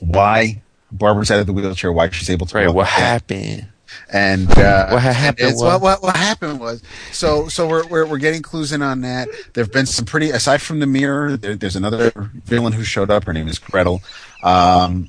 [0.00, 0.62] why
[0.92, 2.68] Barbara's out of the wheelchair, why she's able to right?
[2.68, 3.68] What happened?
[4.12, 8.06] And uh, What happened it's- was- what, what what happened was so so we're we're
[8.06, 9.28] we're getting clues in on that.
[9.52, 11.36] There've been some pretty aside from the mirror.
[11.36, 12.10] There, there's another
[12.44, 13.24] villain who showed up.
[13.24, 14.02] Her name is Gretel.
[14.42, 15.08] Um,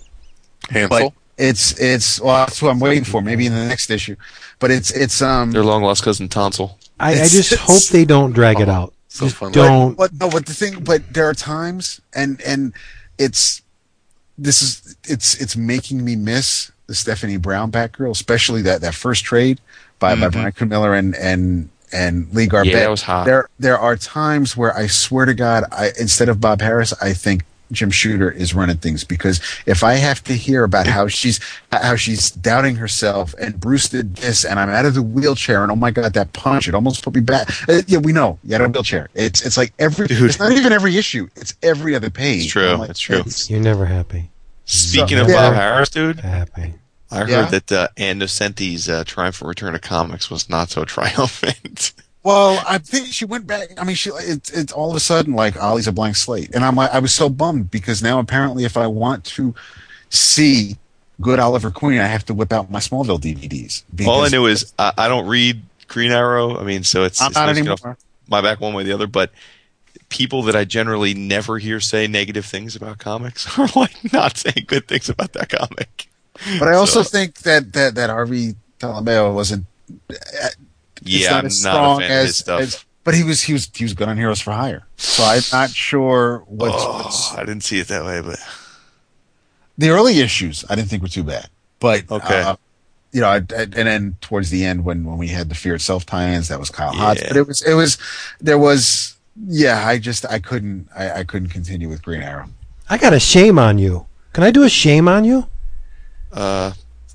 [0.70, 1.14] Hansel.
[1.38, 3.22] it's it's well that's what I'm waiting for.
[3.22, 4.16] Maybe in the next issue.
[4.60, 5.52] But it's it's um.
[5.52, 6.78] Their long lost cousin Tonsil.
[7.00, 8.94] I, I just hope they don't drag it Oh, out.
[9.10, 9.52] so just funny.
[9.52, 9.98] don't.
[9.98, 12.74] But no, but the thing, but there are times, and and
[13.18, 13.62] it's
[14.38, 19.24] this is it's it's making me miss the Stephanie Brown Batgirl, especially that that first
[19.24, 19.60] trade
[20.00, 20.32] by by Mhm.
[20.32, 20.66] Bryan Q.
[20.68, 22.74] Miller and and and Lee Garbett.
[22.74, 23.26] Yeah, that was hot.
[23.26, 27.14] There there are times where I swear to God, I instead of Bob Harras, I
[27.14, 31.40] think Jim Shooter is running things because if I have to hear about how she's
[31.72, 35.72] how she's doubting herself and Bruce did this and I'm out of the wheelchair and
[35.72, 37.50] oh my God that punch it almost put me back.
[37.68, 39.10] Uh, yeah, we know you had a wheelchair.
[39.16, 40.22] It's it's like every Dude.
[40.30, 41.28] it's not even every issue.
[41.36, 42.44] It's every other page.
[42.44, 43.18] It's true, like, it's true.
[43.18, 44.30] it's- You're never happy.
[44.66, 45.50] Speaking So- of Yeah.
[45.50, 46.74] Bob Harras, dude, Happy.
[47.12, 47.46] I heard Yeah.
[47.46, 51.94] that uh, Ann Nocenti's uh, triumphant return of comics was not so triumphant.
[52.24, 53.70] Well, I think she went back.
[53.80, 56.66] I mean, she it's it's all of a sudden like Ollie's a blank slate, and
[56.66, 59.54] I'm like, I was so bummed because now apparently, if I want to
[60.10, 60.78] see
[61.22, 63.84] good Oliver Queen, I have to whip out my Smallville DVDs.
[64.08, 66.58] All I because knew is I, I don't read Green Arrow.
[66.58, 67.98] I mean, so it's, I'm it's not no skin anymore.
[68.28, 69.06] my back one way or the other.
[69.08, 69.32] But
[70.10, 74.66] people that I generally never hear say negative things about comics are like not saying
[74.68, 76.08] good things about that comic.
[76.60, 79.66] But I also So- think that that that Harvey Tolibao wasn't.
[80.10, 80.56] it's
[81.02, 82.62] Yeah, not I'm as not strong a fan of his as, stuff.
[82.62, 84.86] as- but he was he was he was good on Heroes for Hire.
[84.98, 88.40] So I'm not sure what's, what's oh, I didn't see it that way, but
[89.78, 90.66] the early issues.
[90.70, 91.48] I didn't think were too bad,
[91.80, 92.42] but Okay.
[92.42, 92.56] uh,
[93.12, 95.76] you know, I, I- and then towards the end when when we had the Fear
[95.76, 97.22] Itself tie-ins, that was Kyle Hodge.
[97.28, 97.98] But it was it was
[98.42, 99.15] there was
[99.48, 99.86] yeah.
[99.88, 102.48] I just I couldn't I, I couldn't continue with Green Arrow.
[102.90, 104.06] I got a shame on you.
[104.34, 105.48] Can I do a shame on you?
[106.34, 106.74] uh,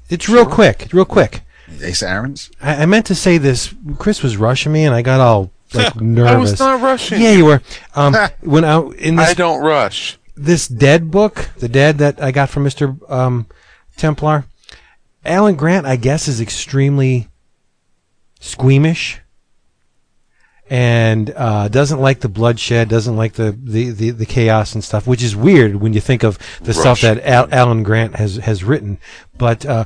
[0.09, 0.83] It's real quick.
[0.83, 1.43] It's real quick.
[1.83, 2.51] Ace Aaron's.
[2.61, 3.73] I, I meant to say this.
[3.99, 6.33] Chris was rushing me, and I got all like nervous.
[6.33, 7.21] I was not rushing.
[7.23, 7.63] yeah, you were.
[7.95, 10.19] Um, when I in this I don't rush.
[10.37, 13.47] this dead book, the dead that I got from Mister um,
[13.97, 14.47] Templar,
[15.25, 17.29] Alan Grant, I guess, is extremely
[18.41, 19.21] squeamish
[20.71, 25.05] and uh, doesn't like the bloodshed, doesn't like the, the, the, the chaos and stuff,
[25.05, 28.63] which is weird when you think of the stuff that Al- Alan Grant has has
[28.63, 28.99] written.
[29.37, 29.85] But uh,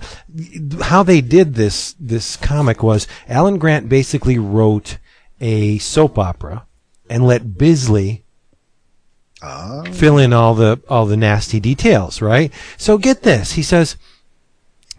[0.82, 4.98] how they did this this comic was Alan Grant basically wrote
[5.40, 6.66] a soap opera
[7.08, 8.24] and let Bisley
[9.92, 12.52] fill in all the all the nasty details, right?
[12.76, 13.52] So get this.
[13.52, 13.96] He says,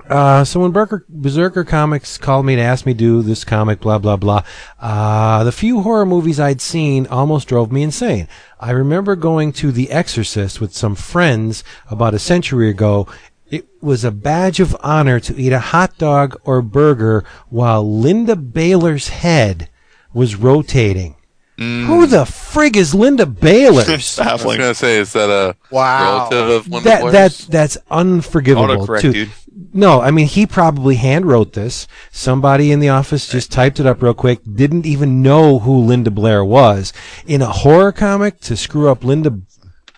[0.10, 3.80] uh, so when Berker, Berserker Comics called me to ask me to do this comic,
[3.80, 4.44] blah blah blah.
[4.80, 8.28] Uh, the few horror movies I'd seen almost drove me insane.
[8.60, 13.08] I remember going to The Exorcist with some friends about a century ago.
[13.50, 18.36] It was a badge of honor to eat a hot dog or burger while Linda
[18.36, 19.70] Baylor's head
[20.14, 21.16] was rotating.
[21.58, 24.20] Who the frig is Linda Baylor's?
[24.20, 26.28] I was gonna say, is that a Wow.
[26.30, 28.68] relative of one that of the that that's unforgivable.
[28.68, 29.14] Autocorrect, too.
[29.14, 29.32] dude.
[29.76, 31.86] No, I mean he probably hand wrote this.
[32.10, 34.40] Somebody in the office just typed it up real quick.
[34.56, 36.94] Didn't even know who Linda Blair was
[37.28, 39.38] in a horror comic to screw up Linda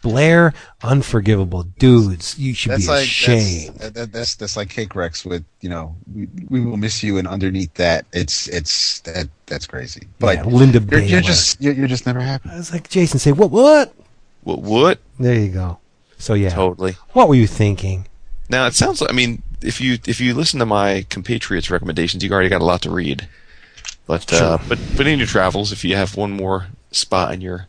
[0.02, 0.56] Blair.
[0.82, 2.40] Unforgivable, dudes.
[2.40, 3.76] You should That's be like ashamed.
[3.76, 7.20] That's, that, that's that's like Cake Rex with you know we, we will miss you
[7.20, 10.08] and underneath that it's it's that that's crazy.
[10.18, 12.50] But Yeah, Linda you're, you're just you're, you're just never happy.
[12.50, 13.52] I was like Jason, say what?
[13.52, 13.94] What?
[14.44, 14.60] what?
[14.60, 15.00] What?
[15.20, 15.78] There you go.
[16.18, 16.94] So yeah, Totally.
[17.14, 18.08] what were you thinking?
[18.50, 22.24] Now it sounds like I mean, if you if you listen to my compatriots' recommendations,
[22.24, 23.28] you've already got a lot to read.
[24.06, 27.68] But uh, but but in your travels, if you have one more spot in your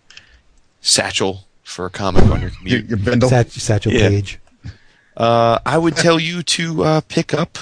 [0.81, 3.28] satchel for a comic on your Your, commute, your bindle.
[3.28, 4.09] Sat- Satchel Yeah.
[4.09, 4.39] Page.
[5.16, 7.59] uh, I would tell you to uh, pick up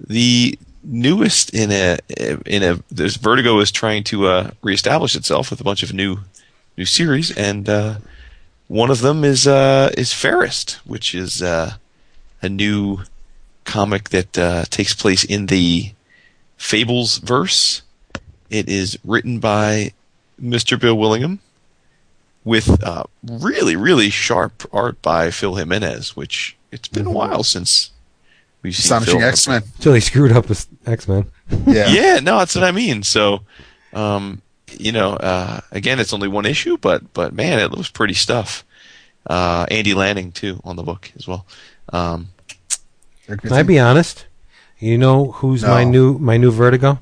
[0.00, 1.98] the newest in a
[2.46, 2.82] in a.
[2.90, 6.18] There's Vertigo is trying to uh, reestablish itself with a bunch of new
[6.76, 7.96] new series, and uh,
[8.68, 11.74] one of them is uh, is Fairest, which is uh,
[12.42, 13.00] a new
[13.64, 15.92] comic that uh, takes place in the
[16.56, 17.82] Fables verse.
[18.50, 19.92] It is written by
[20.42, 20.80] Mr.
[20.80, 21.40] Bill Willingham
[22.44, 27.90] with uh, really, really sharp art by Phil Jimenez, which it's been a while since
[28.62, 29.62] we've seen Astonishing X Men.
[29.76, 31.26] Until they screwed up with X Men.
[31.66, 31.88] Yeah.
[31.88, 33.02] Yeah, no, that's what I mean.
[33.02, 33.40] So,
[33.94, 34.42] um,
[34.78, 38.64] you know, uh, again, it's only one issue, but but man, it looks pretty stuff.
[39.26, 41.46] Uh, Andy Lanning too on the book as well.
[41.92, 42.28] Um,
[43.26, 44.26] Can I be honest?
[44.78, 46.98] You know who's my new my new Vertigo?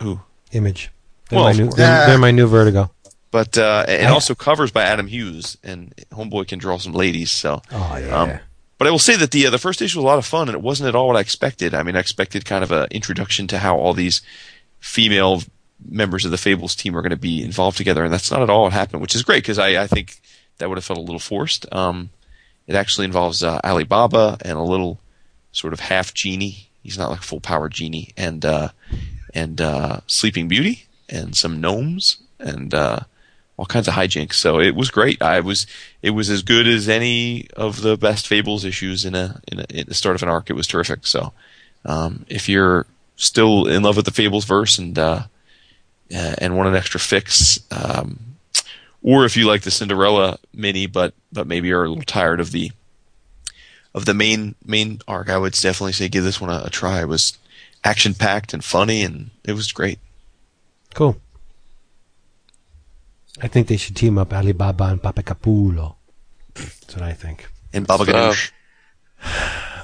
[0.00, 0.20] who?
[0.52, 0.90] Image.
[1.28, 1.76] They're, Well, my, of new, course.
[1.76, 2.90] they're, they're my new Vertigo.
[3.30, 7.30] But uh, and I- also covers by Adam Hughes, and Homeboy can draw some ladies.
[7.30, 8.16] So, Oh yeah.
[8.22, 8.38] Um,
[8.78, 10.48] but I will say that the uh, the first issue was a lot of fun,
[10.48, 11.74] and it wasn't at all what I expected.
[11.74, 14.22] I mean, I expected kind of an introduction to how all these
[14.80, 15.42] female
[15.88, 18.50] members of the Fables team are going to be involved together, and that's not at
[18.50, 20.20] all what happened, which is great because I, I think
[20.58, 21.66] that would have felt a little forced.
[21.72, 22.10] Um,
[22.70, 25.00] it actually involves uh, Alibaba and a little
[25.50, 26.68] sort of half genie.
[26.84, 28.68] He's not like a full power genie, and uh,
[29.34, 33.00] and uh, Sleeping Beauty and some gnomes and uh,
[33.56, 34.34] all kinds of hijinks.
[34.34, 35.20] So it was great.
[35.20, 35.66] I was
[36.00, 39.66] it was as good as any of the best Fables issues in a in, a,
[39.70, 40.48] in the start of an arc.
[40.48, 41.08] It was terrific.
[41.08, 41.32] So
[41.84, 42.86] um, if you're
[43.16, 45.24] still in love with the Fables verse and uh,
[46.14, 48.29] uh, and want an extra fix, um,
[49.02, 52.52] or if you like the Cinderella mini, but but maybe are a little tired of
[52.52, 52.72] the
[53.94, 57.00] of the main main arc, I would definitely say give this one a, a try.
[57.00, 57.36] It was
[57.84, 59.98] action packed and funny, and it was great.
[60.94, 61.16] Cool.
[63.40, 65.94] I think they should team up Alibaba and Papacapulo.
[66.54, 67.48] That's what I think.
[67.72, 68.52] And Baba So- Ganoush.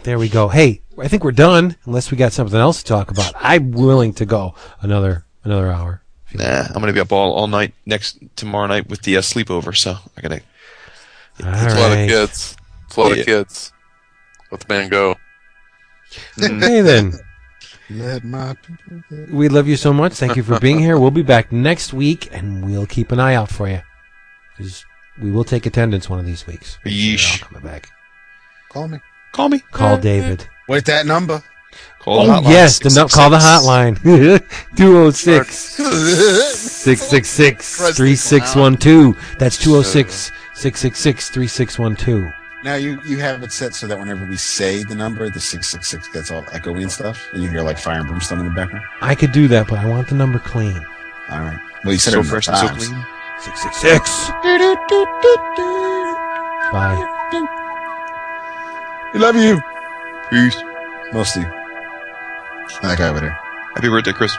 [0.03, 0.49] There we go.
[0.49, 1.77] Hey, I think we're done.
[1.85, 3.33] Unless we got something else to talk about.
[3.37, 6.03] I'm willing to go another another hour.
[6.35, 9.77] Nah, I'm gonna be up all, all night next tomorrow night with the uh, sleepover.
[9.77, 10.41] So I gotta.
[11.45, 12.57] All It's a lot of kids.
[12.87, 13.21] It's a lot Yeah.
[13.21, 13.73] of kids.
[14.51, 15.17] Let the man go.
[16.37, 17.13] Hey then.
[17.91, 19.27] Let my people go.
[19.31, 20.15] We love you so much.
[20.15, 20.99] Thank you for being here.
[20.99, 23.81] We'll be back next week, and we'll keep an eye out for you.
[24.57, 24.85] 'Cause
[25.23, 26.79] we will take attendance one of these weeks.
[26.85, 27.41] Make sure you're Yeesh.
[27.43, 27.89] coming back.
[28.71, 28.99] Call me.
[29.33, 29.59] Call me.
[29.71, 30.49] Call David.
[30.69, 31.43] Wait, that number.
[32.07, 33.97] Call the Oh hotline, yes, the no, call the hotline
[34.77, 39.17] 206 666 3612.
[39.41, 42.33] That's 206 666 3612.
[42.63, 45.67] Now you you have it set so that whenever we say the number, the six
[45.69, 48.45] six six gets all echoey and stuff, and you hear like fire and brimstone in
[48.47, 48.85] the background.
[49.01, 50.77] I could do that, but I want the number clean.
[51.29, 51.59] All right.
[51.83, 53.05] Well, you said So it fresh enough so clean.
[53.41, 54.31] 666.
[56.73, 56.97] Bye.
[59.13, 59.61] We love you.
[60.31, 60.57] Peace.
[61.13, 61.45] Mostly.
[62.83, 63.39] That guy over there.
[63.75, 64.37] Happy birthday, Chris.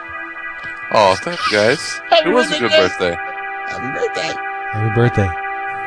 [0.94, 2.00] Oh, thank you guys.
[2.12, 3.16] it was a good birthday.
[3.16, 4.34] Happy birthday.
[4.72, 5.30] Happy birthday.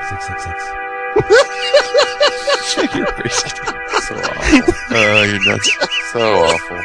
[0.09, 0.77] 666.
[2.97, 3.49] you're crazy.
[4.03, 4.97] So awful.
[4.97, 5.69] Uh, you're nuts.
[6.13, 6.81] So awful.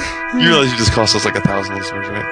[0.34, 2.24] You realize you just cost us like a thousand listeners, right?